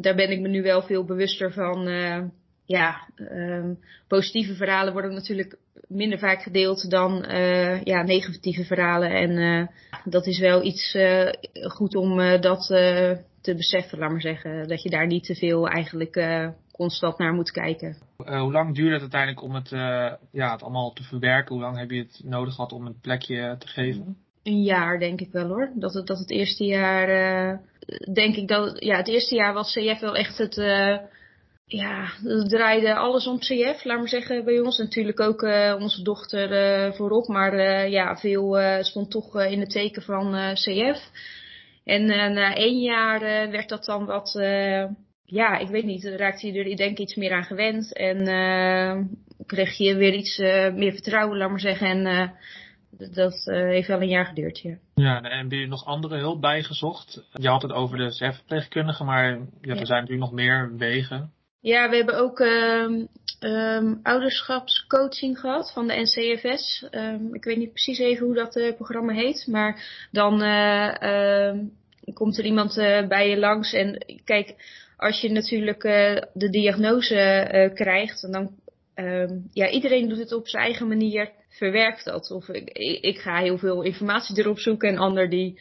daar 0.00 0.14
ben 0.14 0.30
ik 0.30 0.40
me 0.40 0.48
nu 0.48 0.62
wel 0.62 0.82
veel 0.82 1.04
bewuster 1.04 1.52
van. 1.52 1.88
ja, 2.64 3.08
um, 3.16 3.78
positieve 4.08 4.54
verhalen 4.54 4.92
worden 4.92 5.14
natuurlijk 5.14 5.58
minder 5.88 6.18
vaak 6.18 6.42
gedeeld 6.42 6.90
dan 6.90 7.24
ja, 7.84 8.02
negatieve 8.02 8.64
verhalen. 8.64 9.10
En 9.10 9.70
dat 10.04 10.26
is 10.26 10.38
wel 10.38 10.64
iets 10.64 10.96
goed 11.68 11.94
om 11.94 12.40
dat 12.40 12.68
te 13.46 13.54
beseffen, 13.54 13.98
laat 13.98 14.10
maar 14.10 14.20
zeggen. 14.20 14.68
Dat 14.68 14.82
je 14.82 14.90
daar 14.90 15.06
niet 15.06 15.24
te 15.24 15.34
veel 15.34 15.68
eigenlijk 15.68 16.16
constant 16.76 17.18
naar 17.18 17.32
moet 17.32 17.50
kijken. 17.50 17.96
Uh, 18.18 18.40
hoe 18.40 18.52
lang 18.52 18.74
duurde 18.74 18.92
het 18.92 19.00
uiteindelijk 19.00 19.42
om 19.42 19.54
het, 19.54 19.72
uh, 19.72 20.12
ja, 20.32 20.52
het 20.52 20.62
allemaal 20.62 20.92
te 20.92 21.02
verwerken? 21.02 21.54
Hoe 21.54 21.64
lang 21.64 21.78
heb 21.78 21.90
je 21.90 21.98
het 21.98 22.20
nodig 22.24 22.54
gehad 22.54 22.72
om 22.72 22.86
een 22.86 23.00
plekje 23.00 23.56
te 23.58 23.66
geven? 23.66 24.16
Een 24.42 24.62
jaar 24.62 24.98
denk 24.98 25.20
ik 25.20 25.32
wel 25.32 25.46
hoor. 25.46 25.70
Dat 25.74 25.94
het, 25.94 26.06
dat 26.06 26.18
het 26.18 26.30
eerste 26.30 26.64
jaar, 26.64 27.08
uh, 27.08 27.58
denk 28.14 28.36
ik 28.36 28.48
dat, 28.48 28.84
ja, 28.84 28.96
het 28.96 29.08
eerste 29.08 29.34
jaar 29.34 29.52
was 29.52 29.72
CF 29.72 30.00
wel 30.00 30.16
echt 30.16 30.38
het, 30.38 30.54
ja, 31.64 32.08
het 32.22 32.48
draaide 32.48 32.94
alles 32.94 33.26
om 33.26 33.38
CF, 33.38 33.84
laat 33.84 33.98
maar 33.98 34.08
zeggen, 34.08 34.44
bij 34.44 34.60
ons. 34.60 34.78
Natuurlijk 34.78 35.20
ook 35.20 35.42
onze 35.80 36.02
dochter 36.02 36.94
voorop, 36.94 37.28
maar 37.28 37.88
ja, 37.88 38.16
veel 38.16 38.58
stond 38.80 39.10
toch 39.10 39.42
in 39.44 39.60
het 39.60 39.70
teken 39.70 40.02
van 40.02 40.54
CF. 40.54 41.10
En 41.86 42.06
na 42.06 42.54
één 42.54 42.80
jaar 42.80 43.20
werd 43.50 43.68
dat 43.68 43.84
dan 43.84 44.04
wat 44.06 44.32
ja, 45.24 45.58
ik 45.58 45.68
weet 45.68 45.84
niet, 45.84 46.04
raakte 46.04 46.52
je 46.52 46.64
er 46.64 46.76
denk 46.76 46.90
ik 46.90 46.98
iets 46.98 47.14
meer 47.14 47.32
aan 47.32 47.44
gewend. 47.44 47.92
En 47.92 48.24
kreeg 49.46 49.76
je 49.76 49.96
weer 49.96 50.14
iets 50.14 50.38
meer 50.74 50.92
vertrouwen, 50.92 51.38
laat 51.38 51.50
maar 51.50 51.60
zeggen. 51.60 51.86
En 51.86 52.32
dat 52.90 53.44
heeft 53.44 53.88
wel 53.88 54.00
een 54.00 54.08
jaar 54.08 54.26
geduurd, 54.26 54.58
ja. 54.58 54.76
Ja, 54.94 55.22
en 55.22 55.48
ben 55.48 55.58
je 55.58 55.66
nog 55.66 55.84
andere 55.84 56.16
hulp 56.16 56.40
bijgezocht? 56.40 57.22
Je 57.32 57.48
had 57.48 57.62
het 57.62 57.72
over 57.72 57.96
de 57.96 58.10
zelfverpleegkundige, 58.10 59.04
maar 59.04 59.30
ja, 59.30 59.38
ja. 59.60 59.74
er 59.74 59.86
zijn 59.86 60.00
natuurlijk 60.00 60.30
nog 60.30 60.32
meer 60.32 60.76
wegen. 60.76 61.32
Ja, 61.66 61.90
we 61.90 61.96
hebben 61.96 62.18
ook 62.18 62.38
um, 62.40 63.08
um, 63.40 64.00
ouderschapscoaching 64.02 65.38
gehad 65.38 65.72
van 65.72 65.86
de 65.86 65.94
NCFS. 65.94 66.86
Um, 66.90 67.34
ik 67.34 67.44
weet 67.44 67.56
niet 67.56 67.72
precies 67.72 67.98
even 67.98 68.26
hoe 68.26 68.34
dat 68.34 68.74
programma 68.76 69.12
heet, 69.12 69.46
maar 69.46 70.06
dan 70.10 70.32
komt 72.14 72.38
er 72.38 72.44
iemand 72.44 72.74
bij 73.08 73.28
je 73.28 73.36
langs 73.38 73.72
en 73.72 74.04
kijk 74.24 74.54
als 74.96 75.20
je 75.20 75.30
natuurlijk 75.30 75.82
de 76.32 76.48
diagnose 76.50 77.70
krijgt, 77.74 78.32
dan 78.32 78.50
um, 78.94 79.48
ja, 79.52 79.68
iedereen 79.70 80.08
doet 80.08 80.18
het 80.18 80.32
op 80.32 80.48
zijn 80.48 80.64
eigen 80.64 80.88
manier, 80.88 81.30
verwerkt 81.48 82.04
dat. 82.04 82.30
Of 82.30 82.48
ik, 82.48 82.68
ik 83.00 83.18
ga 83.18 83.38
heel 83.38 83.58
veel 83.58 83.82
informatie 83.82 84.38
erop 84.38 84.58
zoeken 84.58 84.88
en 84.88 84.98
ander 84.98 85.30
die 85.30 85.60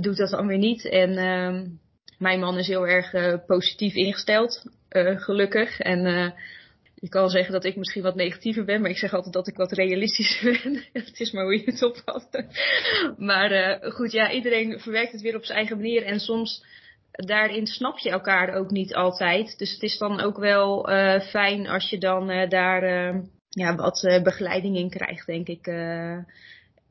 doet 0.00 0.16
dat 0.16 0.30
dan 0.30 0.46
weer 0.46 0.58
niet. 0.58 0.84
En 0.84 1.14
mijn 2.18 2.40
man 2.40 2.58
is 2.58 2.66
heel 2.66 2.86
erg 2.86 3.14
positief 3.46 3.94
ingesteld, 3.94 4.64
gelukkig. 5.18 5.78
En 5.78 6.34
je 6.94 7.08
kan 7.08 7.28
zeggen 7.28 7.52
dat 7.52 7.64
ik 7.64 7.76
misschien 7.76 8.02
wat 8.02 8.14
negatiever 8.14 8.64
ben, 8.64 8.80
maar 8.80 8.90
ik 8.90 8.96
zeg 8.96 9.14
altijd 9.14 9.34
dat 9.34 9.48
ik 9.48 9.56
wat 9.56 9.72
realistischer 9.72 10.60
ben. 10.62 10.84
het 10.92 11.20
is 11.20 11.32
maar 11.32 11.44
hoe 11.44 11.58
je 11.58 11.64
het 11.64 11.82
opvat. 11.82 12.44
maar 13.16 13.80
goed, 13.92 14.12
ja, 14.12 14.32
iedereen 14.32 14.80
verwerkt 14.80 15.12
het 15.12 15.20
weer 15.20 15.36
op 15.36 15.44
zijn 15.44 15.58
eigen 15.58 15.76
manier. 15.76 16.02
En 16.02 16.20
soms 16.20 16.64
daarin 17.10 17.66
snap 17.66 17.98
je 17.98 18.10
elkaar 18.10 18.54
ook 18.54 18.70
niet 18.70 18.94
altijd. 18.94 19.58
Dus 19.58 19.72
het 19.72 19.82
is 19.82 19.98
dan 19.98 20.20
ook 20.20 20.38
wel 20.38 20.88
fijn 21.20 21.68
als 21.68 21.90
je 21.90 21.98
dan 21.98 22.48
daar 22.48 23.14
ja, 23.48 23.74
wat 23.74 24.20
begeleiding 24.22 24.76
in 24.76 24.90
krijgt, 24.90 25.26
denk 25.26 25.46
ik. 25.46 25.66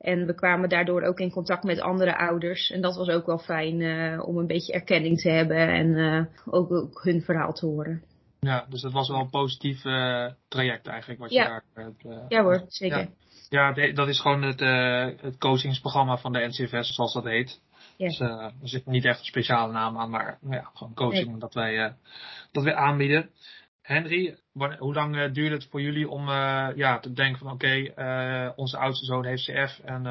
En 0.01 0.25
we 0.25 0.35
kwamen 0.35 0.69
daardoor 0.69 1.01
ook 1.01 1.19
in 1.19 1.31
contact 1.31 1.63
met 1.63 1.79
andere 1.79 2.17
ouders. 2.17 2.69
En 2.69 2.81
dat 2.81 2.95
was 2.95 3.09
ook 3.09 3.25
wel 3.25 3.39
fijn 3.39 3.75
om 4.21 4.37
een 4.37 4.47
beetje 4.47 4.73
erkenning 4.73 5.19
te 5.19 5.29
hebben 5.29 5.67
en 5.67 6.29
ook, 6.45 6.71
ook, 6.71 7.03
hun 7.03 7.21
verhaal 7.21 7.53
te 7.53 7.65
horen. 7.65 8.03
Ja, 8.39 8.65
dus 8.69 8.81
dat 8.81 8.91
was 8.91 9.09
wel 9.09 9.19
een 9.19 9.29
positief 9.29 9.81
traject 10.47 10.87
eigenlijk 10.87 11.19
wat 11.19 11.29
je 11.29 11.35
ja. 11.35 11.47
daar 11.47 11.63
hebt. 11.73 12.03
ja 12.27 12.43
hoor, 12.43 12.63
zeker. 12.67 13.09
Ja, 13.49 13.73
ja 13.75 13.93
dat 13.93 14.07
is 14.07 14.19
gewoon 14.19 14.41
het, 14.41 14.59
het 15.21 15.37
coachingsprogramma 15.37 16.17
van 16.17 16.33
de 16.33 16.47
NCFS, 16.47 16.95
zoals 16.95 17.13
dat 17.13 17.23
heet. 17.23 17.61
Dus 17.97 18.19
uh, 18.19 18.43
er 18.43 18.53
zit 18.69 18.85
niet 18.85 19.05
echt 19.05 19.19
een 19.19 19.25
speciale 19.25 19.71
naam 19.71 19.97
aan, 19.97 20.09
maar 20.09 20.37
nou 20.41 20.55
ja, 20.55 20.69
gewoon 20.73 20.93
coaching 20.93 21.27
nee. 21.27 21.39
dat, 21.39 21.53
wij, 21.53 21.95
dat 22.51 22.63
wij 22.63 22.75
aanbieden. 22.75 23.29
Henry, 23.81 24.35
hoe 24.77 24.93
lang 24.93 25.31
duurde 25.31 25.55
het 25.55 25.67
voor 25.69 25.81
jullie 25.81 26.09
om 26.09 26.27
ja, 26.75 26.99
te 26.99 27.13
denken 27.13 27.39
van 27.39 27.51
oké, 27.51 27.93
onze 28.55 28.77
oudste 28.77 29.05
zoon 29.05 29.25
heeft 29.25 29.43
CF 29.43 29.79
en 29.79 30.03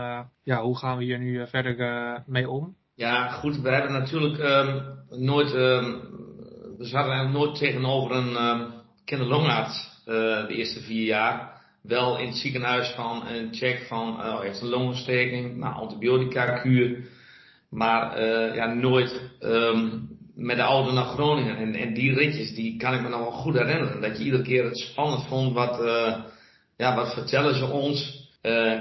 ja, 0.43 0.63
hoe 0.63 0.79
gaan 0.79 0.99
we 0.99 1.05
hier 1.05 1.19
nu 1.19 1.47
verder 1.47 2.23
mee 2.27 2.49
om? 2.49 2.77
Ja, 3.01 3.29
goed, 3.29 3.61
we 3.61 3.71
hebben 3.71 3.93
natuurlijk 3.93 4.39
um, 4.39 4.83
nooit, 5.09 5.55
um, 5.55 6.01
we 6.79 6.85
zaten 6.85 7.11
eigenlijk 7.13 7.45
nooit 7.45 7.59
tegenover 7.59 8.17
een 8.17 8.37
um, 8.45 8.73
de 10.49 10.55
eerste 10.55 10.81
vier 10.81 11.05
jaar 11.05 11.63
wel 11.83 12.19
in 12.19 12.27
het 12.27 12.37
ziekenhuis 12.37 12.89
van 12.95 13.27
een 13.27 13.55
check 13.55 13.87
van, 13.87 14.17
uh, 14.21 14.41
heeft 14.41 14.61
een 14.61 14.69
longontsteking, 14.69 15.57
nou, 15.57 15.75
antibiotica 15.75 16.59
kuur. 16.59 17.09
Maar 17.71 18.23
ja, 18.55 18.75
nooit 18.75 19.31
met 20.41 20.57
de 20.57 20.63
auto 20.63 20.93
naar 20.93 21.05
Groningen. 21.05 21.57
En, 21.57 21.75
en 21.75 21.95
die 21.95 22.15
ritjes, 22.15 22.55
die 22.55 22.77
kan 22.77 22.95
ik 22.95 23.01
me 23.01 23.09
nog 23.09 23.21
wel 23.21 23.31
goed 23.31 23.55
herinneren. 23.55 24.01
Dat 24.01 24.19
je 24.19 24.25
iedere 24.25 24.43
keer 24.43 24.65
het 24.65 24.79
spannend 24.79 25.27
vond, 25.27 25.55
wat, 25.55 25.81
uh, 25.81 26.17
ja, 26.77 26.95
wat 26.95 27.15
vertellen 27.15 27.55
ze 27.55 27.67
ons. 27.67 28.29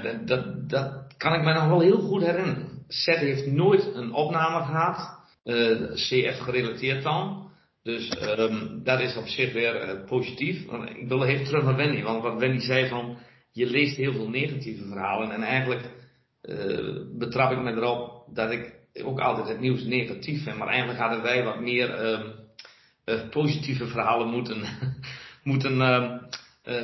dat, 0.02 0.26
dat, 0.26 0.68
dat 0.68 1.14
kan 1.16 1.34
ik 1.34 1.42
me 1.42 1.52
nog 1.52 1.68
wel 1.68 1.80
heel 1.80 2.00
goed 2.00 2.22
herinneren. 2.22 2.68
Zet 2.88 3.18
heeft 3.18 3.46
nooit 3.46 3.94
een 3.94 4.12
opname 4.12 4.64
gehad, 4.64 5.18
CF 5.94 6.38
gerelateerd 6.38 7.02
dan. 7.02 7.50
Dus 7.82 8.16
um, 8.38 8.80
dat 8.84 9.00
is 9.00 9.16
op 9.16 9.26
zich 9.26 9.52
weer 9.52 9.88
uh, 9.88 10.04
positief. 10.06 10.64
Ik 10.94 11.08
wil 11.08 11.24
even 11.24 11.44
terug 11.44 11.64
naar 11.64 11.76
Wendy, 11.76 12.02
want 12.02 12.22
wat 12.22 12.38
Wendy 12.38 12.58
zei 12.58 12.88
van, 12.88 13.18
je 13.52 13.66
leest 13.66 13.96
heel 13.96 14.12
veel 14.12 14.28
negatieve 14.28 14.84
verhalen 14.84 15.30
en 15.30 15.42
eigenlijk 15.42 15.90
uh, 16.42 17.18
betrap 17.18 17.50
ik 17.52 17.58
me 17.58 17.72
erop 17.72 18.24
dat 18.34 18.50
ik 18.50 18.79
ook 19.02 19.20
altijd 19.20 19.48
het 19.48 19.60
nieuws 19.60 19.82
negatief 19.84 20.42
vind, 20.42 20.56
maar 20.56 20.68
eigenlijk 20.68 20.98
hadden 20.98 21.22
wij 21.22 21.44
wat 21.44 21.60
meer 21.60 22.04
um, 22.04 22.32
uh, 23.04 23.28
positieve 23.30 23.86
verhalen 23.86 24.28
moeten, 24.28 24.62
moeten 25.42 25.80
um, 25.80 26.20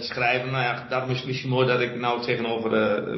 schrijven. 0.00 0.50
Nou 0.50 0.62
ja, 0.62 0.86
daarom 0.88 1.10
is 1.10 1.16
het 1.16 1.26
misschien 1.26 1.50
mooi 1.50 1.66
dat 1.66 1.80
ik 1.80 1.96
nou 1.96 2.22
tegenover 2.22 2.70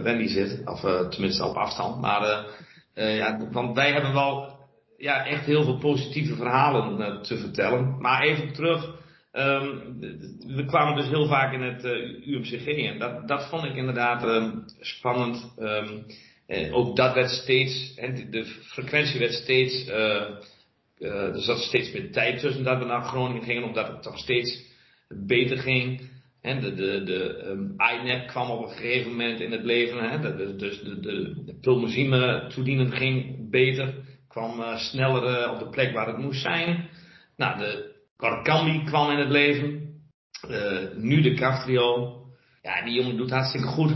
Wendy 0.03 0.27
zit, 0.27 0.61
of 0.65 0.81
tenminste 1.11 1.45
op 1.45 1.57
afstand. 1.57 2.01
Maar 2.01 2.47
ja, 2.95 3.49
want 3.51 3.75
wij 3.75 3.93
hebben 3.93 4.13
wel 4.13 4.59
ja, 4.99 5.27
echt 5.27 5.45
heel 5.45 5.65
veel 5.65 5.79
positieve 5.79 6.35
verhalen 6.35 7.23
te 7.23 7.37
vertellen. 7.39 7.99
Maar 7.99 8.23
even 8.23 8.53
terug. 8.53 8.97
Um, 9.33 9.99
we 10.47 10.65
kwamen 10.67 10.97
dus 10.97 11.09
heel 11.09 11.27
vaak 11.27 11.53
in 11.53 11.63
het 11.63 11.85
eh, 11.85 12.27
UMCG 12.27 12.67
en 12.67 12.99
dat, 12.99 13.29
dat 13.29 13.49
vond 13.49 13.65
ik 13.65 13.75
inderdaad 13.75 14.51
spannend. 14.81 15.55
Ook 16.73 16.97
dat 16.97 17.15
werd 17.15 17.31
steeds, 17.31 17.95
en 17.97 18.31
de 18.31 18.45
frequentie 18.45 19.19
werd 19.19 19.33
steeds, 19.33 19.87
uh, 19.89 20.31
er 20.99 21.41
zat 21.41 21.59
steeds 21.59 21.93
meer 21.93 22.13
tijd 22.13 22.41
tussen 22.41 22.65
dat 22.65 22.79
we 22.79 22.85
naar 22.85 23.03
Groningen 23.03 23.43
gingen, 23.43 23.63
omdat 23.63 23.89
het 23.89 24.03
toch 24.03 24.19
steeds 24.19 24.65
beter 25.27 25.59
ging. 25.59 26.11
En 26.43 26.61
de, 26.61 26.75
de, 26.75 27.03
de 27.03 27.45
um, 27.47 27.75
INEP 27.77 28.27
kwam 28.27 28.51
op 28.51 28.63
een 28.63 28.77
gegeven 28.77 29.11
moment 29.11 29.41
in 29.41 29.53
het 29.53 29.65
leven, 29.65 30.11
hè, 30.11 30.37
de, 30.37 30.57
dus 30.57 30.83
de, 30.83 31.01
de, 31.01 31.45
de 31.45 32.47
toedienen 32.49 32.93
ging 32.93 33.51
beter 33.51 33.95
kwam 34.29 34.61
uh, 34.61 34.77
sneller 34.77 35.43
uh, 35.43 35.53
op 35.53 35.59
de 35.59 35.69
plek 35.69 35.93
waar 35.93 36.07
het 36.07 36.19
moest 36.19 36.43
zijn. 36.43 36.89
Nou, 37.37 37.59
de 37.59 37.95
Korkambi 38.17 38.85
kwam 38.85 39.11
in 39.11 39.19
het 39.19 39.29
leven. 39.29 39.87
Uh, 40.49 40.95
nu 40.97 41.21
de 41.21 41.35
Caftrio. 41.35 42.17
Ja, 42.63 42.85
die 42.85 42.95
jongen 42.95 43.17
doet 43.17 43.31
hartstikke 43.31 43.67
goed. 43.67 43.93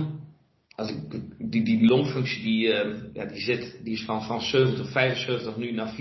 Als 0.77 0.93
die, 1.39 1.63
die 1.63 1.87
longfunctie 1.87 2.43
die, 2.43 2.69
ja, 3.13 3.25
die, 3.25 3.41
zit, 3.41 3.81
die 3.85 3.93
is 3.93 4.05
van, 4.05 4.23
van 4.23 4.41
70, 4.41 4.91
75 4.91 5.57
nu 5.57 5.73
naar 5.73 5.95
94,5 5.95 5.97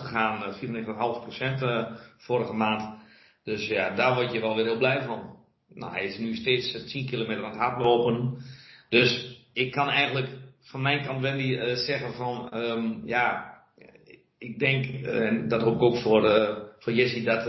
gegaan. 0.00 0.54
94,5 0.54 1.22
procent 1.22 1.90
vorige 2.16 2.52
maand. 2.52 2.98
Dus 3.44 3.66
ja, 3.66 3.94
daar 3.94 4.14
word 4.14 4.32
je 4.32 4.40
wel 4.40 4.56
weer 4.56 4.64
heel 4.64 4.78
blij 4.78 5.02
van. 5.02 5.38
Nou, 5.74 5.92
hij 5.92 6.04
is 6.04 6.18
nu 6.18 6.34
steeds 6.34 6.84
10 6.86 7.06
kilometer 7.06 7.44
aan 7.44 7.50
het 7.50 7.60
hardlopen. 7.60 8.38
Dus 8.88 9.38
ik 9.52 9.70
kan 9.70 9.88
eigenlijk 9.88 10.28
van 10.60 10.82
mijn 10.82 11.04
kant 11.04 11.20
Wendy 11.20 11.74
zeggen 11.74 12.12
van 12.14 12.50
um, 12.54 13.02
ja, 13.04 13.54
ik 14.38 14.58
denk, 14.58 15.04
en 15.04 15.48
dat 15.48 15.62
hoop 15.62 15.74
ik 15.74 15.82
ook 15.82 15.96
voor, 15.96 16.22
voor 16.78 16.92
Jessie, 16.92 17.22
dat, 17.22 17.44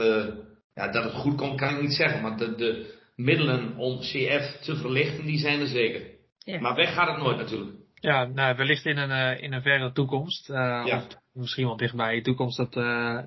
ja, 0.74 0.88
dat 0.88 1.04
het 1.04 1.14
goed 1.14 1.36
komt, 1.36 1.60
kan 1.60 1.76
ik 1.76 1.82
niet 1.82 1.94
zeggen. 1.94 2.22
Maar 2.22 2.38
de, 2.38 2.56
de 2.56 3.00
middelen 3.16 3.78
om 3.78 4.00
CF 4.00 4.60
te 4.62 4.76
verlichten, 4.76 5.26
die 5.26 5.38
zijn 5.38 5.60
er 5.60 5.68
zeker. 5.68 6.02
Ja. 6.44 6.60
Maar 6.60 6.76
weg 6.76 6.94
gaat 6.94 7.08
het 7.08 7.18
nooit 7.18 7.38
natuurlijk. 7.38 7.76
Ja, 7.94 8.26
nou, 8.26 8.56
wellicht 8.58 8.86
in 8.86 8.98
een, 8.98 9.42
in 9.42 9.54
een 9.54 9.62
verre 9.62 9.92
toekomst. 9.92 10.48
Ja. 10.48 10.98
Of 10.98 11.08
misschien 11.34 11.66
wel 11.66 11.78
dichtbij 11.78 12.16
de 12.16 12.22
toekomst, 12.22 12.58
dat, 12.58 12.74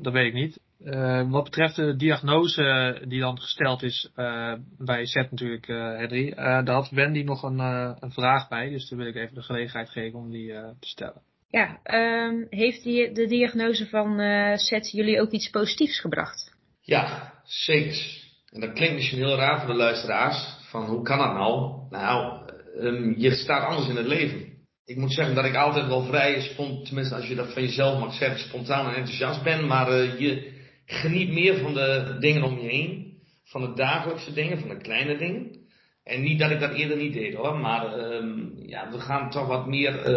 dat 0.03 0.13
weet 0.13 0.27
ik 0.27 0.35
niet. 0.35 0.61
Uh, 0.85 1.31
wat 1.31 1.45
betreft 1.45 1.77
de 1.77 1.97
diagnose 1.97 2.99
die 3.09 3.21
dan 3.21 3.41
gesteld 3.41 3.83
is 3.83 4.11
uh, 4.17 4.55
bij 4.79 5.07
Z 5.07 5.15
natuurlijk, 5.15 5.69
uh, 5.69 5.97
Henry, 5.97 6.35
daar 6.35 6.71
had 6.71 6.91
Wendy 6.91 7.23
nog 7.23 7.43
een, 7.43 7.59
een, 7.59 8.13
vraag 8.13 8.49
bij, 8.49 8.71
dus 8.71 8.89
daar 8.89 8.99
wil 8.99 9.09
ik 9.09 9.15
even 9.15 9.35
de 9.35 9.43
gelegenheid 9.43 9.91
geven 9.91 10.19
om 10.19 10.31
die 10.31 10.53
te 10.81 10.89
stellen. 10.89 11.23
Ja, 11.51 11.79
um, 11.85 12.47
heeft 12.51 12.83
die, 12.83 13.13
de 13.13 13.27
diagnose 13.27 13.87
van 13.87 14.19
Z 14.59 14.93
jullie 14.93 15.21
ook 15.21 15.31
iets 15.31 15.51
positiefs 15.51 16.01
gebracht? 16.01 16.57
Ja, 16.81 17.33
zeker. 17.45 18.23
En 18.51 18.61
dat 18.61 18.73
klinkt 18.73 18.95
misschien 18.95 19.19
heel 19.19 19.37
raar 19.37 19.59
voor 19.59 19.71
de 19.71 19.79
luisteraars, 19.79 20.57
van 20.71 20.85
hoe 20.85 21.03
kan 21.03 21.19
dat 21.19 21.33
nou? 21.33 21.73
Nou, 21.91 22.44
um, 22.81 23.15
je 23.19 23.31
staat 23.31 23.69
anders 23.69 23.89
in 23.89 23.97
het 23.97 24.07
leven. 24.07 24.53
Ik 24.85 24.97
moet 24.97 25.13
zeggen 25.13 25.35
dat 25.35 25.45
ik 25.45 25.55
altijd 25.55 25.87
wel 25.87 26.05
vrij, 26.05 26.51
tenminste 26.85 27.15
als 27.15 27.27
je 27.27 27.35
dat 27.35 27.53
van 27.53 27.63
jezelf 27.63 27.99
mag 27.99 28.15
zeggen, 28.15 28.39
spontaan 28.39 28.89
en 28.89 28.95
enthousiast 28.95 29.43
ben, 29.43 29.67
maar 29.67 30.21
je 30.21 30.53
geniet 30.87 31.33
meer 31.33 31.59
van 31.59 31.75
de 31.75 32.17
dingen 32.21 32.43
om 32.43 32.59
je 32.59 32.69
heen. 32.69 33.13
Van 33.45 33.61
de 33.61 33.73
dagelijkse 33.75 34.33
dingen, 34.33 34.59
van 34.59 34.69
de 34.69 34.77
kleine 34.77 35.17
dingen. 35.17 35.63
En 36.05 36.23
niet 36.23 36.39
dat 36.39 36.51
ik 36.51 36.61
dat 36.61 36.73
eerder 36.75 36.97
niet 36.97 37.13
deed 37.13 37.35
hoor, 37.35 37.59
maar 37.59 37.99
um, 37.99 38.53
ja, 38.67 38.91
we 38.91 39.01
gaan 39.01 39.31
toch 39.31 39.47
wat 39.47 39.67
meer. 39.67 40.11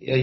Ja, 0.00 0.14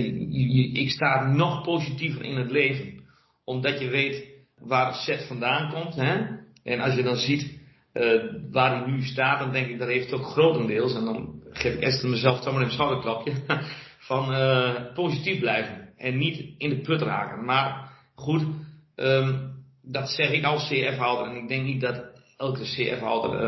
ik 0.81 0.89
sta 0.89 1.31
nog 1.31 1.63
positiever 1.63 2.23
in 2.23 2.35
het 2.35 2.51
leven, 2.51 3.03
omdat 3.43 3.79
je 3.79 3.89
weet 3.89 4.27
waar 4.57 4.87
het 4.87 4.95
set 4.95 5.23
vandaan 5.27 5.73
komt. 5.73 5.95
Hè? 5.95 6.25
En 6.63 6.79
als 6.79 6.95
je 6.95 7.03
dan 7.03 7.15
ziet 7.15 7.58
uh, 7.93 8.23
waar 8.51 8.77
hij 8.77 8.91
nu 8.91 9.01
staat, 9.01 9.39
dan 9.39 9.51
denk 9.51 9.67
ik 9.67 9.79
dat 9.79 9.87
heeft 9.87 10.13
ook 10.13 10.25
grotendeels, 10.25 10.95
en 10.95 11.05
dan 11.05 11.41
geef 11.51 11.73
ik 11.73 11.81
Esther 11.81 12.09
mezelf 12.09 12.39
toch 12.39 12.53
maar 12.53 12.63
een 12.63 12.71
schouderklapje, 12.71 13.33
van 14.09 14.31
uh, 14.31 14.93
positief 14.93 15.39
blijven 15.39 15.89
en 15.97 16.17
niet 16.17 16.53
in 16.57 16.69
de 16.69 16.79
put 16.81 17.01
raken. 17.01 17.45
Maar 17.45 17.91
goed, 18.15 18.43
Um, 18.99 19.57
dat 19.81 20.09
zeg 20.09 20.31
ik 20.31 20.43
als 20.43 20.67
CF-houder. 20.67 21.27
En 21.27 21.41
ik 21.41 21.47
denk 21.47 21.63
niet 21.63 21.81
dat 21.81 22.03
elke 22.37 22.63
CF-houder 22.63 23.41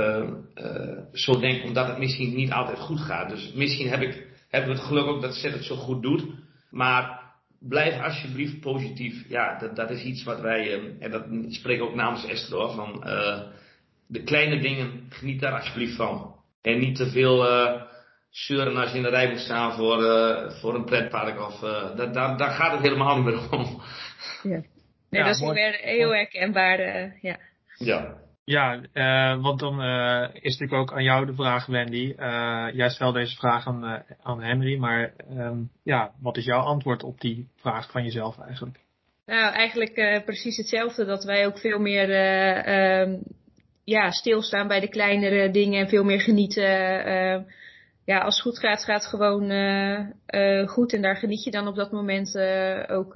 uh, 0.58 0.97
zo 1.13 1.39
denkt, 1.39 1.63
omdat 1.63 1.88
het 1.88 1.97
misschien 1.97 2.36
niet 2.36 2.51
altijd 2.51 2.80
goed 2.80 2.99
gaat. 2.99 3.30
Dus 3.30 3.51
misschien 3.54 3.89
heb 3.89 4.01
ik, 4.01 4.27
hebben 4.49 4.69
we 4.69 4.75
het 4.75 4.86
geluk 4.86 5.06
ook 5.06 5.21
dat 5.21 5.36
Zet 5.36 5.54
het 5.54 5.63
zo 5.63 5.75
goed 5.75 6.01
doet. 6.01 6.25
Maar 6.69 7.19
blijf 7.60 8.01
alsjeblieft 8.01 8.60
positief. 8.60 9.30
Ja, 9.30 9.60
dat, 9.60 9.75
dat 9.75 9.89
is 9.89 10.04
iets 10.04 10.23
wat 10.23 10.39
wij, 10.39 10.80
en 10.99 11.12
dat 11.12 11.25
spreek 11.47 11.77
ik 11.77 11.84
ook 11.84 11.95
namens 11.95 12.25
Esther 12.25 12.58
hoor, 12.58 12.71
van 12.71 13.04
de 14.12 14.24
kleine 14.24 14.60
dingen, 14.60 15.06
geniet 15.10 15.39
daar 15.39 15.54
alsjeblieft 15.54 15.95
van. 15.95 16.36
En 16.62 16.80
niet 16.80 16.95
te 16.95 17.10
veel 17.10 17.45
zeuren 18.30 18.76
als 18.76 18.91
je 18.91 18.97
in 18.97 19.04
de 19.04 19.10
rij 19.10 19.30
moet 19.30 19.39
staan 19.39 19.74
voor, 19.74 20.02
voor 20.52 20.76
een 20.76 20.86
pretpark. 20.86 21.39
Of, 21.39 21.60
daar, 21.95 22.13
daar, 22.13 22.38
daar 22.38 22.52
gaat 22.52 22.71
het 22.71 22.82
helemaal 22.82 23.15
niet 23.15 23.26
meer 23.26 23.52
om. 23.52 23.82
Ja. 24.43 24.62
Nee, 25.12 25.24
dat 25.24 25.36
is 25.36 25.41
weer 25.41 25.80
heel 25.82 26.10
herkenbaar. 26.10 26.80
Uh, 26.80 27.21
ja. 27.21 27.38
Ja. 27.78 28.19
Ja, 28.43 28.82
uh, 28.93 29.41
want 29.41 29.60
dan 29.60 29.84
uh, 29.84 30.28
is 30.34 30.58
natuurlijk 30.58 30.74
ook 30.74 30.93
aan 30.93 31.04
jou 31.04 31.26
de 31.26 31.34
vraag, 31.34 31.65
Wendy. 31.65 32.13
jij 32.74 32.89
stelt 32.89 33.13
deze 33.13 33.36
vraag 33.36 33.67
aan, 33.67 34.04
aan 34.21 34.41
Henry, 34.41 34.78
maar 34.78 35.13
um, 35.32 35.71
ja, 35.84 36.12
wat 36.19 36.38
is 36.38 36.45
jouw 36.45 36.60
antwoord 36.60 37.04
op 37.04 37.21
die 37.21 37.47
vraag 37.56 37.91
van 37.91 38.04
jezelf 38.04 38.39
eigenlijk? 38.39 38.80
Nou, 39.26 39.54
eigenlijk 39.54 40.21
precies 40.26 40.58
hetzelfde. 40.58 41.06
Dat 41.06 41.24
wij 41.24 41.45
ook 41.45 41.60
veel 41.60 41.80
meer 41.80 42.10
um, 43.02 43.24
ja, 43.84 44.12
stilstaan 44.12 44.67
bij 44.67 44.80
de 44.80 44.89
kleinere 44.89 45.52
dingen 45.52 45.80
en 45.80 45.89
veel 45.89 46.04
meer 46.04 46.22
genieten. 46.22 46.63
ja, 48.06 48.20
als 48.20 48.36
het 48.36 48.44
goed 48.44 48.60
gaat, 48.60 48.84
gaat 48.84 49.02
het 49.02 49.10
gewoon 49.10 49.50
goed 50.67 50.94
en 50.94 51.02
daar 51.02 51.15
geniet 51.15 51.44
je 51.44 51.52
dan 51.52 51.67
op 51.67 51.76
dat 51.76 51.91
moment 51.91 52.38
ook 52.89 53.13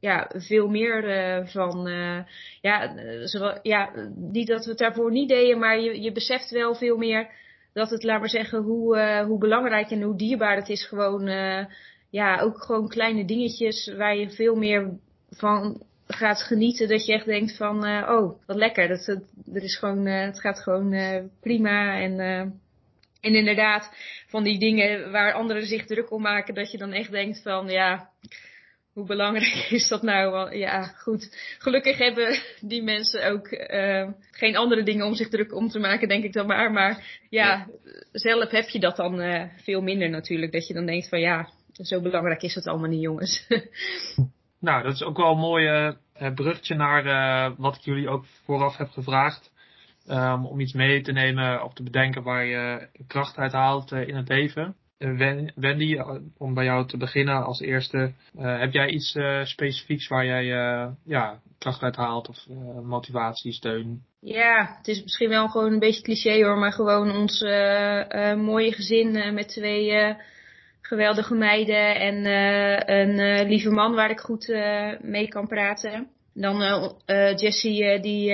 ja, 0.00 0.30
veel 0.34 0.68
meer 0.68 1.02
van. 1.48 1.88
Ja, 2.60 2.96
zo, 3.26 3.58
ja, 3.62 3.90
niet 4.14 4.46
dat 4.46 4.64
we 4.64 4.70
het 4.70 4.78
daarvoor 4.78 5.10
niet 5.10 5.28
deden, 5.28 5.58
maar 5.58 5.80
je, 5.80 6.00
je 6.00 6.12
beseft 6.12 6.50
wel 6.50 6.74
veel 6.74 6.96
meer 6.96 7.30
dat 7.72 7.90
het, 7.90 8.02
laat 8.02 8.20
maar 8.20 8.28
zeggen, 8.28 8.62
hoe, 8.62 9.22
hoe 9.26 9.38
belangrijk 9.38 9.90
en 9.90 10.02
hoe 10.02 10.16
dierbaar 10.16 10.56
het 10.56 10.68
is. 10.68 10.86
Gewoon, 10.86 11.28
ja, 12.10 12.40
ook 12.40 12.62
gewoon 12.62 12.88
kleine 12.88 13.24
dingetjes 13.24 13.94
waar 13.96 14.16
je 14.16 14.30
veel 14.30 14.54
meer 14.54 14.98
van 15.30 15.82
gaat 16.06 16.42
genieten. 16.42 16.88
Dat 16.88 17.06
je 17.06 17.12
echt 17.12 17.26
denkt 17.26 17.56
van, 17.56 17.84
oh, 18.08 18.40
wat 18.46 18.56
lekker. 18.56 18.88
Dat, 18.88 19.06
het, 19.06 19.24
er 19.54 19.62
is 19.62 19.76
gewoon, 19.76 20.06
het 20.06 20.40
gaat 20.40 20.62
gewoon 20.62 20.94
prima. 21.40 22.00
En, 22.00 22.20
en 23.20 23.34
inderdaad, 23.34 23.90
van 24.26 24.44
die 24.44 24.58
dingen 24.58 25.10
waar 25.10 25.32
anderen 25.32 25.66
zich 25.66 25.86
druk 25.86 26.10
om 26.10 26.22
maken, 26.22 26.54
dat 26.54 26.70
je 26.70 26.78
dan 26.78 26.92
echt 26.92 27.10
denkt 27.10 27.42
van, 27.42 27.68
ja 27.68 28.10
hoe 28.96 29.06
belangrijk 29.06 29.70
is 29.80 29.88
dat 29.88 30.02
nou? 30.02 30.56
Ja, 30.56 30.82
goed. 30.82 31.36
Gelukkig 31.58 31.98
hebben 31.98 32.38
die 32.60 32.82
mensen 32.82 33.30
ook 33.30 33.48
geen 34.30 34.56
andere 34.56 34.82
dingen 34.82 35.06
om 35.06 35.14
zich 35.14 35.28
druk 35.28 35.54
om 35.54 35.68
te 35.68 35.78
maken, 35.78 36.08
denk 36.08 36.24
ik 36.24 36.32
dan 36.32 36.46
maar. 36.46 36.72
Maar 36.72 37.20
ja, 37.30 37.68
zelf 38.12 38.50
heb 38.50 38.68
je 38.68 38.78
dat 38.78 38.96
dan 38.96 39.48
veel 39.62 39.80
minder 39.80 40.10
natuurlijk. 40.10 40.52
Dat 40.52 40.66
je 40.66 40.74
dan 40.74 40.86
denkt 40.86 41.08
van 41.08 41.20
ja, 41.20 41.48
zo 41.72 42.00
belangrijk 42.00 42.42
is 42.42 42.54
het 42.54 42.66
allemaal 42.66 42.88
niet, 42.88 43.02
jongens. 43.02 43.46
nou, 44.60 44.82
dat 44.82 44.94
is 44.94 45.02
ook 45.02 45.16
wel 45.16 45.32
een 45.32 45.38
mooi 45.38 45.94
uh, 46.20 46.34
bruggetje 46.34 46.74
naar 46.74 47.54
wat 47.56 47.76
ik 47.76 47.82
jullie 47.82 48.08
ook 48.08 48.24
vooraf 48.44 48.76
heb 48.76 48.90
gevraagd. 48.90 49.54
Um, 50.10 50.46
om 50.46 50.60
iets 50.60 50.72
mee 50.72 51.00
te 51.00 51.12
nemen 51.12 51.64
of 51.64 51.74
te 51.74 51.82
bedenken 51.82 52.22
waar 52.22 52.44
je 52.44 52.88
kracht 53.06 53.36
uit 53.36 53.52
haalt 53.52 53.92
in 53.92 54.16
het 54.16 54.28
leven. 54.28 54.76
Eh, 54.98 55.40
Wendy, 55.54 55.96
eh, 55.96 56.10
om 56.38 56.54
bij 56.54 56.64
jou 56.64 56.86
te 56.86 56.96
beginnen 56.96 57.44
als 57.44 57.60
eerste. 57.60 58.12
Heb 58.36 58.72
jij 58.72 58.88
iets 58.88 59.18
specifieks 59.42 60.08
waar 60.08 60.24
jij 60.24 60.44
ja, 61.04 61.40
kracht 61.58 61.82
uit 61.82 61.96
haalt 61.96 62.28
of 62.28 62.46
motivatie, 62.82 63.52
steun? 63.52 64.02
Ja, 64.20 64.74
het 64.76 64.88
is 64.88 65.02
misschien 65.02 65.28
wel 65.28 65.48
gewoon 65.48 65.72
een 65.72 65.78
beetje 65.78 66.02
cliché 66.02 66.44
hoor, 66.44 66.58
maar 66.58 66.72
gewoon 66.72 67.16
ons 67.16 67.40
mooie 68.36 68.72
gezin 68.72 69.34
met 69.34 69.48
twee 69.48 70.16
geweldige 70.86 71.34
meiden 71.34 71.94
en 71.94 72.24
een 72.98 73.46
lieve 73.48 73.70
man 73.70 73.94
waar 73.94 74.10
ik 74.10 74.20
goed 74.20 74.48
mee 75.00 75.28
kan 75.28 75.46
praten. 75.46 76.08
Dan 76.34 76.58
Jessie, 77.36 78.00
die, 78.00 78.24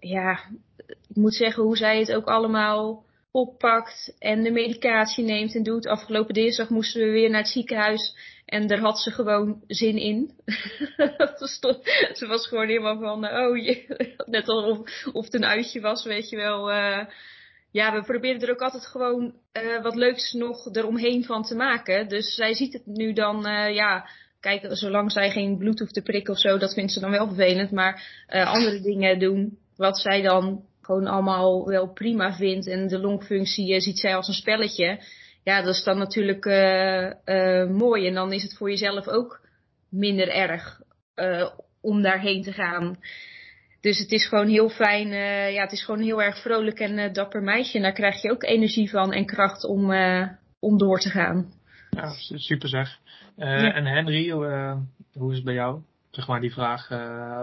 ja, 0.00 0.40
ik 0.86 1.16
moet 1.16 1.34
zeggen 1.34 1.62
hoe 1.62 1.76
zij 1.76 1.98
het 1.98 2.12
ook 2.12 2.26
allemaal 2.26 3.04
oppakt 3.30 4.16
en 4.18 4.42
de 4.42 4.50
medicatie 4.50 5.24
neemt 5.24 5.54
en 5.54 5.62
doet. 5.62 5.86
Afgelopen 5.86 6.34
dinsdag 6.34 6.68
moesten 6.68 7.00
we 7.00 7.10
weer 7.10 7.30
naar 7.30 7.40
het 7.40 7.50
ziekenhuis 7.50 8.14
en 8.46 8.66
daar 8.66 8.78
had 8.78 8.98
ze 8.98 9.10
gewoon 9.10 9.62
zin 9.66 9.96
in. 9.96 10.30
ze 12.18 12.26
was 12.26 12.46
gewoon 12.46 12.66
helemaal 12.66 12.98
van, 12.98 13.30
oh 13.30 13.56
je, 13.56 13.84
net 14.26 14.48
alsof 14.48 14.78
of 15.12 15.24
het 15.24 15.34
een 15.34 15.44
uitje 15.44 15.80
was, 15.80 16.04
weet 16.04 16.28
je 16.28 16.36
wel. 16.36 16.70
Ja, 17.76 17.92
we 17.92 18.02
proberen 18.02 18.40
er 18.40 18.50
ook 18.50 18.60
altijd 18.60 18.86
gewoon 18.86 19.34
uh, 19.52 19.82
wat 19.82 19.94
leuks 19.94 20.32
nog 20.32 20.74
eromheen 20.74 21.24
van 21.24 21.42
te 21.42 21.54
maken. 21.54 22.08
Dus 22.08 22.34
zij 22.34 22.54
ziet 22.54 22.72
het 22.72 22.86
nu 22.86 23.12
dan, 23.12 23.48
uh, 23.48 23.74
ja, 23.74 24.08
kijk, 24.40 24.66
zolang 24.70 25.12
zij 25.12 25.30
geen 25.30 25.58
bloed 25.58 25.78
hoeft 25.78 25.94
te 25.94 26.02
prikken 26.02 26.32
of 26.32 26.40
zo, 26.40 26.58
dat 26.58 26.74
vindt 26.74 26.92
ze 26.92 27.00
dan 27.00 27.10
wel 27.10 27.26
vervelend. 27.26 27.70
Maar 27.70 28.24
andere 28.28 28.80
dingen 28.80 29.18
doen, 29.18 29.58
wat 29.76 29.98
zij 29.98 30.22
dan 30.22 30.64
gewoon 30.82 31.06
allemaal 31.06 31.66
wel 31.66 31.92
prima 31.92 32.36
vindt 32.36 32.66
en 32.66 32.88
de 32.88 32.98
longfunctie 32.98 33.80
ziet 33.80 33.98
zij 33.98 34.16
als 34.16 34.28
een 34.28 34.34
spelletje. 34.34 35.02
Ja, 35.44 35.62
dat 35.62 35.74
is 35.74 35.84
dan 35.84 35.98
natuurlijk 35.98 36.44
mooi. 37.70 38.06
En 38.06 38.14
dan 38.14 38.32
is 38.32 38.42
het 38.42 38.56
voor 38.56 38.70
jezelf 38.70 39.08
ook 39.08 39.40
minder 39.90 40.28
erg 40.28 40.80
om 41.80 42.02
daarheen 42.02 42.42
te 42.42 42.52
gaan. 42.52 42.98
Dus 43.86 43.98
het 43.98 44.10
is 44.10 44.28
gewoon 44.28 44.48
heel 44.48 44.68
fijn. 44.68 45.08
ja, 45.52 45.62
het 45.62 45.72
is 45.72 45.84
gewoon 45.84 46.00
heel 46.00 46.22
erg 46.22 46.42
vrolijk 46.42 46.78
en 46.78 47.12
dapper 47.12 47.42
meisje. 47.42 47.76
En 47.76 47.82
daar 47.82 47.92
krijg 47.92 48.22
je 48.22 48.30
ook 48.30 48.42
energie 48.42 48.90
van 48.90 49.12
en 49.12 49.26
kracht 49.26 49.64
om, 49.64 49.92
om 50.58 50.78
door 50.78 50.98
te 50.98 51.10
gaan. 51.10 51.52
Ja, 51.90 52.10
super 52.34 52.68
zeg. 52.68 52.98
Ja. 53.36 53.72
En 53.74 53.86
Henry, 53.86 54.30
hoe 55.12 55.30
is 55.30 55.36
het 55.36 55.44
bij 55.44 55.54
jou? 55.54 55.80
Zeg 56.10 56.26
maar 56.26 56.40
die 56.40 56.52
vraag 56.52 56.88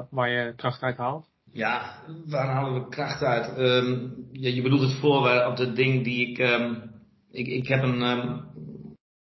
waar 0.10 0.29
je 0.29 0.53
kracht 0.56 0.82
uit 0.82 0.97
haalt. 0.97 1.25
Ja, 1.51 1.95
waar 2.25 2.47
halen 2.47 2.73
we 2.73 2.89
kracht 2.89 3.21
uit? 3.21 3.58
Um, 3.58 4.27
ja, 4.32 4.49
je 4.49 4.62
bedoelt 4.62 4.82
het 4.82 4.99
voor 4.99 5.45
op 5.45 5.58
dat 5.58 5.75
ding 5.75 6.03
die 6.03 6.29
ik. 6.29 6.38
Um, 6.39 6.91
ik, 7.32 7.47
ik 7.47 7.67
heb 7.67 7.84
een. 7.84 8.01
Um, 8.01 8.45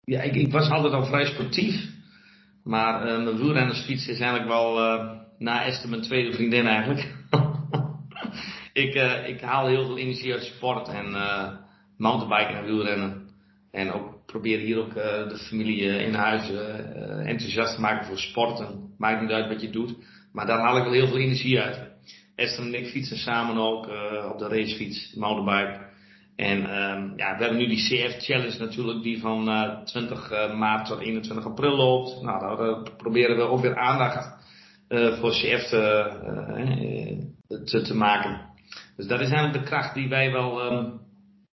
ja, 0.03 0.21
ik, 0.21 0.35
ik, 0.35 0.51
was 0.51 0.69
altijd 0.69 0.93
al 0.93 1.05
vrij 1.05 1.25
sportief. 1.25 1.89
Maar 2.63 3.07
uh, 3.07 3.23
mijn 3.23 3.37
wielrennersfiets 3.37 4.07
is 4.07 4.19
eigenlijk 4.19 4.49
wel. 4.49 4.77
Uh, 4.77 5.18
na 5.39 5.65
Esther 5.65 5.89
mijn 5.89 6.01
tweede 6.01 6.33
vriendin 6.33 6.67
eigenlijk. 6.67 7.13
ik, 8.83 8.95
uh, 8.95 9.27
ik 9.27 9.41
haal 9.41 9.67
heel 9.67 9.85
veel 9.85 9.97
energie 9.97 10.33
uit 10.33 10.43
sport 10.43 10.87
en 10.87 11.17
mountainbiken 11.97 12.57
en 12.57 12.65
wielrennen. 12.65 13.27
En 13.71 13.91
ook 13.91 14.25
probeer 14.25 14.59
hier 14.59 14.77
ook 14.77 14.93
de 14.93 15.37
familie 15.47 15.81
in 15.81 16.13
huis 16.13 16.49
enthousiast 17.25 17.75
te 17.75 17.81
maken 17.81 18.05
voor 18.05 18.17
sporten. 18.17 18.93
Maakt 18.97 19.21
niet 19.21 19.31
uit 19.31 19.47
wat 19.47 19.61
je 19.61 19.69
doet. 19.69 19.95
Maar 20.33 20.45
daar 20.45 20.59
haal 20.59 20.77
ik 20.77 20.83
wel 20.83 20.91
heel 20.91 21.07
veel 21.07 21.17
energie 21.17 21.59
uit. 21.59 21.91
Esther 22.35 22.65
en 22.65 22.73
ik 22.73 22.87
fietsen 22.87 23.17
samen 23.17 23.57
ook 23.57 23.87
op 24.31 24.39
de 24.39 24.47
racefiets, 24.47 25.13
mountainbike. 25.15 25.87
En 26.39 26.57
um, 26.57 27.13
ja, 27.15 27.37
we 27.37 27.43
hebben 27.43 27.57
nu 27.57 27.67
die 27.67 27.77
CF 27.77 28.23
Challenge 28.23 28.59
natuurlijk, 28.59 29.03
die 29.03 29.19
van 29.19 29.49
uh, 29.49 29.83
20 29.83 30.31
uh, 30.31 30.57
maart 30.57 30.87
tot 30.87 30.99
21 30.99 31.45
april 31.45 31.75
loopt. 31.75 32.21
Nou, 32.21 32.57
daar 32.57 32.91
proberen 32.97 33.35
we 33.35 33.41
ook 33.41 33.61
weer 33.61 33.77
aandacht 33.77 34.38
voor 34.89 35.31
CF 35.31 35.69
te, 35.69 36.11
te, 37.65 37.81
te, 37.81 37.95
maken. 37.95 38.41
Dus 38.95 39.07
dat 39.07 39.19
is 39.19 39.29
eigenlijk 39.29 39.63
de 39.63 39.69
kracht 39.69 39.93
die 39.93 40.09
wij 40.09 40.31
wel 40.31 40.71
um, 40.71 40.99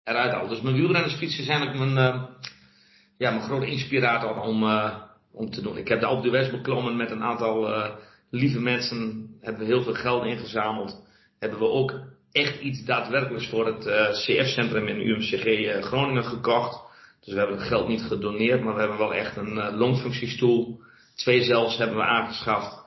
eruit 0.04 0.32
halen. 0.32 0.48
Dus 0.48 0.60
mijn 0.60 0.74
wielrennersfiets 0.74 1.38
is 1.38 1.48
eigenlijk 1.48 1.78
mijn, 1.78 2.14
uh, 2.14 2.22
ja, 3.18 3.30
mijn 3.30 3.42
grote 3.42 3.66
inspirator 3.66 4.40
om, 4.40 4.64
om 5.32 5.50
te 5.50 5.62
doen. 5.62 5.76
Ik 5.76 5.88
heb 5.88 6.00
de 6.00 6.06
Alpe 6.06 6.28
d'Huez 6.28 6.50
beklommen 6.50 6.96
met 6.96 7.10
een 7.10 7.22
aantal 7.22 7.68
lieve 8.30 8.60
mensen 8.60 9.28
hebben 9.40 9.60
we 9.60 9.72
heel 9.72 9.82
veel 9.82 9.94
geld 9.94 10.24
ingezameld. 10.24 11.04
Hebben 11.38 11.58
we 11.58 11.64
ook 11.64 12.00
echt 12.32 12.60
iets 12.60 12.84
daadwerkelijks 12.84 13.48
voor 13.48 13.66
het 13.66 13.84
CF-centrum 14.12 14.86
in 14.86 15.00
UMCG 15.00 15.84
Groningen 15.84 16.24
gekocht. 16.24 16.84
Dus 17.20 17.34
we 17.34 17.40
hebben 17.40 17.58
het 17.58 17.68
geld 17.68 17.88
niet 17.88 18.02
gedoneerd, 18.02 18.62
maar 18.62 18.74
we 18.74 18.80
hebben 18.80 18.98
wel 18.98 19.14
echt 19.14 19.36
een 19.36 19.76
longfunctiestoel. 19.76 20.80
Twee 21.14 21.42
zelfs 21.42 21.78
hebben 21.78 21.96
we 21.96 22.02
aangeschaft. 22.02 22.85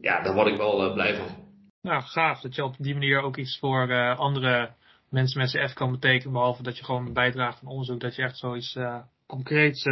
Ja, 0.00 0.22
daar 0.22 0.34
word 0.34 0.46
ik 0.46 0.56
wel 0.56 0.92
blij 0.92 1.16
van. 1.16 1.26
Nou, 1.82 2.02
gaaf 2.02 2.40
dat 2.40 2.54
je 2.54 2.64
op 2.64 2.74
die 2.78 2.94
manier 2.94 3.22
ook 3.22 3.36
iets 3.36 3.58
voor 3.58 4.14
andere 4.16 4.70
mensen 5.08 5.40
met 5.40 5.50
CF 5.50 5.74
kan 5.74 5.90
betekenen. 5.90 6.32
Behalve 6.32 6.62
dat 6.62 6.78
je 6.78 6.84
gewoon 6.84 7.12
bijdraagt 7.12 7.62
aan 7.62 7.68
onderzoek. 7.68 8.00
Dat 8.00 8.14
je 8.16 8.22
echt 8.22 8.38
zoiets 8.38 8.78
concreets 9.26 9.84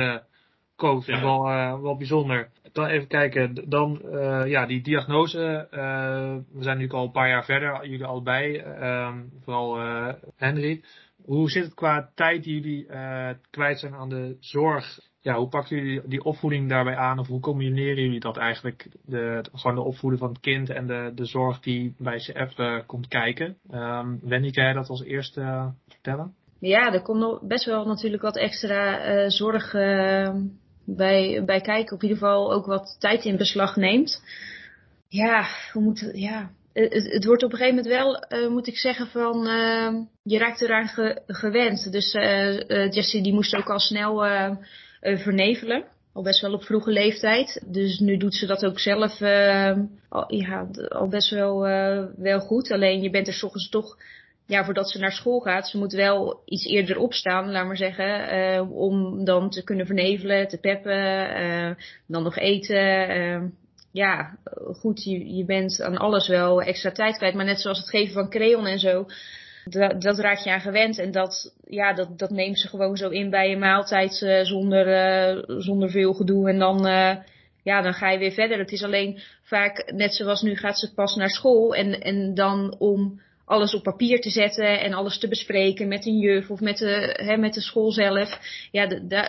koopt. 0.76 1.06
Ja. 1.06 1.20
Wel, 1.20 1.42
wel 1.82 1.96
bijzonder 1.96 2.50
dan 2.78 2.86
even 2.86 3.08
kijken, 3.08 3.68
dan 3.68 4.00
uh, 4.04 4.42
ja, 4.46 4.66
die 4.66 4.82
diagnose. 4.82 5.68
Uh, 5.70 6.36
we 6.52 6.62
zijn 6.62 6.78
nu 6.78 6.88
al 6.88 7.04
een 7.04 7.10
paar 7.10 7.28
jaar 7.28 7.44
verder, 7.44 7.88
jullie 7.88 8.04
allebei, 8.04 8.62
uh, 8.62 9.14
vooral 9.44 9.78
Henry. 10.36 10.84
Hoe 11.24 11.50
zit 11.50 11.64
het 11.64 11.74
qua 11.74 12.10
tijd 12.14 12.44
die 12.44 12.60
jullie 12.60 12.86
kwijt 13.50 13.78
zijn 13.78 13.94
aan 13.94 14.08
de 14.08 14.36
zorg? 14.40 14.98
Ja, 15.20 15.34
hoe 15.34 15.48
pakken 15.48 15.76
jullie 15.76 16.02
die 16.06 16.24
opvoeding 16.24 16.68
daarbij 16.68 16.96
aan? 16.96 17.18
Of 17.18 17.26
hoe 17.26 17.40
combineren 17.40 18.02
jullie 18.02 18.20
dat 18.20 18.36
eigenlijk? 18.36 18.88
De, 19.04 19.44
gewoon 19.52 19.76
de 19.76 19.82
opvoeden 19.82 20.18
van 20.18 20.28
het 20.28 20.40
kind 20.40 20.70
en 20.70 20.86
de, 20.86 21.12
de 21.14 21.24
zorg 21.24 21.60
die 21.60 21.94
bij 21.98 22.16
CF 22.16 22.84
komt 22.86 23.08
kijken. 23.08 23.56
Um, 23.70 24.20
Wendy, 24.22 24.50
kan 24.50 24.64
jij 24.64 24.72
dat 24.72 24.88
als 24.88 25.02
eerste 25.02 25.72
vertellen? 25.88 26.34
Ja, 26.60 26.92
er 26.92 27.02
komt 27.02 27.48
best 27.48 27.64
wel 27.64 27.86
natuurlijk 27.86 28.22
wat 28.22 28.36
extra 28.36 29.30
zorg 29.30 29.72
bij, 30.96 31.42
bij 31.44 31.60
kijken. 31.60 31.94
Op 31.94 32.02
ieder 32.02 32.18
geval 32.18 32.52
ook 32.52 32.66
wat 32.66 32.96
tijd 32.98 33.24
in 33.24 33.36
beslag 33.36 33.76
neemt. 33.76 34.22
Ja, 35.08 35.46
hoe 35.72 35.82
moet 35.82 36.10
ja. 36.12 36.50
Het, 36.72 37.12
het 37.12 37.24
wordt 37.24 37.42
op 37.42 37.52
een 37.52 37.58
gegeven 37.58 37.76
moment 37.76 37.94
wel, 37.94 38.40
uh, 38.40 38.48
moet 38.50 38.66
ik 38.66 38.78
zeggen, 38.78 39.06
van 39.06 39.46
uh, 39.46 39.92
je 40.22 40.38
raakt 40.38 40.62
eraan 40.62 40.88
ge, 40.88 41.22
gewend. 41.26 41.92
Dus 41.92 42.14
uh, 42.14 42.92
Jessie 42.92 43.22
die 43.22 43.32
moest 43.32 43.56
ook 43.56 43.70
al 43.70 43.78
snel 43.78 44.26
vernevelen. 45.00 45.84
Al 46.12 46.22
best 46.22 46.40
wel 46.40 46.52
op 46.52 46.64
vroege 46.64 46.90
leeftijd. 46.90 47.64
Dus 47.66 47.98
nu 47.98 48.16
doet 48.16 48.34
ze 48.34 48.46
dat 48.46 48.64
ook 48.64 48.80
zelf 48.80 49.22
al, 50.08 50.34
ja, 50.34 50.68
al 50.88 51.08
best 51.08 51.30
wel, 51.30 51.60
wel 52.16 52.40
goed. 52.40 52.70
Alleen 52.70 53.02
je 53.02 53.10
bent 53.10 53.26
er 53.26 53.32
s 53.32 53.42
ochtends 53.42 53.68
toch 53.68 53.96
ja, 54.48 54.64
voordat 54.64 54.90
ze 54.90 54.98
naar 54.98 55.12
school 55.12 55.40
gaat, 55.40 55.68
ze 55.68 55.78
moet 55.78 55.92
wel 55.92 56.42
iets 56.44 56.64
eerder 56.64 56.98
opstaan, 56.98 57.50
laat 57.50 57.66
maar 57.66 57.76
zeggen, 57.76 58.70
om 58.70 59.24
dan 59.24 59.50
te 59.50 59.64
kunnen 59.64 59.86
vernevelen, 59.86 60.48
te 60.48 60.58
peppen, 60.58 61.76
dan 62.06 62.22
nog 62.22 62.36
eten. 62.36 63.54
Ja, 63.92 64.36
goed, 64.80 65.04
je, 65.04 65.36
je 65.36 65.44
bent 65.44 65.82
aan 65.82 65.96
alles 65.96 66.28
wel 66.28 66.62
extra 66.62 66.90
tijd 66.90 67.16
kwijt, 67.16 67.34
maar 67.34 67.44
net 67.44 67.60
zoals 67.60 67.78
het 67.78 67.90
geven 67.90 68.12
van 68.12 68.30
crayon 68.30 68.66
en 68.66 68.78
zo, 68.78 69.06
dat, 69.70 70.02
dat 70.02 70.18
raak 70.18 70.38
je 70.38 70.50
aan 70.50 70.60
gewend 70.60 70.98
en 70.98 71.10
dat, 71.10 71.54
ja, 71.64 71.92
dat, 71.92 72.18
dat 72.18 72.30
neemt 72.30 72.60
ze 72.60 72.68
gewoon 72.68 72.96
zo 72.96 73.08
in 73.08 73.30
bij 73.30 73.48
je 73.50 73.56
maaltijd 73.56 74.42
zonder, 74.42 75.44
zonder 75.62 75.90
veel 75.90 76.12
gedoe 76.12 76.48
en 76.48 76.58
dan 76.58 76.86
ja, 77.68 77.82
dan 77.82 77.94
ga 77.94 78.10
je 78.10 78.18
weer 78.18 78.32
verder. 78.32 78.58
Het 78.58 78.72
is 78.72 78.82
alleen 78.82 79.20
vaak, 79.42 79.92
net 79.94 80.14
zoals 80.14 80.42
nu 80.42 80.56
gaat 80.56 80.78
ze 80.78 80.94
pas 80.94 81.14
naar 81.14 81.30
school 81.30 81.74
en, 81.74 82.00
en 82.00 82.34
dan 82.34 82.76
om 82.78 83.20
alles 83.48 83.74
op 83.74 83.82
papier 83.82 84.20
te 84.20 84.30
zetten 84.30 84.80
en 84.80 84.92
alles 84.92 85.18
te 85.18 85.28
bespreken 85.28 85.88
met 85.88 86.06
een 86.06 86.18
juf 86.18 86.50
of 86.50 86.60
met 86.60 86.76
de, 86.78 87.20
hè, 87.22 87.36
met 87.36 87.54
de 87.54 87.60
school 87.60 87.92
zelf. 87.92 88.38
Ja, 88.70 88.86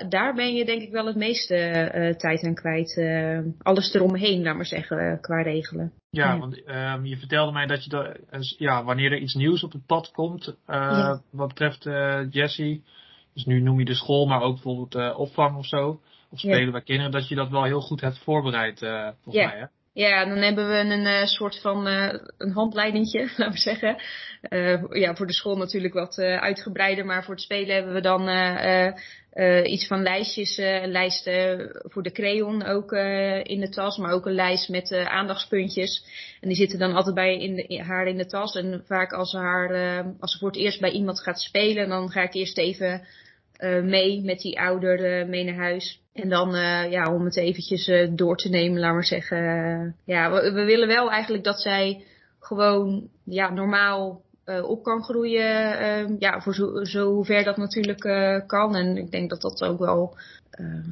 daar 0.09 0.33
ben 0.33 0.53
je 0.53 0.65
denk 0.65 0.81
ik 0.81 0.91
wel 0.91 1.05
het 1.05 1.15
meeste 1.15 1.55
uh, 1.55 2.13
tijd 2.15 2.43
aan 2.43 2.53
kwijt. 2.55 2.97
Uh, 2.97 3.39
alles 3.61 3.93
eromheen, 3.93 4.43
laat 4.43 4.55
maar 4.55 4.65
zeggen, 4.65 5.17
qua 5.21 5.41
regelen. 5.41 5.93
Ja, 6.09 6.33
ja. 6.33 6.39
want 6.39 6.61
um, 6.67 7.05
je 7.05 7.17
vertelde 7.17 7.51
mij 7.51 7.65
dat 7.65 7.83
je 7.83 7.89
dat, 7.89 8.17
ja, 8.57 8.83
wanneer 8.83 9.11
er 9.11 9.17
iets 9.19 9.35
nieuws 9.35 9.63
op 9.63 9.71
het 9.71 9.85
pad 9.85 10.11
komt, 10.11 10.47
uh, 10.47 10.55
ja. 10.67 11.21
wat 11.31 11.47
betreft 11.47 11.83
Jessie, 12.29 12.83
dus 13.33 13.45
nu 13.45 13.61
noem 13.61 13.79
je 13.79 13.85
de 13.85 13.93
school, 13.93 14.25
maar 14.25 14.41
ook 14.41 14.53
bijvoorbeeld 14.53 15.15
opvang 15.15 15.57
of 15.57 15.65
zo. 15.65 16.01
of 16.31 16.39
spelen 16.39 16.71
bij 16.71 16.81
kinderen, 16.81 17.11
dat 17.11 17.27
je 17.27 17.35
dat 17.35 17.49
wel 17.49 17.63
heel 17.63 17.81
goed 17.81 18.01
hebt 18.01 18.17
voorbereid, 18.17 18.79
volgens 18.79 19.35
Ja. 19.43 19.47
mij. 19.47 19.59
Hè? 19.59 19.65
Ja, 19.99 20.25
dan 20.25 20.37
hebben 20.37 20.69
we 20.69 20.75
een 20.75 21.05
eh, 21.05 21.25
soort 21.25 21.59
van 21.61 21.87
eh, 21.87 22.19
een 22.37 22.51
handleidingje, 22.51 23.19
laten 23.37 23.51
we 23.51 23.59
zeggen. 23.59 24.01
Eh, 24.41 24.83
ja, 24.89 25.15
voor 25.15 25.27
de 25.27 25.33
school 25.33 25.57
natuurlijk 25.57 25.93
wat 25.93 26.17
uitgebreider, 26.19 27.05
maar 27.05 27.23
voor 27.23 27.33
het 27.33 27.43
spelen 27.43 27.75
hebben 27.75 27.93
we 27.93 28.01
dan 28.01 28.27
iets 29.65 29.87
van 29.87 30.01
lijstjes, 30.01 30.57
een 30.57 30.91
lijst 30.91 31.27
eh, 31.27 31.59
voor 31.83 32.03
de 32.03 32.11
crayon 32.11 32.65
ook 32.65 32.91
in 33.43 33.59
de 33.59 33.69
tas, 33.69 33.97
maar 33.97 34.11
ook 34.11 34.25
een 34.25 34.33
lijst 34.33 34.69
met 34.69 34.91
aandachtspuntjes. 34.93 36.03
En 36.41 36.47
die 36.47 36.57
zitten 36.57 36.79
dan 36.79 36.93
altijd 36.93 37.15
bij 37.15 37.37
in 37.37 37.55
de, 37.55 37.83
haar 37.83 38.07
in 38.07 38.17
de 38.17 38.25
tas. 38.25 38.55
En 38.55 38.83
vaak 38.85 39.11
als 39.11 39.33
haar, 39.33 40.03
als 40.19 40.31
ze 40.31 40.37
voor 40.37 40.49
het 40.49 40.57
eerst 40.57 40.79
bij 40.79 40.91
iemand 40.91 41.21
gaat 41.21 41.41
spelen, 41.41 41.89
dan 41.89 42.09
ga 42.09 42.21
ik 42.21 42.33
eerst 42.33 42.57
even 42.57 43.07
eh, 43.59 43.81
mee 43.81 44.21
met 44.23 44.39
die 44.39 44.59
ouder 44.59 45.19
eh, 45.19 45.27
mee 45.27 45.43
naar 45.43 45.55
huis. 45.55 46.01
En 46.13 46.29
dan, 46.29 46.55
eh, 46.55 46.91
ja, 46.91 47.13
om 47.13 47.25
het 47.25 47.37
eventjes 47.37 47.91
door 48.15 48.35
te 48.37 48.49
nemen, 48.49 48.79
laat 48.79 48.93
maar 48.93 49.05
zeggen. 49.05 49.95
ja, 50.05 50.31
we, 50.31 50.63
willen 50.65 50.87
wel 50.87 51.11
eigenlijk 51.11 51.43
dat 51.43 51.61
zij 51.61 52.03
gewoon, 52.39 53.09
ja, 53.23 53.49
normaal 53.49 54.21
op 54.63 54.83
kan 54.83 55.03
groeien. 55.03 55.79
eh, 55.79 56.19
ja, 56.19 56.41
voor 56.41 56.55
zo, 56.55 56.83
zo 56.83 57.23
ver 57.23 57.43
dat 57.43 57.57
natuurlijk 57.57 58.01
kan. 58.47 58.75
En 58.75 58.97
ik 58.97 59.11
denk 59.11 59.29
dat 59.29 59.41
dat 59.41 59.63
ook 59.63 59.79
wel 59.79 60.17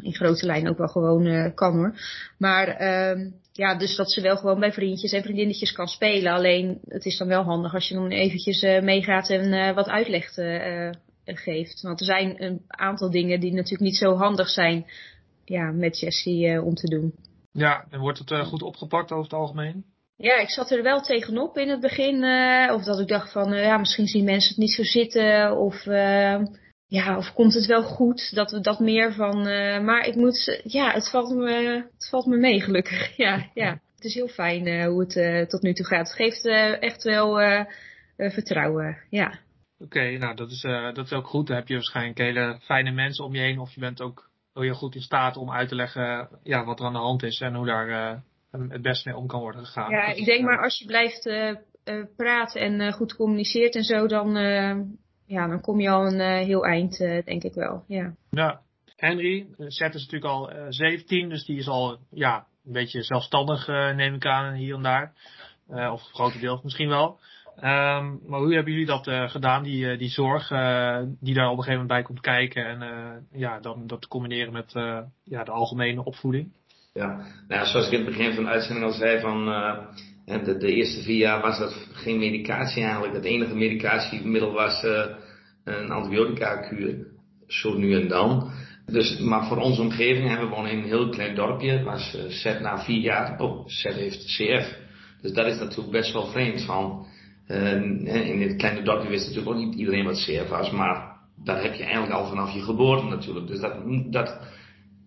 in 0.01 0.13
grote 0.13 0.45
lijnen 0.45 0.71
ook 0.71 0.77
wel 0.77 0.87
gewoon 0.87 1.53
kan 1.53 1.75
hoor. 1.75 1.93
Maar 2.37 2.67
ehm, 2.67 3.29
ja, 3.51 3.75
dus 3.75 3.95
dat 3.95 4.11
ze 4.11 4.21
wel 4.21 4.37
gewoon 4.37 4.59
bij 4.59 4.71
vriendjes 4.71 5.11
en 5.11 5.23
vriendinnetjes 5.23 5.71
kan 5.71 5.87
spelen. 5.87 6.33
Alleen 6.33 6.79
het 6.87 7.05
is 7.05 7.17
dan 7.17 7.27
wel 7.27 7.43
handig 7.43 7.73
als 7.73 7.87
je 7.87 7.95
dan 7.95 8.09
eventjes 8.09 8.61
meegaat 8.61 9.29
en 9.29 9.75
wat 9.75 9.87
uitlegt 9.87 10.37
geeft. 11.35 11.81
Want 11.81 11.99
er 11.99 12.05
zijn 12.05 12.43
een 12.43 12.61
aantal 12.67 13.11
dingen 13.11 13.39
die 13.39 13.53
natuurlijk 13.53 13.81
niet 13.81 13.97
zo 13.97 14.15
handig 14.15 14.49
zijn 14.49 14.85
ja, 15.49 15.71
met 15.71 15.99
Jessie 15.99 16.47
eh, 16.47 16.65
om 16.65 16.73
te 16.73 16.87
doen. 16.87 17.13
Ja, 17.51 17.85
en 17.89 17.99
wordt 17.99 18.19
het 18.19 18.31
eh, 18.31 18.45
goed 18.45 18.61
opgepakt 18.61 19.11
over 19.11 19.23
het 19.23 19.33
algemeen? 19.33 19.85
Ja, 20.15 20.37
ik 20.39 20.49
zat 20.49 20.71
er 20.71 20.83
wel 20.83 21.01
tegenop 21.01 21.57
in 21.57 21.69
het 21.69 21.79
begin. 21.79 22.23
eh, 22.23 22.73
of 22.73 22.83
dat 22.83 22.99
ik 22.99 23.07
dacht 23.07 23.31
van, 23.31 23.53
ja, 23.53 23.77
misschien 23.77 24.07
zien 24.07 24.23
mensen 24.23 24.49
het 24.49 24.57
niet 24.57 24.73
zo 24.73 24.83
zitten. 24.83 25.57
Of, 25.57 25.85
ja, 26.87 27.17
of 27.17 27.33
komt 27.33 27.53
het 27.53 27.65
wel 27.65 27.83
goed? 27.83 28.35
Dat 28.35 28.51
we 28.51 28.59
dat 28.59 28.79
meer 28.79 29.13
van. 29.13 29.41
maar 29.85 30.07
ik 30.07 30.15
moet, 30.15 30.61
ja, 30.63 30.91
het 30.91 31.09
valt 31.09 31.35
me, 31.35 31.85
het 31.93 32.07
valt 32.09 32.25
me 32.25 32.37
mee 32.37 32.61
gelukkig. 32.61 33.15
ja, 33.25 33.49
ja. 33.53 33.79
Het 33.95 34.05
is 34.05 34.13
heel 34.13 34.27
fijn 34.27 34.83
hoe 34.83 35.05
het 35.07 35.49
tot 35.49 35.61
nu 35.61 35.73
toe 35.73 35.85
gaat. 35.85 36.07
Het 36.07 36.15
geeft 36.15 36.45
echt 36.79 37.03
wel 37.03 37.39
vertrouwen. 38.17 38.97
Ja. 39.09 39.39
Oké, 39.79 40.17
nou 40.17 40.35
dat 40.35 40.51
is, 40.51 40.63
eh, 40.63 40.93
dat 40.93 41.05
is 41.05 41.13
ook 41.13 41.27
goed. 41.27 41.47
Dan 41.47 41.55
heb 41.55 41.67
je 41.67 41.73
waarschijnlijk 41.73 42.17
hele 42.17 42.59
fijne 42.61 42.91
mensen 42.91 43.25
om 43.25 43.33
je 43.33 43.41
heen. 43.41 43.59
Of 43.59 43.73
je 43.73 43.79
bent 43.79 44.01
ook 44.01 44.29
heel 44.53 44.73
goed 44.73 44.95
in 44.95 45.01
staat 45.01 45.37
om 45.37 45.51
uit 45.51 45.69
te 45.69 45.75
leggen 45.75 46.29
ja, 46.43 46.65
wat 46.65 46.79
er 46.79 46.85
aan 46.85 46.93
de 46.93 46.99
hand 46.99 47.23
is 47.23 47.39
en 47.39 47.55
hoe 47.55 47.65
daar 47.65 47.89
eh, 47.89 48.17
het 48.69 48.81
best 48.81 49.05
mee 49.05 49.15
om 49.15 49.27
kan 49.27 49.39
worden 49.39 49.65
gegaan. 49.65 49.91
Ja, 49.91 50.07
Dat 50.07 50.17
ik 50.17 50.25
denk 50.25 50.39
eh, 50.39 50.45
maar 50.45 50.63
als 50.63 50.79
je 50.79 50.85
blijft 50.85 51.29
praten 52.15 52.61
en 52.61 52.93
goed 52.93 53.15
communiceert 53.15 53.75
en 53.75 53.83
zo, 53.83 54.07
dan, 54.07 54.35
ja, 55.25 55.47
dan 55.47 55.61
kom 55.61 55.79
je 55.79 55.89
al 55.89 56.05
een 56.05 56.43
heel 56.45 56.65
eind, 56.65 56.97
denk 56.97 57.43
ik 57.43 57.53
wel. 57.53 57.83
Ja. 57.87 58.13
Ja. 58.29 58.61
Henry, 58.95 59.47
Seth 59.57 59.93
is 59.93 60.05
natuurlijk 60.05 60.31
al 60.31 60.51
eh 60.51 60.65
17, 60.69 61.29
dus 61.29 61.45
die 61.45 61.57
is 61.57 61.67
al 61.67 61.97
ja, 62.11 62.47
een 62.65 62.71
beetje 62.71 63.03
zelfstandig, 63.03 63.67
neem 63.67 64.13
ik 64.13 64.25
aan, 64.25 64.53
hier 64.53 64.75
en 64.75 64.81
daar. 64.81 65.13
Of 65.91 66.01
grotendeels 66.01 66.61
misschien 66.61 66.89
wel. 66.89 67.19
Ehm, 67.59 68.15
maar 68.25 68.39
hoe 68.39 68.53
hebben 68.53 68.71
jullie 68.71 68.87
dat 68.87 69.07
eh, 69.07 69.29
gedaan, 69.29 69.63
die, 69.63 69.89
eh, 69.89 69.97
die 69.97 70.09
zorg 70.09 70.51
eh, 70.51 71.01
die 71.19 71.33
daar 71.33 71.49
op 71.49 71.57
een 71.57 71.63
gegeven 71.63 71.81
moment 71.81 71.87
bij 71.87 72.01
komt 72.01 72.19
kijken 72.19 72.65
en 72.65 72.81
eh, 72.81 73.39
ja, 73.39 73.59
dan 73.59 73.87
dat 73.87 74.07
combineren 74.07 74.53
met 74.53 74.71
ja, 75.23 75.43
de 75.43 75.51
algemene 75.51 76.03
opvoeding? 76.03 76.51
Ja, 76.93 77.25
nou, 77.47 77.65
zoals 77.65 77.85
ik 77.85 77.91
in 77.91 78.05
het 78.05 78.15
begin 78.15 78.33
van 78.33 78.43
de 78.43 78.49
uitzending 78.49 78.85
al 78.85 78.91
zei, 78.91 79.19
van, 79.19 79.45
de, 80.25 80.57
de 80.57 80.73
eerste 80.73 81.01
vier 81.01 81.17
jaar 81.17 81.41
was 81.41 81.59
dat 81.59 81.87
geen 81.93 82.19
medicatie 82.19 82.83
eigenlijk. 82.83 83.13
Het 83.13 83.25
enige 83.25 83.55
medicatiemiddel 83.55 84.51
was 84.51 84.83
een 85.63 85.91
antibiotica-kuur, 85.91 87.07
zo 87.47 87.77
nu 87.77 88.01
en 88.01 88.07
dan. 88.07 88.51
Dus, 88.85 89.19
maar 89.19 89.47
voor 89.47 89.57
onze 89.57 89.81
omgeving, 89.81 90.29
hè, 90.29 90.39
we 90.39 90.45
wonen 90.45 90.71
in 90.71 90.77
een 90.77 90.83
heel 90.83 91.09
klein 91.09 91.35
dorpje, 91.35 91.71
het 91.71 91.83
was 91.83 92.17
Zet 92.27 92.59
na 92.59 92.83
vier 92.83 93.01
jaar, 93.01 93.39
oh, 93.39 93.67
Zet 93.67 93.93
heeft 93.93 94.25
CF. 94.25 94.77
Dus 95.21 95.33
dat 95.33 95.45
is 95.45 95.59
natuurlijk 95.59 95.91
best 95.91 96.13
wel 96.13 96.27
vreemd 96.27 96.61
van, 96.61 97.05
in 97.47 98.39
dit 98.39 98.55
kleine 98.55 98.81
dorpje 98.81 99.09
wist 99.09 99.27
natuurlijk 99.27 99.55
ook 99.55 99.63
niet 99.63 99.75
iedereen 99.75 100.05
wat 100.05 100.25
CF 100.25 100.49
was, 100.49 100.71
maar 100.71 101.17
dat 101.43 101.61
heb 101.61 101.73
je 101.73 101.83
eigenlijk 101.83 102.13
al 102.13 102.27
vanaf 102.27 102.53
je 102.53 102.61
geboorte 102.61 103.05
natuurlijk. 103.05 103.47
Dus 103.47 103.59
dat, 103.59 103.73
dat, 104.11 104.39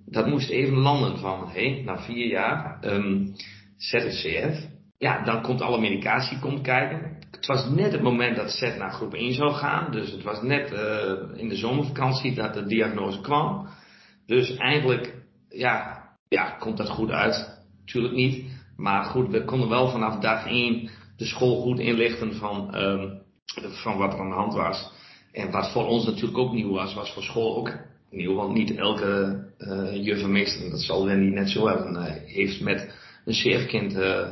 dat 0.07 0.27
moest 0.27 0.51
even 0.51 0.77
landen 0.77 1.19
van, 1.19 1.49
hé, 1.53 1.73
hey, 1.73 1.83
na 1.85 1.99
vier 1.99 2.27
jaar, 2.27 2.79
um, 2.85 3.35
ZFCF, 3.77 4.69
ja, 4.99 5.25
dan 5.25 5.43
komt 5.43 5.61
alle 5.61 5.81
medicatie 5.81 6.39
komt 6.39 6.61
kijken. 6.61 7.19
Het 7.31 7.47
was 7.47 7.69
net 7.69 7.93
het 7.93 8.03
moment 8.03 8.37
dat 8.37 8.51
Z 8.51 8.61
naar 8.61 8.93
groep 8.93 9.15
1 9.15 9.33
zou 9.33 9.53
gaan, 9.53 9.93
dus 9.93 10.13
het 10.13 10.23
was 10.23 10.43
net 10.43 10.73
uh, 10.73 11.39
in 11.41 11.49
de 11.49 11.57
zomervakantie 11.57 12.35
dat 12.35 12.55
de 12.55 12.67
diagnose 12.67 13.21
kwam. 13.21 13.69
Dus 14.27 14.57
eigenlijk, 14.57 15.15
ja, 15.49 16.05
ja, 16.29 16.51
komt 16.51 16.77
dat 16.77 16.89
goed 16.89 17.11
uit? 17.11 17.63
Tuurlijk 17.85 18.15
niet. 18.15 18.45
Maar 18.77 19.05
goed, 19.05 19.31
we 19.31 19.45
konden 19.45 19.69
wel 19.69 19.91
vanaf 19.91 20.19
dag 20.19 20.47
1 20.47 20.91
de 21.21 21.27
school 21.27 21.61
goed 21.61 21.79
inlichten 21.79 22.35
van, 22.35 22.77
um, 22.77 23.19
van 23.83 23.99
wat 23.99 24.13
er 24.13 24.21
aan 24.21 24.29
de 24.29 24.35
hand 24.35 24.55
was. 24.55 24.91
En 25.33 25.51
wat 25.51 25.73
voor 25.73 25.87
ons 25.87 26.05
natuurlijk 26.05 26.39
ook 26.39 26.53
nieuw 26.53 26.73
was, 26.73 26.95
was 26.95 27.13
voor 27.13 27.23
school 27.23 27.57
ook 27.57 27.73
nieuw. 28.11 28.35
Want 28.35 28.55
niet 28.55 28.77
elke 28.77 29.45
uh, 29.59 30.05
juf 30.05 30.23
en 30.23 30.33
meester, 30.33 30.71
dat 30.71 30.81
zal 30.81 31.07
Wendy 31.07 31.35
net 31.35 31.51
zo 31.51 31.69
hebben, 31.69 31.95
uh, 31.95 32.05
heeft 32.27 32.61
met 32.61 32.95
een 33.25 33.33
CF-kind 33.33 33.97
uh, 33.97 34.29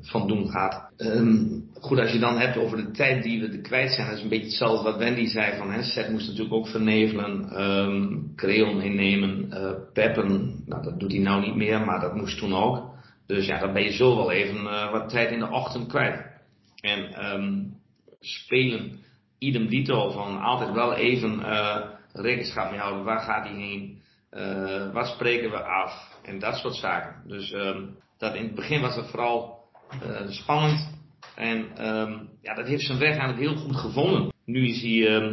van 0.00 0.28
doen 0.28 0.48
gaat. 0.48 0.92
Um, 0.96 1.64
goed, 1.80 1.98
als 1.98 2.12
je 2.12 2.18
dan 2.18 2.38
hebt 2.38 2.56
over 2.56 2.76
de 2.76 2.90
tijd 2.90 3.22
die 3.22 3.40
we 3.40 3.48
er 3.48 3.60
kwijt 3.60 3.92
zijn, 3.92 4.06
dat 4.06 4.16
is 4.16 4.22
een 4.22 4.28
beetje 4.28 4.46
hetzelfde 4.46 4.90
wat 4.90 4.98
Wendy 4.98 5.26
zei 5.26 5.56
van, 5.58 5.72
hè, 5.72 5.82
Seth 5.82 6.10
moest 6.10 6.26
natuurlijk 6.26 6.54
ook 6.54 6.68
vernevelen, 6.68 7.62
um, 7.62 8.32
crayon 8.36 8.80
innemen, 8.80 9.48
peppen. 9.92 10.62
Nou, 10.66 10.82
dat 10.82 11.00
doet 11.00 11.12
hij 11.12 11.20
nou 11.20 11.40
niet 11.40 11.56
meer, 11.56 11.80
maar 11.84 12.00
dat 12.00 12.14
moest 12.14 12.38
toen 12.38 12.54
ook. 12.54 12.93
Dus 13.26 13.46
ja, 13.46 13.58
dan 13.58 13.72
ben 13.72 13.82
je 13.82 13.92
zo 13.92 14.16
wel 14.16 14.30
even 14.30 14.62
wat 14.90 15.08
tijd 15.08 15.30
in 15.30 15.38
de 15.38 15.50
ochtend 15.50 15.88
kwijt. 15.88 16.26
En 16.80 17.32
um, 17.32 17.76
spelen, 18.20 18.98
idem 19.38 19.68
dito, 19.68 20.10
van 20.10 20.40
altijd 20.40 20.72
wel 20.72 20.94
even 20.94 21.42
rekenschap 22.12 22.70
mee 22.70 22.80
houden. 22.80 23.04
Waar 23.04 23.20
gaat 23.20 23.48
hij 23.48 23.56
heen? 23.56 24.02
Uh, 24.32 24.92
wat 24.92 25.06
spreken 25.06 25.50
we 25.50 25.62
af? 25.62 26.18
En 26.22 26.38
dat 26.38 26.56
soort 26.56 26.74
zaken. 26.74 27.28
Dus 27.28 27.52
um, 27.52 27.96
dat 28.18 28.34
in 28.34 28.44
het 28.44 28.54
begin 28.54 28.80
was 28.80 28.96
het 28.96 29.06
vooral 29.06 29.58
uh, 30.06 30.28
spannend. 30.28 30.92
En 31.34 31.88
um, 31.88 32.28
ja, 32.42 32.54
dat 32.54 32.66
heeft 32.66 32.82
zijn 32.82 32.98
weg 32.98 33.16
eigenlijk 33.16 33.38
heel 33.38 33.56
goed 33.56 33.76
gevonden. 33.76 34.32
Nu 34.44 34.68
is 34.68 34.82
hij 34.82 35.26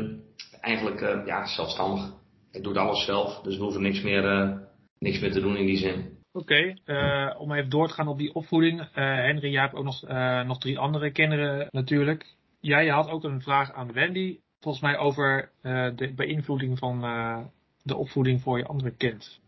eigenlijk 0.60 1.02
uh, 1.02 1.26
ja, 1.26 1.46
zelfstandig. 1.46 2.14
Hij 2.52 2.62
doet 2.62 2.78
alles 2.78 3.06
zelf, 3.06 3.42
dus 3.42 3.58
we 3.58 3.64
hoeven 3.64 3.82
niks 3.82 4.02
meer, 4.02 4.58
niks 5.00 5.20
meer 5.20 5.32
te 5.32 5.42
doen 5.42 5.58
in 5.58 5.66
die 5.66 5.78
zin. 5.78 6.20
Oké, 6.34 6.76
okay, 6.86 7.34
om 7.38 7.52
even 7.54 7.70
door 7.70 7.88
te 7.88 7.94
gaan 7.94 8.08
op 8.08 8.18
die 8.18 8.34
opvoeding. 8.34 8.88
Henry, 8.94 9.52
jij 9.52 9.62
hebt 9.62 9.76
ook 9.76 9.84
nog, 9.84 10.02
nog 10.46 10.60
drie 10.60 10.80
andere 10.80 11.12
kinderen 11.12 11.68
natuurlijk. 11.72 12.26
Jij 12.60 12.88
had 12.88 13.10
ook 13.10 13.24
een 13.24 13.42
vraag 13.42 13.74
aan 13.74 13.94
Wendy 13.94 14.40
volgens 14.62 14.84
mij 14.84 14.98
over 14.98 15.50
uh, 15.64 15.90
de 15.96 16.14
beïnvloeding 16.14 16.78
van 16.78 17.06
uh, 17.06 17.40
de 17.84 17.96
opvoeding 17.96 18.42
voor 18.42 18.58
je 18.58 18.66
andere 18.66 18.92
kind. 18.92 19.40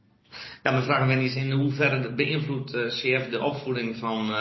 Ja, 0.63 0.71
mijn 0.71 0.83
vraag 0.83 1.07
ben 1.07 1.21
is 1.21 1.35
in 1.35 1.51
hoeverre 1.51 2.13
beïnvloedt 2.13 2.73
uh, 2.73 2.87
CF 2.87 3.29
de 3.29 3.41
opvoeding 3.41 3.97
van 3.97 4.31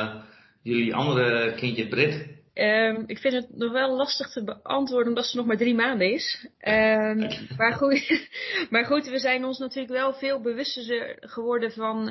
jullie 0.63 0.95
andere 0.95 1.55
kindje 1.55 1.89
Brit? 1.89 2.32
Um, 2.55 3.05
ik 3.07 3.19
vind 3.19 3.35
het 3.35 3.57
nog 3.57 3.73
wel 3.73 3.97
lastig 3.97 4.33
te 4.33 4.45
beantwoorden 4.45 5.09
omdat 5.09 5.25
ze 5.25 5.37
nog 5.37 5.47
maar 5.47 5.57
drie 5.57 5.75
maanden 5.75 6.13
is. 6.13 6.49
Um, 6.61 7.29
maar, 7.57 7.73
goed, 7.73 8.29
maar 8.71 8.85
goed, 8.85 9.09
we 9.09 9.19
zijn 9.19 9.45
ons 9.45 9.59
natuurlijk 9.59 9.93
wel 9.93 10.13
veel 10.13 10.41
bewuster 10.41 11.17
geworden 11.21 11.73
van 11.73 12.05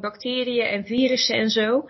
bacteriën 0.00 0.66
en 0.66 0.84
virussen 0.84 1.36
en 1.36 1.50
zo. 1.50 1.88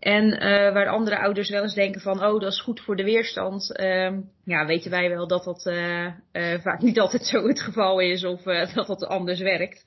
En 0.00 0.24
uh, 0.24 0.40
waar 0.72 0.88
andere 0.88 1.18
ouders 1.18 1.50
wel 1.50 1.62
eens 1.62 1.74
denken 1.74 2.00
van, 2.00 2.24
oh, 2.24 2.40
dat 2.40 2.52
is 2.52 2.60
goed 2.60 2.80
voor 2.80 2.96
de 2.96 3.04
weerstand. 3.04 3.80
Uh, 3.80 4.12
ja, 4.44 4.66
weten 4.66 4.90
wij 4.90 5.08
wel 5.08 5.26
dat 5.26 5.44
dat 5.44 5.66
uh, 5.66 6.60
vaak 6.60 6.80
niet 6.80 7.00
altijd 7.00 7.26
zo 7.26 7.46
het 7.46 7.60
geval 7.60 8.00
is 8.00 8.24
of 8.24 8.46
eh, 8.46 8.74
dat 8.74 8.86
dat 8.86 9.06
anders 9.06 9.40
werkt. 9.40 9.84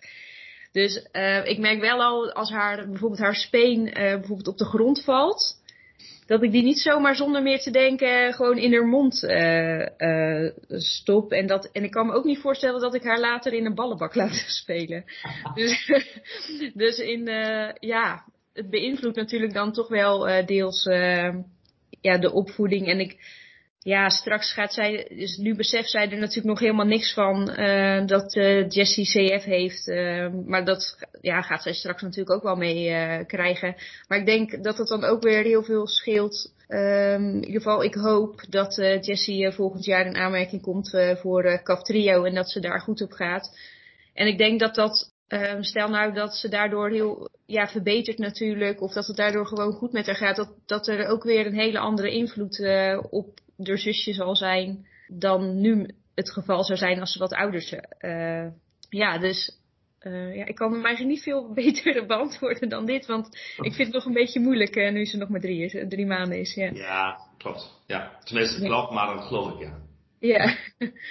Dus 0.71 1.07
ik 1.43 1.57
merk 1.57 1.79
wel 1.79 2.03
al 2.03 2.31
als 2.31 2.51
haar, 2.51 2.89
bijvoorbeeld 2.89 3.21
haar 3.21 3.35
speen 3.35 3.83
bijvoorbeeld 3.93 4.47
op 4.47 4.57
de 4.57 4.65
grond 4.65 5.03
valt, 5.03 5.61
dat 6.33 6.43
ik 6.43 6.51
die 6.51 6.63
niet 6.63 6.79
zomaar 6.79 7.15
zonder 7.15 7.41
meer 7.41 7.59
te 7.59 7.71
denken 7.71 8.33
gewoon 8.33 8.57
in 8.57 8.73
haar 8.73 8.87
mond 8.87 9.15
stop. 10.67 11.31
En, 11.31 11.47
dat, 11.47 11.69
en 11.71 11.83
ik 11.83 11.91
kan 11.91 12.05
me 12.05 12.13
ook 12.13 12.23
niet 12.23 12.39
voorstellen 12.39 12.81
dat 12.81 12.95
ik 12.95 13.03
haar 13.03 13.19
later 13.19 13.53
in 13.53 13.65
een 13.65 13.75
ballenbak 13.75 14.15
laat 14.21 14.43
spelen. 14.47 15.03
dus, 15.53 15.91
dus 16.83 16.97
in, 16.97 17.25
ja, 17.79 18.23
het 18.53 18.69
beïnvloedt 18.69 19.15
natuurlijk 19.15 19.53
dan 19.53 19.71
toch 19.71 19.87
wel 19.87 20.45
deels 20.45 20.83
ja, 22.01 22.17
de 22.17 22.31
opvoeding. 22.31 22.87
En 22.87 22.99
ik, 22.99 23.17
ja, 23.83 24.09
straks 24.09 24.53
gaat 24.53 24.73
zij, 24.73 25.07
dus 25.09 25.37
nu 25.37 25.55
beseft 25.55 25.89
zij 25.89 26.09
er 26.09 26.17
natuurlijk 26.17 26.47
nog 26.47 26.59
helemaal 26.59 26.85
niks 26.85 27.13
van 27.13 27.49
uh, 27.59 28.05
dat 28.05 28.35
uh, 28.35 28.69
Jessie 28.69 29.05
CF 29.05 29.43
heeft. 29.43 29.87
Uh, 29.87 30.27
maar 30.45 30.65
dat 30.65 30.97
ja, 31.21 31.41
gaat 31.41 31.61
zij 31.61 31.73
straks 31.73 32.01
natuurlijk 32.01 32.35
ook 32.35 32.43
wel 32.43 32.55
mee 32.55 33.25
krijgen. 33.25 33.75
Maar 34.07 34.17
ik 34.17 34.25
denk 34.25 34.63
dat 34.63 34.77
het 34.77 34.87
dan 34.87 35.03
ook 35.03 35.23
weer 35.23 35.43
heel 35.43 35.63
veel 35.63 35.87
scheelt. 35.87 36.51
Um, 36.67 37.27
in 37.27 37.45
ieder 37.45 37.61
geval, 37.61 37.83
ik 37.83 37.93
hoop 37.93 38.41
dat 38.49 38.75
Jessie 39.01 39.51
volgend 39.51 39.85
jaar 39.85 40.05
in 40.05 40.15
aanmerking 40.15 40.61
komt 40.61 40.97
voor 41.21 41.45
uh, 41.45 41.63
CAF 41.63 41.81
Trio 41.81 42.23
en 42.23 42.35
dat 42.35 42.51
ze 42.51 42.59
daar 42.59 42.81
goed 42.81 43.01
op 43.01 43.11
gaat. 43.11 43.57
En 44.13 44.27
ik 44.27 44.37
denk 44.37 44.59
dat 44.59 44.75
dat 44.75 45.11
Um, 45.27 45.63
stel 45.63 45.89
nou 45.89 46.13
dat 46.13 46.35
ze 46.35 46.49
daardoor 46.49 46.89
heel 46.89 47.29
ja, 47.45 47.67
verbetert 47.67 48.17
natuurlijk, 48.17 48.81
of 48.81 48.93
dat 48.93 49.07
het 49.07 49.15
daardoor 49.15 49.45
gewoon 49.45 49.71
goed 49.71 49.91
met 49.91 50.05
haar 50.05 50.15
gaat, 50.15 50.35
dat, 50.35 50.53
dat 50.65 50.87
er 50.87 51.07
ook 51.07 51.23
weer 51.23 51.45
een 51.45 51.53
hele 51.53 51.79
andere 51.79 52.11
invloed 52.11 52.65
op 53.09 53.39
de 53.55 53.77
zusje 53.77 54.13
zal 54.13 54.35
zijn 54.35 54.87
dan 55.07 55.61
nu 55.61 55.87
het 56.15 56.31
geval 56.31 56.63
zou 56.63 56.77
zijn 56.77 56.99
als 56.99 57.11
ze 57.11 57.19
wat 57.19 57.33
ouder 57.33 57.61
zijn. 57.61 57.87
Uh, 57.99 58.51
ja, 58.89 59.17
dus 59.17 59.57
uh, 60.01 60.35
ja, 60.35 60.45
ik 60.45 60.55
kan 60.55 60.73
hem 60.73 60.85
eigenlijk 60.85 61.15
niet 61.15 61.23
veel 61.23 61.53
beter 61.63 62.05
beantwoorden 62.05 62.69
dan 62.69 62.85
dit, 62.85 63.05
want 63.05 63.27
ik 63.57 63.73
vind 63.73 63.87
het 63.87 63.93
nog 63.93 64.05
een 64.05 64.13
beetje 64.13 64.39
moeilijk 64.39 64.75
uh, 64.75 64.91
nu 64.91 65.05
ze 65.05 65.17
nog 65.17 65.29
maar 65.29 65.39
drie, 65.39 65.63
is, 65.63 65.85
drie 65.89 66.05
maanden 66.05 66.39
is. 66.39 66.53
Ja, 66.53 66.69
ja 66.73 67.19
klopt. 67.37 67.81
Ja, 67.87 68.11
tenminste 68.23 68.61
klopt, 68.61 68.91
maar 68.91 69.15
dat 69.15 69.23
geloof 69.23 69.53
ik 69.53 69.59
ja. 69.59 69.81
Ja. 70.19 70.55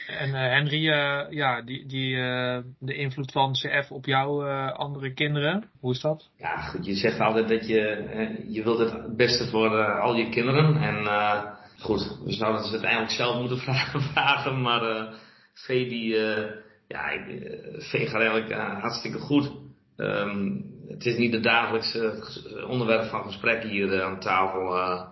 En 0.07 0.28
uh, 0.28 0.34
Henry, 0.34 0.88
uh, 0.88 1.20
ja, 1.30 1.62
die, 1.62 1.86
die, 1.86 2.14
uh, 2.14 2.59
de 2.78 2.95
invloed 2.95 3.32
van 3.32 3.53
CF 3.53 3.90
op 3.90 4.07
jouw 4.07 4.47
andere 4.72 5.12
kinderen, 5.12 5.70
hoe 5.80 5.93
is 5.93 6.01
dat? 6.01 6.30
Ja, 6.38 6.57
goed, 6.57 6.86
je 6.86 6.95
zegt 6.95 7.20
altijd 7.20 7.49
dat 7.49 7.66
je, 7.66 8.45
je 8.49 8.62
wilt 8.62 8.78
het 8.78 9.16
beste 9.16 9.49
voor 9.49 10.01
al 10.01 10.14
je 10.14 10.28
kinderen. 10.28 10.76
En 10.76 11.07
goed, 11.83 12.18
we 12.24 12.33
zouden 12.33 12.62
het 12.62 12.70
uiteindelijk 12.70 13.12
zelf 13.12 13.39
moeten 13.39 13.59
vragen, 14.12 14.61
maar 14.61 15.14
Vee 15.55 15.89
die, 15.89 16.16
ja, 16.89 17.24
Vee 17.78 18.07
gaat 18.07 18.20
eigenlijk 18.20 18.53
hartstikke 18.80 19.18
goed. 19.18 19.53
Um, 19.97 20.64
het 20.89 21.07
is 21.07 21.16
niet 21.16 21.33
het 21.33 21.43
dagelijkse 21.43 22.24
onderwerp 22.68 23.09
van 23.09 23.22
gesprek 23.22 23.62
hier 23.62 24.03
aan 24.03 24.20
tafel, 24.20 25.07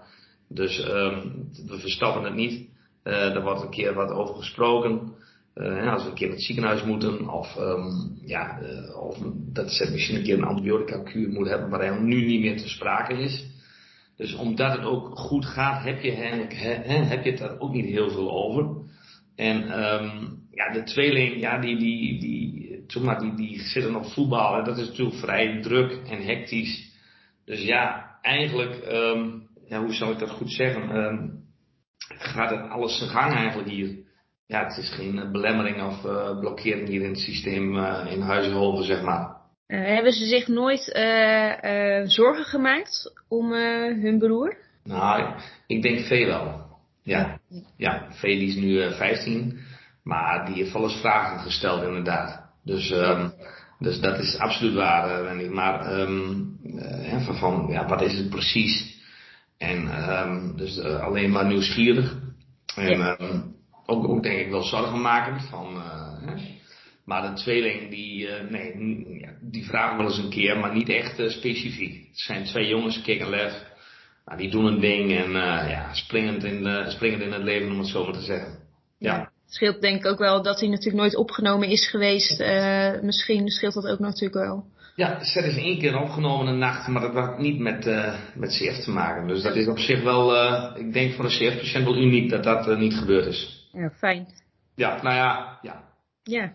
dus 0.49 0.89
um, 0.89 1.49
we 1.66 1.79
verstappen 1.79 2.25
het 2.25 2.35
niet. 2.35 2.68
Uh, 3.05 3.35
er 3.35 3.43
wordt 3.43 3.62
een 3.62 3.71
keer 3.71 3.95
wat 3.95 4.11
over 4.11 4.35
gesproken. 4.35 5.14
Uh, 5.55 5.93
als 5.93 6.03
we 6.03 6.09
een 6.09 6.14
keer 6.14 6.27
naar 6.27 6.37
het 6.37 6.45
ziekenhuis 6.45 6.83
moeten, 6.83 7.29
of, 7.29 7.57
um, 7.59 8.18
ja, 8.25 8.61
uh, 8.62 8.97
of 8.97 9.18
dat 9.35 9.71
ze 9.73 9.91
misschien 9.91 10.16
een 10.16 10.23
keer 10.23 10.39
een 10.39 10.45
antibiotica-kuur 10.45 11.29
moeten 11.29 11.53
hebben, 11.53 11.71
waar 11.71 11.81
helemaal 11.81 12.03
nu 12.03 12.25
niet 12.27 12.41
meer 12.41 12.57
te 12.57 12.68
sprake 12.68 13.14
is. 13.14 13.47
Dus 14.21 14.35
omdat 14.35 14.73
het 14.73 14.85
ook 14.85 15.18
goed 15.18 15.47
gaat, 15.47 15.85
heb 15.85 16.03
je, 16.03 16.11
heb 16.11 17.25
je 17.25 17.31
het 17.31 17.39
daar 17.39 17.59
ook 17.59 17.73
niet 17.73 17.87
heel 17.87 18.11
veel 18.11 18.31
over. 18.31 18.77
En 19.37 19.85
um, 19.85 20.39
ja, 20.51 20.73
de 20.73 20.83
tweeling, 20.83 21.41
ja, 21.41 21.59
die, 21.59 21.79
die, 21.79 22.21
die, 22.21 22.85
zeg 22.87 23.03
maar, 23.03 23.21
die, 23.21 23.35
die 23.35 23.61
zitten 23.61 23.95
op 23.95 24.07
voetbal. 24.07 24.59
En 24.59 24.64
dat 24.64 24.79
is 24.79 24.89
natuurlijk 24.89 25.16
vrij 25.16 25.61
druk 25.61 25.93
en 26.09 26.25
hectisch. 26.25 26.93
Dus 27.45 27.62
ja, 27.62 28.18
eigenlijk, 28.23 28.87
um, 28.93 29.49
ja, 29.68 29.81
hoe 29.83 29.95
zou 29.95 30.12
ik 30.12 30.18
dat 30.18 30.31
goed 30.31 30.53
zeggen? 30.53 30.97
Um, 30.97 31.45
gaat 32.09 32.51
het 32.51 32.71
alles 32.71 32.99
zijn 32.99 33.11
gang 33.11 33.35
eigenlijk 33.35 33.68
hier. 33.68 33.99
Ja, 34.47 34.64
het 34.64 34.77
is 34.77 34.91
geen 34.91 35.33
belemmering 35.33 35.83
of 35.83 36.05
uh, 36.05 36.39
blokkering 36.39 36.89
hier 36.89 37.03
in 37.03 37.11
het 37.11 37.18
systeem 37.18 37.77
uh, 37.77 38.07
in 38.11 38.21
Huizenhoven, 38.21 38.85
zeg 38.85 39.03
maar. 39.03 39.39
Uh, 39.71 39.85
hebben 39.85 40.12
ze 40.12 40.27
zich 40.27 40.49
nooit 40.49 40.83
zorgen 42.11 42.45
gemaakt 42.45 43.12
om 43.29 43.53
hun 44.03 44.18
broer? 44.18 44.57
Nou, 44.85 45.35
ik 45.66 45.83
denk 45.83 46.01
veel 46.01 46.27
wel. 46.27 46.68
Ja, 47.03 47.39
ja 47.77 48.07
Vee 48.11 48.47
is 48.47 48.55
nu 48.55 48.93
15, 48.93 49.59
maar 50.03 50.47
die 50.47 50.55
heeft 50.55 50.73
wel 50.73 50.83
eens 50.83 51.01
vragen 51.01 51.39
gesteld 51.39 51.83
inderdaad. 51.83 52.41
Dus, 52.64 52.91
um, 52.91 53.33
dus 53.79 54.01
dat 54.01 54.18
is 54.18 54.39
absoluut 54.39 54.75
waar, 54.75 55.23
Wendy. 55.25 55.49
Maar 55.49 56.01
um, 56.01 56.59
van, 57.25 57.37
van, 57.37 57.66
ja, 57.71 57.87
wat 57.87 58.03
is 58.03 58.18
het 58.18 58.31
precies? 58.31 58.99
En 59.59 60.11
um, 60.11 60.57
dus 60.57 60.81
alleen 60.81 61.31
maar 61.31 61.47
nieuwsgierig. 61.47 62.16
En 62.77 62.99
ja. 62.99 63.16
ook, 63.87 64.09
ook 64.09 64.23
denk 64.23 64.39
ik 64.39 64.51
wel 64.51 64.62
zorgen 64.62 65.01
maken 65.01 65.41
van. 65.41 65.83
Maar 67.11 67.22
de 67.22 67.40
tweeling 67.42 67.90
die, 67.90 68.26
uh, 68.26 68.50
nee, 68.50 68.74
die 69.40 69.64
vragen 69.64 69.96
wel 69.96 70.06
eens 70.06 70.18
een 70.18 70.30
keer, 70.30 70.58
maar 70.58 70.74
niet 70.74 70.88
echt 70.88 71.30
specifiek. 71.30 72.06
Het 72.08 72.18
zijn 72.18 72.44
twee 72.44 72.68
jongens, 72.68 73.02
Kik 73.02 73.20
en 73.20 73.30
Lef. 73.30 73.52
Nou, 74.24 74.38
die 74.38 74.50
doen 74.50 74.64
een 74.64 74.80
ding 74.80 75.16
en 75.16 75.30
ja, 75.68 75.94
springend 75.94 76.44
in, 76.44 76.84
springend 76.88 77.22
in 77.22 77.32
het 77.32 77.42
leven 77.42 77.70
om 77.70 77.78
het 77.78 77.88
zo 77.88 78.04
maar 78.04 78.12
te 78.12 78.20
zeggen. 78.20 78.58
Ja. 78.98 79.14
ja. 79.14 79.18
Het 79.20 79.54
scheelt 79.54 79.80
denk 79.80 79.98
ik 79.98 80.06
ook 80.06 80.18
wel 80.18 80.42
dat 80.42 80.61
hij 80.61 80.68
natuurlijk 80.68 80.96
nooit 80.96 81.16
opgenomen 81.16 81.68
is 81.68 81.90
geweest. 81.90 82.38
misschien 83.02 83.48
scheelt 83.48 83.74
dat 83.74 83.86
ook 83.86 83.98
natuurlijk 83.98 84.44
wel. 84.44 84.64
Ja, 84.94 85.24
Zet 85.24 85.44
is 85.44 85.56
één 85.56 85.78
keer 85.78 86.00
opgenomen 86.00 86.46
een 86.46 86.58
nacht, 86.58 86.88
maar 86.88 87.02
dat 87.02 87.14
had 87.14 87.38
niet 87.38 87.58
met, 87.58 87.86
uh, 87.86 88.14
met 88.34 88.50
CF 88.50 88.84
te 88.84 88.90
maken. 88.90 89.28
Dus 89.28 89.42
dat 89.42 89.56
is 89.56 89.66
op 89.66 89.78
zich 89.78 90.02
wel, 90.02 90.34
uh, 90.34 90.70
ik 90.76 90.92
denk 90.92 91.14
voor 91.14 91.24
een 91.24 91.30
CF-patiënt 91.30 91.84
wel 91.84 91.96
uniek 91.96 92.30
dat 92.30 92.44
dat 92.44 92.68
uh, 92.68 92.78
niet 92.78 92.94
gebeurd 92.94 93.26
is. 93.26 93.68
Ja, 93.72 93.90
fijn. 93.90 94.26
Ja, 94.74 95.02
nou 95.02 95.16
ja, 95.16 95.58
ja. 95.62 95.84
Ja. 96.22 96.52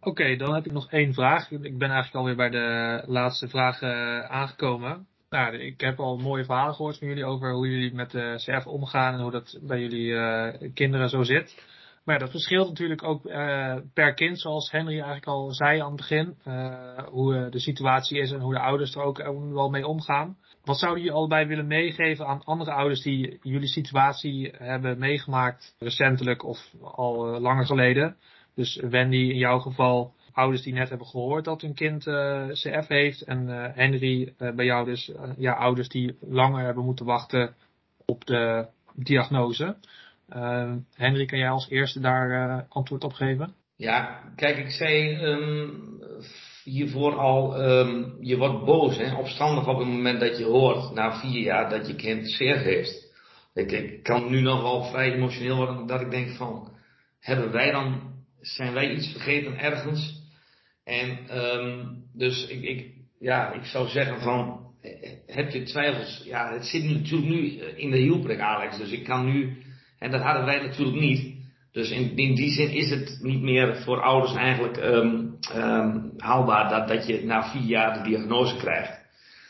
Oké, 0.00 0.36
dan 0.36 0.54
heb 0.54 0.66
ik 0.66 0.72
nog 0.72 0.90
één 0.90 1.14
vraag. 1.14 1.50
Ik 1.50 1.78
ben 1.78 1.90
eigenlijk 1.90 2.14
alweer 2.14 2.36
bij 2.36 2.50
de 2.50 3.02
laatste 3.06 3.48
vraag 3.48 3.82
aangekomen. 4.30 5.06
Nou, 5.30 5.56
ik 5.56 5.80
heb 5.80 5.98
al 6.00 6.18
mooie 6.18 6.44
verhalen 6.44 6.74
gehoord 6.74 6.98
van 6.98 7.08
jullie 7.08 7.24
over 7.24 7.52
hoe 7.52 7.68
jullie 7.68 7.94
met 7.94 8.10
de 8.10 8.34
CF 8.36 8.66
omgaan 8.66 9.14
en 9.14 9.20
hoe 9.20 9.30
dat 9.30 9.58
bij 9.62 9.80
jullie 9.80 10.72
kinderen 10.72 11.08
zo 11.08 11.22
zit. 11.22 11.76
Maar 12.08 12.18
dat 12.18 12.30
verschilt 12.30 12.68
natuurlijk 12.68 13.02
ook 13.02 13.26
uh, 13.26 13.76
per 13.94 14.14
kind, 14.14 14.40
zoals 14.40 14.70
Henry 14.70 14.94
eigenlijk 14.94 15.26
al 15.26 15.52
zei 15.52 15.80
aan 15.80 15.86
het 15.86 15.96
begin. 15.96 16.36
Hoe 17.10 17.48
de 17.50 17.60
situatie 17.60 18.20
is 18.20 18.32
en 18.32 18.40
hoe 18.40 18.54
de 18.54 18.60
ouders 18.60 18.94
er 18.94 19.02
ook 19.02 19.22
wel 19.52 19.70
mee 19.70 19.86
omgaan. 19.86 20.36
Wat 20.64 20.78
zouden 20.78 21.02
jullie 21.02 21.18
allebei 21.18 21.46
willen 21.46 21.66
meegeven 21.66 22.26
aan 22.26 22.44
andere 22.44 22.72
ouders 22.72 23.02
die 23.02 23.38
jullie 23.42 23.68
situatie 23.68 24.52
hebben 24.56 24.98
meegemaakt 24.98 25.76
recentelijk 25.78 26.44
of 26.44 26.74
al 26.82 27.40
langer 27.40 27.66
geleden? 27.66 28.16
Dus 28.58 28.76
Wendy, 28.76 29.16
in 29.16 29.36
jouw 29.36 29.58
geval 29.58 30.14
ouders 30.32 30.62
die 30.62 30.72
net 30.72 30.88
hebben 30.88 31.06
gehoord 31.06 31.44
dat 31.44 31.60
hun 31.60 31.74
kind 31.74 32.02
CF 32.52 32.86
heeft. 32.88 33.22
En 33.22 33.48
Henry, 33.74 34.34
bij 34.54 34.64
jou 34.64 34.84
dus 34.84 35.12
ja, 35.36 35.52
ouders 35.52 35.88
die 35.88 36.16
langer 36.20 36.64
hebben 36.64 36.84
moeten 36.84 37.06
wachten 37.06 37.54
op 38.06 38.26
de 38.26 38.66
diagnose. 38.94 39.76
Uh, 40.36 40.72
Henry, 40.94 41.26
kan 41.26 41.38
jij 41.38 41.50
als 41.50 41.68
eerste 41.68 42.00
daar 42.00 42.30
uh, 42.30 42.60
antwoord 42.68 43.04
op 43.04 43.12
geven? 43.12 43.54
Ja, 43.76 44.20
kijk, 44.36 44.56
ik 44.56 44.70
zei 44.70 45.22
um, 45.24 46.00
hiervoor 46.64 47.14
al, 47.18 47.62
um, 47.62 48.16
je 48.20 48.36
wordt 48.36 48.64
boos, 48.64 48.96
hè, 48.96 49.14
opstandig 49.14 49.68
op 49.68 49.78
het 49.78 49.86
moment 49.86 50.20
dat 50.20 50.38
je 50.38 50.44
hoort, 50.44 50.94
na 50.94 51.20
vier 51.20 51.42
jaar, 51.42 51.70
dat 51.70 51.86
je 51.86 51.94
kind 51.94 52.30
zeer 52.30 52.58
heeft. 52.58 53.16
Ik, 53.54 53.72
ik 53.72 54.02
kan 54.02 54.30
nu 54.30 54.40
nog 54.40 54.62
wel 54.62 54.84
vrij 54.84 55.12
emotioneel 55.12 55.56
worden, 55.56 55.86
dat 55.86 56.00
ik 56.00 56.10
denk 56.10 56.36
van, 56.36 56.72
hebben 57.20 57.52
wij 57.52 57.70
dan, 57.70 58.00
zijn 58.54 58.72
wij 58.72 58.90
iets 58.94 59.12
vergeten 59.12 59.58
ergens? 59.58 60.22
En 60.84 61.38
um, 61.38 62.02
dus 62.14 62.46
ik, 62.46 62.62
ik, 62.62 62.86
ja, 63.18 63.52
ik 63.52 63.64
zou 63.64 63.88
zeggen 63.88 64.20
van, 64.20 64.66
heb 65.26 65.50
je 65.50 65.62
twijfels? 65.62 66.22
Ja, 66.24 66.52
het 66.52 66.66
zit 66.66 66.84
natuurlijk 66.84 67.30
nu 67.30 67.46
in 67.60 67.90
de 67.90 67.98
hielprik, 67.98 68.40
Alex, 68.40 68.78
dus 68.78 68.90
ik 68.90 69.04
kan 69.04 69.32
nu 69.32 69.56
en 69.98 70.10
dat 70.10 70.22
hadden 70.22 70.44
wij 70.44 70.60
natuurlijk 70.60 71.00
niet. 71.00 71.36
Dus 71.72 71.90
in, 71.90 72.14
die 72.14 72.50
zin 72.50 72.70
is 72.70 72.90
het 72.90 73.18
niet 73.22 73.40
meer 73.40 73.76
voor 73.76 74.02
ouders 74.02 74.34
eigenlijk 74.34 74.76
um, 74.76 75.38
haalbaar 76.16 76.68
dat, 76.68 76.88
dat 76.88 77.06
je 77.06 77.24
na 77.24 77.50
vier 77.50 77.62
jaar 77.62 77.94
de 78.02 78.08
diagnose 78.08 78.56
krijgt. 78.56 79.06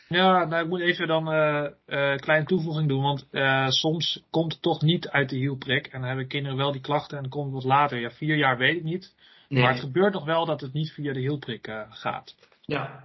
Ja, 0.09 0.45
nou 0.45 0.63
ik 0.63 0.69
moet 0.69 0.79
even 0.79 1.07
dan 1.07 1.33
uh, 1.33 1.63
uh, 1.87 2.11
een 2.11 2.19
kleine 2.19 2.45
toevoeging 2.45 2.87
doen, 2.87 3.01
want 3.01 3.27
uh, 3.31 3.67
soms 3.67 4.23
komt 4.29 4.53
het 4.53 4.61
toch 4.61 4.81
niet 4.81 5.09
uit 5.09 5.29
de 5.29 5.35
hielprik 5.35 5.87
en 5.87 5.99
dan 5.99 6.07
hebben 6.07 6.27
kinderen 6.27 6.57
wel 6.57 6.71
die 6.71 6.81
klachten 6.81 7.17
en 7.17 7.23
dan 7.23 7.31
komt 7.31 7.45
het 7.45 7.53
wat 7.53 7.63
later. 7.63 7.99
Ja, 7.99 8.11
vier 8.11 8.35
jaar 8.35 8.57
weet 8.57 8.75
ik 8.75 8.83
niet, 8.83 9.15
nee. 9.49 9.61
maar 9.63 9.71
het 9.71 9.81
gebeurt 9.81 10.13
nog 10.13 10.25
wel 10.25 10.45
dat 10.45 10.61
het 10.61 10.73
niet 10.73 10.91
via 10.91 11.13
de 11.13 11.19
hielprik 11.19 11.85
gaat. 11.89 12.35
Ja, 12.61 13.03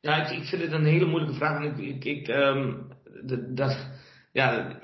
ja 0.00 0.26
ik, 0.26 0.38
ik 0.38 0.44
vind 0.44 0.62
het 0.62 0.72
een 0.72 0.84
hele 0.84 1.06
moeilijke 1.06 1.36
vraag. 1.36 1.64
Ik, 1.64 1.78
ik, 1.78 2.04
ik 2.04 2.28
um, 2.28 2.88
de, 3.22 3.52
dat, 3.54 3.90
ja, 4.32 4.78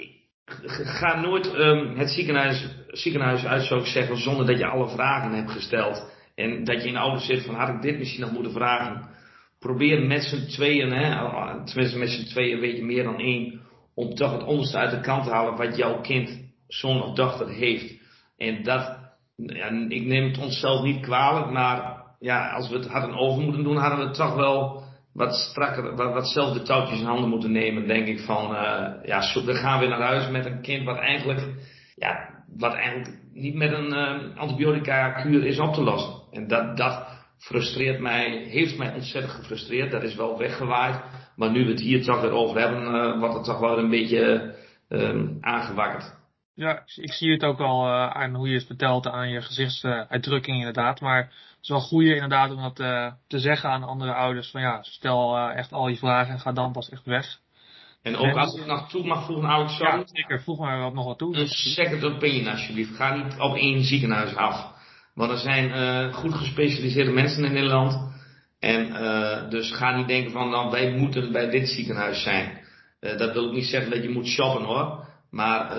ga 0.67 1.21
nooit 1.21 1.55
um, 1.55 1.97
het 1.97 2.11
ziekenhuis, 2.11 2.69
ziekenhuis 2.87 3.45
uit, 3.45 3.63
zou 3.63 3.81
ik 3.81 3.87
zeggen, 3.87 4.17
zonder 4.17 4.47
dat 4.47 4.59
je 4.59 4.67
alle 4.67 4.89
vragen 4.89 5.33
hebt 5.33 5.51
gesteld. 5.51 6.13
En 6.35 6.65
dat 6.65 6.83
je 6.83 6.89
in 6.89 6.95
de 6.95 7.01
auto 7.01 7.19
zit 7.19 7.45
van, 7.45 7.55
had 7.55 7.69
ik 7.69 7.83
dit 7.83 7.99
misschien 7.99 8.21
nog 8.21 8.33
moeten 8.33 8.53
vragen? 8.53 9.17
Probeer 9.59 10.07
met 10.07 10.23
z'n 10.23 10.47
tweeën, 10.47 10.93
hè, 10.93 11.17
tenminste 11.65 11.99
met 11.99 12.11
z'n 12.11 12.25
tweeën 12.25 12.61
weet 12.61 12.77
je 12.77 12.85
meer 12.85 13.05
dan 13.05 13.19
één, 13.19 13.61
om 13.95 14.15
toch 14.15 14.33
het 14.33 14.45
onderste 14.45 14.77
uit 14.79 14.91
de 14.91 15.01
kant 15.01 15.25
te 15.25 15.31
halen 15.31 15.57
wat 15.57 15.77
jouw 15.77 16.01
kind, 16.01 16.31
zoon 16.69 17.03
of 17.03 17.15
dochter 17.15 17.49
heeft. 17.49 17.95
En 18.37 18.63
dat, 18.63 18.99
ja, 19.37 19.69
ik 19.89 20.05
neem 20.05 20.25
het 20.25 20.39
onszelf 20.39 20.83
niet 20.83 21.01
kwalijk, 21.01 21.51
maar 21.51 22.03
ja, 22.21 22.51
als 22.51 22.69
we 22.69 22.77
het 22.77 22.89
hadden 22.89 23.17
over 23.17 23.43
moeten 23.43 23.63
doen, 23.63 23.77
hadden 23.77 23.99
we 23.99 24.05
het 24.05 24.15
toch 24.15 24.35
wel 24.35 24.83
wat 25.13 25.35
strakker, 25.35 25.97
wat, 25.97 26.13
wat 26.13 26.67
touwtjes 26.67 27.01
in 27.01 27.07
handen 27.07 27.29
moeten 27.29 27.53
nemen, 27.53 27.87
denk 27.87 28.07
ik 28.07 28.21
van, 28.21 28.53
uh, 28.53 28.89
ja, 29.05 29.43
we 29.45 29.55
gaan 29.55 29.81
weer 29.81 29.89
naar 29.89 30.03
huis 30.03 30.29
met 30.29 30.47
een 30.47 30.61
kind 30.61 30.85
wat 30.85 30.99
eigenlijk 30.99 31.41
ja, 31.99 32.45
wat 32.57 32.75
eigenlijk 32.75 33.19
niet 33.33 33.55
met 33.55 33.73
een 33.73 33.93
uh, 33.93 34.37
antibiotica-kuur 34.37 35.47
is 35.47 35.59
op 35.59 35.75
te 35.75 35.83
lossen. 35.83 36.15
En 36.31 36.49
dat, 36.49 36.77
dat 36.77 37.07
frustreert 37.39 38.01
mij, 38.01 38.31
heeft 38.31 38.79
mij 38.79 38.95
ontzettend 38.95 39.33
gefrustreerd. 39.33 39.91
Dat 39.91 40.03
is 40.03 40.15
wel 40.15 40.39
weggewaaid. 40.39 41.01
Maar 41.37 41.51
nu 41.51 41.65
we 41.65 41.71
het 41.71 41.81
hier 41.81 42.05
toch 42.05 42.21
weer 42.21 42.31
over 42.31 42.61
hebben, 42.61 42.95
uh, 42.95 43.19
wordt 43.19 43.35
het 43.35 43.45
toch 43.45 43.59
wel 43.59 43.79
een 43.79 43.91
beetje 43.91 44.55
uh, 44.89 45.27
aangewakkerd. 45.41 46.17
Ja, 46.55 46.83
ik 46.95 47.13
zie 47.13 47.33
het 47.33 47.45
ook 47.45 47.59
al 47.59 47.87
uh, 47.87 48.11
aan 48.11 48.35
hoe 48.35 48.49
je 48.49 48.55
het 48.55 48.67
vertelt, 48.67 49.07
aan 49.07 49.29
je 49.29 49.43
gezichtsuitdrukking 49.43 50.57
inderdaad. 50.57 51.01
Maar 51.01 51.23
het 51.23 51.59
is 51.63 51.69
wel 51.69 51.81
goed 51.81 52.03
inderdaad 52.03 52.51
om 52.51 52.63
dat 52.63 52.77
te 53.27 53.39
zeggen 53.39 53.71
aan 53.71 53.83
andere 53.83 54.15
ouders. 54.15 54.51
Van 54.51 54.61
ja, 54.61 54.83
stel 54.83 55.39
echt 55.39 55.73
al 55.73 55.89
je 55.89 55.97
vragen 55.97 56.33
en 56.33 56.41
ga 56.41 56.53
dan 56.53 56.73
pas 56.73 56.91
echt 56.91 57.05
weg. 57.05 57.39
En 58.03 58.17
ook 58.17 58.37
als 58.37 58.57
ik 58.57 58.67
nog 58.67 58.89
toe 58.89 59.07
mag 59.07 59.27
voegen, 59.27 59.49
ouders, 59.49 59.77
sorry. 59.77 59.99
Ja, 59.99 60.07
zeker. 60.07 60.43
Voeg 60.43 60.59
maar 60.59 60.81
wat 60.81 60.95
nog 60.95 61.05
wat 61.05 61.19
toe. 61.19 61.37
Een 61.37 61.49
second 61.49 62.05
opinion 62.05 62.47
alsjeblieft. 62.47 62.97
Ga 62.97 63.15
niet 63.15 63.39
op 63.39 63.57
één 63.57 63.85
ziekenhuis 63.85 64.35
af. 64.35 64.77
Want 65.19 65.31
er 65.31 65.39
zijn 65.39 65.69
uh, 65.69 66.15
goed 66.15 66.35
gespecialiseerde 66.35 67.11
mensen 67.11 67.45
in 67.45 67.53
Nederland. 67.53 68.13
En 68.59 68.87
uh, 68.87 69.51
dus 69.51 69.73
ga 69.73 69.97
niet 69.97 70.09
denken 70.09 70.33
van, 70.33 70.51
nou, 70.51 70.71
wij 70.71 70.91
moeten 70.93 71.33
bij 71.33 71.51
dit 71.51 71.69
ziekenhuis 71.69 72.23
zijn. 72.23 72.61
Uh, 73.01 73.19
dat 73.19 73.33
wil 73.33 73.47
ik 73.47 73.53
niet 73.53 73.65
zeggen 73.65 73.91
dat 73.91 74.03
je 74.03 74.09
moet 74.09 74.27
shoppen 74.27 74.65
hoor. 74.65 75.07
Maar 75.31 75.77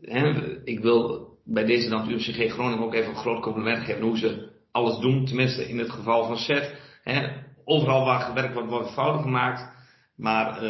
hè, 0.00 0.58
ik 0.64 0.80
wil 0.80 1.28
bij 1.44 1.64
deze 1.64 1.88
dan 1.88 2.10
UMCG 2.10 2.52
Groningen 2.52 2.84
ook 2.84 2.94
even 2.94 3.10
een 3.10 3.16
groot 3.16 3.42
compliment 3.42 3.84
geven 3.84 4.02
hoe 4.02 4.18
ze 4.18 4.50
alles 4.72 4.98
doen. 4.98 5.26
Tenminste 5.26 5.68
in 5.68 5.78
het 5.78 5.90
geval 5.90 6.26
van 6.26 6.36
SET. 6.36 6.74
Hè, 7.02 7.28
overal 7.64 8.04
waar 8.04 8.20
gewerkt 8.20 8.54
wordt, 8.54 8.68
wordt 8.68 8.92
fouten 8.92 9.22
gemaakt. 9.22 9.72
Maar 10.16 10.60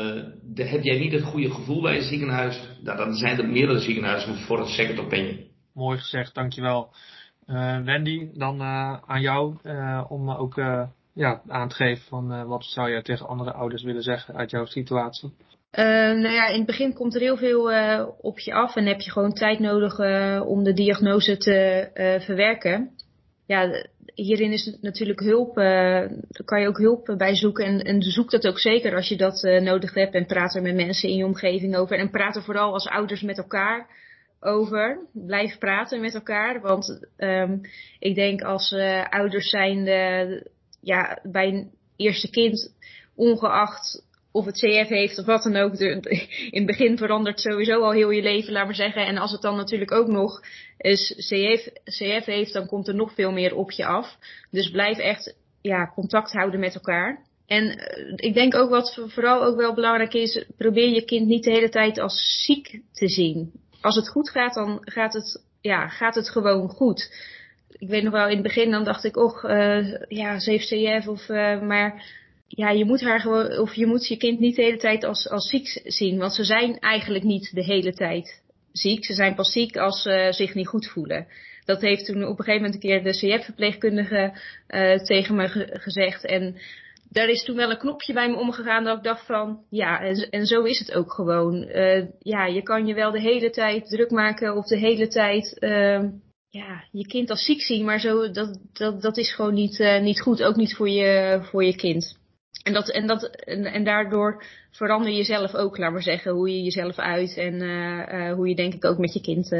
heb 0.54 0.82
jij 0.82 0.98
niet 0.98 1.12
het 1.12 1.22
goede 1.22 1.50
gevoel 1.50 1.82
bij 1.82 1.96
een 1.96 2.02
ziekenhuis, 2.02 2.60
nou, 2.82 2.98
dan 2.98 3.14
zijn 3.14 3.38
er 3.38 3.48
meerdere 3.48 3.78
ziekenhuizen 3.78 4.36
voor 4.36 4.60
een 4.60 4.66
second 4.66 4.98
opinion. 4.98 5.52
Mooi 5.74 5.98
gezegd, 5.98 6.34
dankjewel. 6.34 6.94
Uh, 7.46 7.78
Wendy, 7.84 8.28
dan 8.34 8.60
uh, 8.60 8.96
aan 9.06 9.20
jou 9.20 9.56
uh, 9.62 10.04
om 10.08 10.30
ook 10.30 10.54
ja, 11.12 11.42
aan 11.48 11.68
te 11.68 11.74
geven 11.74 12.04
van 12.04 12.46
wat 12.46 12.64
zou 12.64 12.90
je 12.90 13.02
tegen 13.02 13.26
andere 13.26 13.52
ouders 13.52 13.82
willen 13.82 14.02
zeggen 14.02 14.36
uit 14.36 14.50
jouw 14.50 14.64
situatie? 14.64 15.32
nou 15.76 16.30
ja, 16.30 16.46
in 16.46 16.56
het 16.56 16.66
begin 16.66 16.94
komt 16.94 17.14
er 17.14 17.20
heel 17.20 17.36
veel 17.36 17.62
op 18.20 18.38
je 18.38 18.52
af 18.52 18.76
en 18.76 18.86
heb 18.86 19.00
je 19.00 19.10
gewoon 19.10 19.32
tijd 19.32 19.58
nodig 19.58 19.98
om 20.46 20.64
de 20.64 20.72
diagnose 20.72 21.36
te 21.36 21.88
verwerken. 22.24 22.90
Ja, 23.46 23.84
hierin 24.14 24.52
is 24.52 24.76
natuurlijk 24.80 25.20
hulp, 25.20 25.54
daar 25.54 26.44
kan 26.44 26.60
je 26.60 26.68
ook 26.68 26.78
hulp 26.78 27.14
bij 27.16 27.34
zoeken 27.34 27.64
en, 27.64 27.80
en 27.80 28.02
zoek 28.02 28.30
dat 28.30 28.46
ook 28.46 28.58
zeker 28.58 28.94
als 28.94 29.08
je 29.08 29.16
dat 29.16 29.42
nodig 29.42 29.94
hebt 29.94 30.14
en 30.14 30.26
praat 30.26 30.54
er 30.54 30.62
met 30.62 30.74
mensen 30.74 31.08
in 31.08 31.16
je 31.16 31.24
omgeving 31.24 31.76
over 31.76 31.98
en 31.98 32.10
praat 32.10 32.36
er 32.36 32.42
vooral 32.42 32.72
als 32.72 32.88
ouders 32.88 33.22
met 33.22 33.38
elkaar 33.38 33.88
over. 34.44 34.98
Blijf 35.12 35.58
praten 35.58 36.00
met 36.00 36.14
elkaar. 36.14 36.60
Want 36.60 37.06
um, 37.16 37.60
ik 37.98 38.14
denk 38.14 38.42
als 38.42 38.72
uh, 38.72 39.08
ouders 39.08 39.50
zijn, 39.50 39.84
de, 39.84 40.50
ja, 40.80 41.18
bij 41.22 41.48
een 41.48 41.70
eerste 41.96 42.30
kind, 42.30 42.74
ongeacht 43.14 44.02
of 44.32 44.44
het 44.44 44.54
CF 44.54 44.88
heeft 44.88 45.18
of 45.18 45.26
wat 45.26 45.42
dan 45.42 45.56
ook. 45.56 45.74
In 45.78 46.06
het 46.50 46.66
begin 46.66 46.98
verandert 46.98 47.40
sowieso 47.40 47.80
al 47.80 47.92
heel 47.92 48.10
je 48.10 48.22
leven, 48.22 48.52
laat 48.52 48.64
maar 48.64 48.74
zeggen. 48.74 49.06
En 49.06 49.16
als 49.16 49.32
het 49.32 49.42
dan 49.42 49.56
natuurlijk 49.56 49.92
ook 49.92 50.08
nog 50.08 50.40
is 50.78 51.14
CF, 51.16 51.68
CF 51.84 52.24
heeft, 52.24 52.52
dan 52.52 52.66
komt 52.66 52.88
er 52.88 52.94
nog 52.94 53.14
veel 53.14 53.32
meer 53.32 53.54
op 53.54 53.70
je 53.70 53.86
af. 53.86 54.16
Dus 54.50 54.70
blijf 54.70 54.98
echt 54.98 55.36
ja, 55.62 55.92
contact 55.94 56.32
houden 56.32 56.60
met 56.60 56.74
elkaar. 56.74 57.22
En 57.46 57.64
uh, 57.64 58.12
ik 58.16 58.34
denk 58.34 58.54
ook 58.54 58.70
wat 58.70 59.00
vooral 59.06 59.44
ook 59.44 59.56
wel 59.56 59.74
belangrijk 59.74 60.14
is, 60.14 60.44
probeer 60.56 60.88
je 60.88 61.04
kind 61.04 61.26
niet 61.26 61.44
de 61.44 61.50
hele 61.50 61.68
tijd 61.68 61.98
als 61.98 62.42
ziek 62.44 62.80
te 62.92 63.08
zien 63.08 63.52
als 63.84 63.96
het 63.96 64.08
goed 64.08 64.30
gaat, 64.30 64.54
dan 64.54 64.78
gaat 64.80 65.12
het, 65.12 65.44
ja, 65.60 65.88
gaat 65.88 66.14
het 66.14 66.30
gewoon 66.30 66.68
goed. 66.68 67.14
Ik 67.68 67.88
weet 67.88 68.02
nog 68.02 68.12
wel, 68.12 68.28
in 68.28 68.34
het 68.34 68.42
begin 68.42 68.70
dan 68.70 68.84
dacht 68.84 69.04
ik, 69.04 69.16
och, 69.16 69.44
uh, 69.44 70.00
ja, 70.08 70.38
ze 70.38 70.50
heeft 70.50 70.68
CF 70.68 71.08
of, 71.08 71.28
uh, 71.28 71.60
maar 71.60 72.04
ja, 72.48 72.70
je 72.70 72.84
moet 72.84 73.00
haar 73.00 73.20
gewoon, 73.20 73.58
of 73.58 73.74
je 73.74 73.86
moet 73.86 74.06
je 74.06 74.16
kind 74.16 74.38
niet 74.38 74.56
de 74.56 74.62
hele 74.62 74.76
tijd 74.76 75.04
als, 75.04 75.28
als 75.28 75.48
ziek 75.48 75.80
zien. 75.84 76.18
Want 76.18 76.34
ze 76.34 76.44
zijn 76.44 76.78
eigenlijk 76.78 77.24
niet 77.24 77.54
de 77.54 77.64
hele 77.64 77.92
tijd 77.92 78.42
ziek. 78.72 79.04
Ze 79.04 79.14
zijn 79.14 79.34
pas 79.34 79.52
ziek 79.52 79.76
als 79.76 80.02
ze 80.02 80.28
zich 80.30 80.54
niet 80.54 80.68
goed 80.68 80.86
voelen. 80.86 81.26
Dat 81.64 81.80
heeft 81.80 82.04
toen 82.04 82.24
op 82.24 82.38
een 82.38 82.44
gegeven 82.44 82.62
moment 82.62 82.74
een 82.74 82.90
keer 82.90 83.02
de 83.02 83.38
CF-verpleegkundige 83.38 84.32
uh, 84.68 84.96
tegen 84.96 85.34
me 85.34 85.48
ge 85.48 85.68
gezegd. 85.72 86.24
En 86.24 86.56
daar 87.14 87.28
is 87.28 87.44
toen 87.44 87.56
wel 87.56 87.70
een 87.70 87.78
knopje 87.78 88.12
bij 88.12 88.30
me 88.30 88.36
omgegaan 88.36 88.84
dat 88.84 88.96
ik 88.96 89.02
dacht 89.02 89.26
van, 89.26 89.64
ja, 89.70 90.00
en, 90.00 90.30
en 90.30 90.46
zo 90.46 90.62
is 90.62 90.78
het 90.78 90.92
ook 90.92 91.12
gewoon. 91.12 91.68
Uh, 91.68 92.06
ja, 92.18 92.46
je 92.46 92.62
kan 92.62 92.86
je 92.86 92.94
wel 92.94 93.10
de 93.10 93.20
hele 93.20 93.50
tijd 93.50 93.88
druk 93.88 94.10
maken 94.10 94.56
of 94.56 94.66
de 94.66 94.78
hele 94.78 95.08
tijd, 95.08 95.56
uh, 95.60 96.02
ja, 96.48 96.84
je 96.90 97.06
kind 97.06 97.30
als 97.30 97.44
ziek 97.44 97.60
zien, 97.60 97.84
maar 97.84 98.00
zo, 98.00 98.30
dat, 98.30 98.58
dat, 98.72 99.02
dat 99.02 99.16
is 99.16 99.34
gewoon 99.34 99.54
niet, 99.54 99.78
uh, 99.78 100.00
niet 100.00 100.20
goed, 100.20 100.42
ook 100.42 100.56
niet 100.56 100.74
voor 100.74 100.88
je, 100.88 101.38
voor 101.42 101.64
je 101.64 101.76
kind. 101.76 102.18
En, 102.62 102.72
dat, 102.72 102.90
en, 102.90 103.06
dat, 103.06 103.24
en, 103.44 103.84
daardoor 103.84 104.44
verander 104.70 105.12
je 105.12 105.24
zelf 105.24 105.54
ook, 105.54 105.78
laat 105.78 105.92
maar 105.92 106.02
zeggen, 106.02 106.32
hoe 106.32 106.50
je 106.50 106.62
jezelf 106.62 106.98
uit 106.98 107.36
en 107.36 107.60
hoe 108.32 108.48
je 108.48 108.54
denk 108.54 108.74
ik 108.74 108.84
ook 108.84 108.98
met 108.98 109.12
je 109.12 109.20
kind 109.20 109.52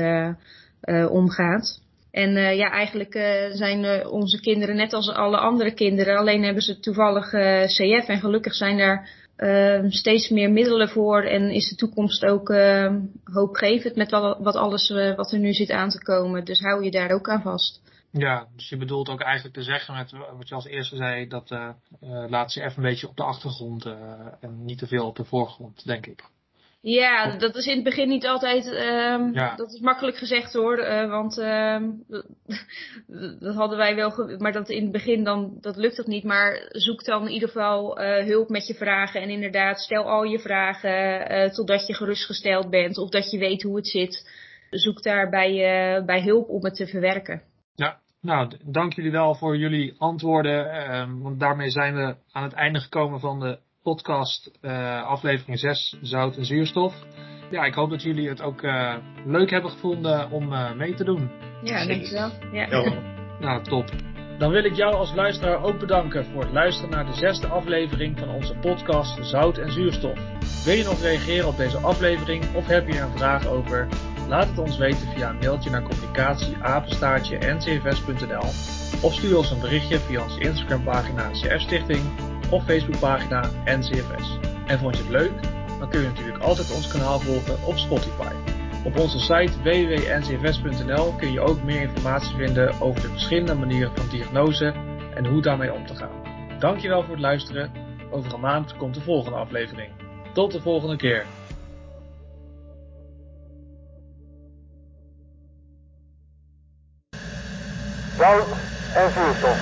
omgaat. 1.10 1.83
En 2.14 2.36
uh, 2.36 2.56
ja, 2.56 2.70
eigenlijk 2.70 3.14
uh, 3.14 3.24
zijn 3.50 3.84
uh, 3.84 4.12
onze 4.12 4.40
kinderen 4.40 4.76
net 4.76 4.92
als 4.92 5.10
alle 5.10 5.36
andere 5.36 5.74
kinderen. 5.74 6.16
Alleen 6.16 6.42
hebben 6.42 6.62
ze 6.62 6.80
toevallig 6.80 7.28
CF. 7.66 8.08
En 8.08 8.20
gelukkig 8.20 8.54
zijn 8.54 8.78
daar 8.78 9.22
steeds 9.88 10.28
meer 10.28 10.50
middelen 10.50 10.88
voor. 10.88 11.22
En 11.22 11.50
is 11.50 11.68
de 11.68 11.76
toekomst 11.76 12.24
ook 12.24 12.54
hoopgevend 13.24 13.96
met 13.96 14.10
wat 14.10 14.56
alles 14.56 14.88
wat 15.16 15.32
er 15.32 15.38
nu 15.38 15.52
zit 15.52 15.70
aan 15.70 15.88
te 15.88 16.02
komen. 16.02 16.44
Dus 16.44 16.60
hou 16.60 16.84
je 16.84 16.90
daar 16.90 17.10
ook 17.10 17.28
aan 17.28 17.42
vast. 17.42 17.82
Ja, 18.10 18.46
dus 18.56 18.68
je 18.68 18.76
bedoelt 18.76 19.08
ook 19.08 19.20
eigenlijk 19.20 19.54
te 19.54 19.62
zeggen 19.62 19.94
met 19.94 20.12
wat 20.36 20.48
je 20.48 20.54
als 20.54 20.66
eerste 20.66 20.96
zei. 20.96 21.28
Dat 21.28 21.50
laat 22.28 22.56
even 22.56 22.76
een 22.76 22.90
beetje 22.90 23.08
op 23.08 23.16
de 23.16 23.24
achtergrond 23.24 23.86
en 24.40 24.64
niet 24.64 24.78
te 24.78 24.86
veel 24.86 25.06
op 25.06 25.16
de 25.16 25.24
voorgrond, 25.24 25.84
denk 25.84 26.06
ik. 26.06 26.24
Ja, 26.86 27.36
dat 27.36 27.56
is 27.56 27.66
in 27.66 27.74
het 27.74 27.84
begin 27.84 28.08
niet 28.08 28.26
altijd, 28.26 28.66
um, 28.66 29.32
ja. 29.32 29.54
dat 29.56 29.72
is 29.72 29.80
makkelijk 29.80 30.16
gezegd 30.16 30.52
hoor, 30.52 30.78
uh, 30.78 31.10
want 31.10 31.38
um, 31.38 32.04
dat 33.40 33.54
hadden 33.54 33.78
wij 33.78 33.94
wel, 33.94 34.36
maar 34.38 34.52
dat 34.52 34.68
in 34.68 34.82
het 34.82 34.92
begin 34.92 35.24
dan, 35.24 35.56
dat 35.60 35.76
lukt 35.76 35.96
het 35.96 36.06
niet, 36.06 36.24
maar 36.24 36.66
zoek 36.68 37.04
dan 37.04 37.26
in 37.26 37.32
ieder 37.32 37.48
geval 37.48 38.00
uh, 38.00 38.24
hulp 38.24 38.48
met 38.48 38.66
je 38.66 38.74
vragen 38.74 39.22
en 39.22 39.30
inderdaad 39.30 39.80
stel 39.80 40.04
al 40.04 40.24
je 40.24 40.38
vragen 40.38 41.32
uh, 41.32 41.50
totdat 41.50 41.86
je 41.86 41.94
gerustgesteld 41.94 42.70
bent 42.70 42.98
of 42.98 43.10
dat 43.10 43.30
je 43.30 43.38
weet 43.38 43.62
hoe 43.62 43.76
het 43.76 43.88
zit. 43.88 44.30
Zoek 44.70 45.02
daar 45.02 45.30
bij, 45.30 45.52
bij 46.06 46.22
hulp 46.22 46.48
om 46.48 46.64
het 46.64 46.74
te 46.74 46.86
verwerken. 46.86 47.42
Ja, 47.74 48.00
nou, 48.20 48.50
dank 48.64 48.92
jullie 48.92 49.10
wel 49.10 49.34
voor 49.34 49.56
jullie 49.56 49.94
antwoorden, 49.98 50.72
ehm, 50.72 51.18
want 51.18 51.40
daarmee 51.40 51.70
zijn 51.70 51.94
we 51.94 52.16
aan 52.32 52.42
het 52.42 52.52
einde 52.52 52.80
gekomen 52.80 53.20
van 53.20 53.40
de 53.40 53.58
podcast 53.84 54.50
uh, 54.62 55.06
aflevering 55.06 55.58
6 55.58 55.96
Zout 56.00 56.36
en 56.36 56.44
Zuurstof. 56.44 56.94
Ja, 57.50 57.64
ik 57.64 57.74
hoop 57.74 57.90
dat 57.90 58.02
jullie 58.02 58.28
het 58.28 58.42
ook 58.42 58.62
uh, 58.62 58.94
leuk 59.24 59.50
hebben 59.50 59.70
gevonden 59.70 60.30
om 60.30 60.52
uh, 60.52 60.72
mee 60.72 60.94
te 60.94 61.04
doen. 61.04 61.30
Ja, 61.62 61.86
dankjewel. 61.86 62.30
Ja. 62.52 62.66
ja. 62.70 63.12
Nou, 63.40 63.62
top. 63.62 63.90
Dan 64.38 64.50
wil 64.50 64.64
ik 64.64 64.74
jou 64.74 64.94
als 64.94 65.14
luisteraar 65.14 65.62
ook 65.62 65.78
bedanken 65.78 66.24
voor 66.24 66.42
het 66.42 66.52
luisteren 66.52 66.90
naar 66.90 67.06
de 67.06 67.14
zesde 67.14 67.46
aflevering 67.46 68.18
van 68.18 68.28
onze 68.28 68.54
podcast 68.54 69.26
Zout 69.26 69.58
en 69.58 69.72
Zuurstof. 69.72 70.18
Wil 70.64 70.74
je 70.74 70.84
nog 70.84 71.00
reageren 71.00 71.48
op 71.48 71.56
deze 71.56 71.78
aflevering 71.78 72.54
of 72.54 72.66
heb 72.66 72.86
je 72.86 72.94
er 72.94 73.02
een 73.02 73.16
vraag 73.16 73.46
over? 73.46 73.88
Laat 74.28 74.48
het 74.48 74.58
ons 74.58 74.76
weten 74.76 75.08
via 75.08 75.30
een 75.30 75.38
mailtje 75.38 75.70
naar 75.70 75.82
communicatie 75.82 76.56
ncvs.nl 77.38 78.73
of 79.00 79.14
stuur 79.14 79.36
ons 79.36 79.50
een 79.50 79.60
berichtje 79.60 79.98
via 79.98 80.22
onze 80.22 80.40
Instagram 80.40 80.84
pagina 80.84 81.30
CF 81.30 81.60
Stichting 81.60 82.04
of 82.50 82.64
Facebookpagina 82.64 83.50
NCFS. 83.64 84.38
En 84.66 84.78
vond 84.78 84.96
je 84.96 85.02
het 85.02 85.12
leuk? 85.12 85.32
Dan 85.78 85.88
kun 85.88 86.00
je 86.00 86.06
natuurlijk 86.06 86.42
altijd 86.42 86.74
ons 86.74 86.88
kanaal 86.88 87.20
volgen 87.20 87.66
op 87.66 87.76
Spotify. 87.76 88.32
Op 88.84 88.98
onze 88.98 89.18
site 89.18 89.62
www.ncfs.nl 89.62 91.12
kun 91.12 91.32
je 91.32 91.40
ook 91.40 91.62
meer 91.62 91.80
informatie 91.80 92.36
vinden 92.36 92.80
over 92.80 93.02
de 93.02 93.08
verschillende 93.08 93.54
manieren 93.54 93.96
van 93.96 94.08
diagnose 94.08 94.74
en 95.14 95.26
hoe 95.26 95.42
daarmee 95.42 95.72
om 95.72 95.86
te 95.86 95.94
gaan. 95.94 96.22
Dankjewel 96.58 97.02
voor 97.02 97.12
het 97.12 97.20
luisteren. 97.20 97.72
Over 98.10 98.34
een 98.34 98.40
maand 98.40 98.76
komt 98.76 98.94
de 98.94 99.00
volgende 99.00 99.38
aflevering. 99.38 99.90
Tot 100.32 100.52
de 100.52 100.60
volgende 100.60 100.96
keer. 100.96 101.26
Zout 108.16 108.73
en 108.94 109.12
zuurstof. 109.12 109.60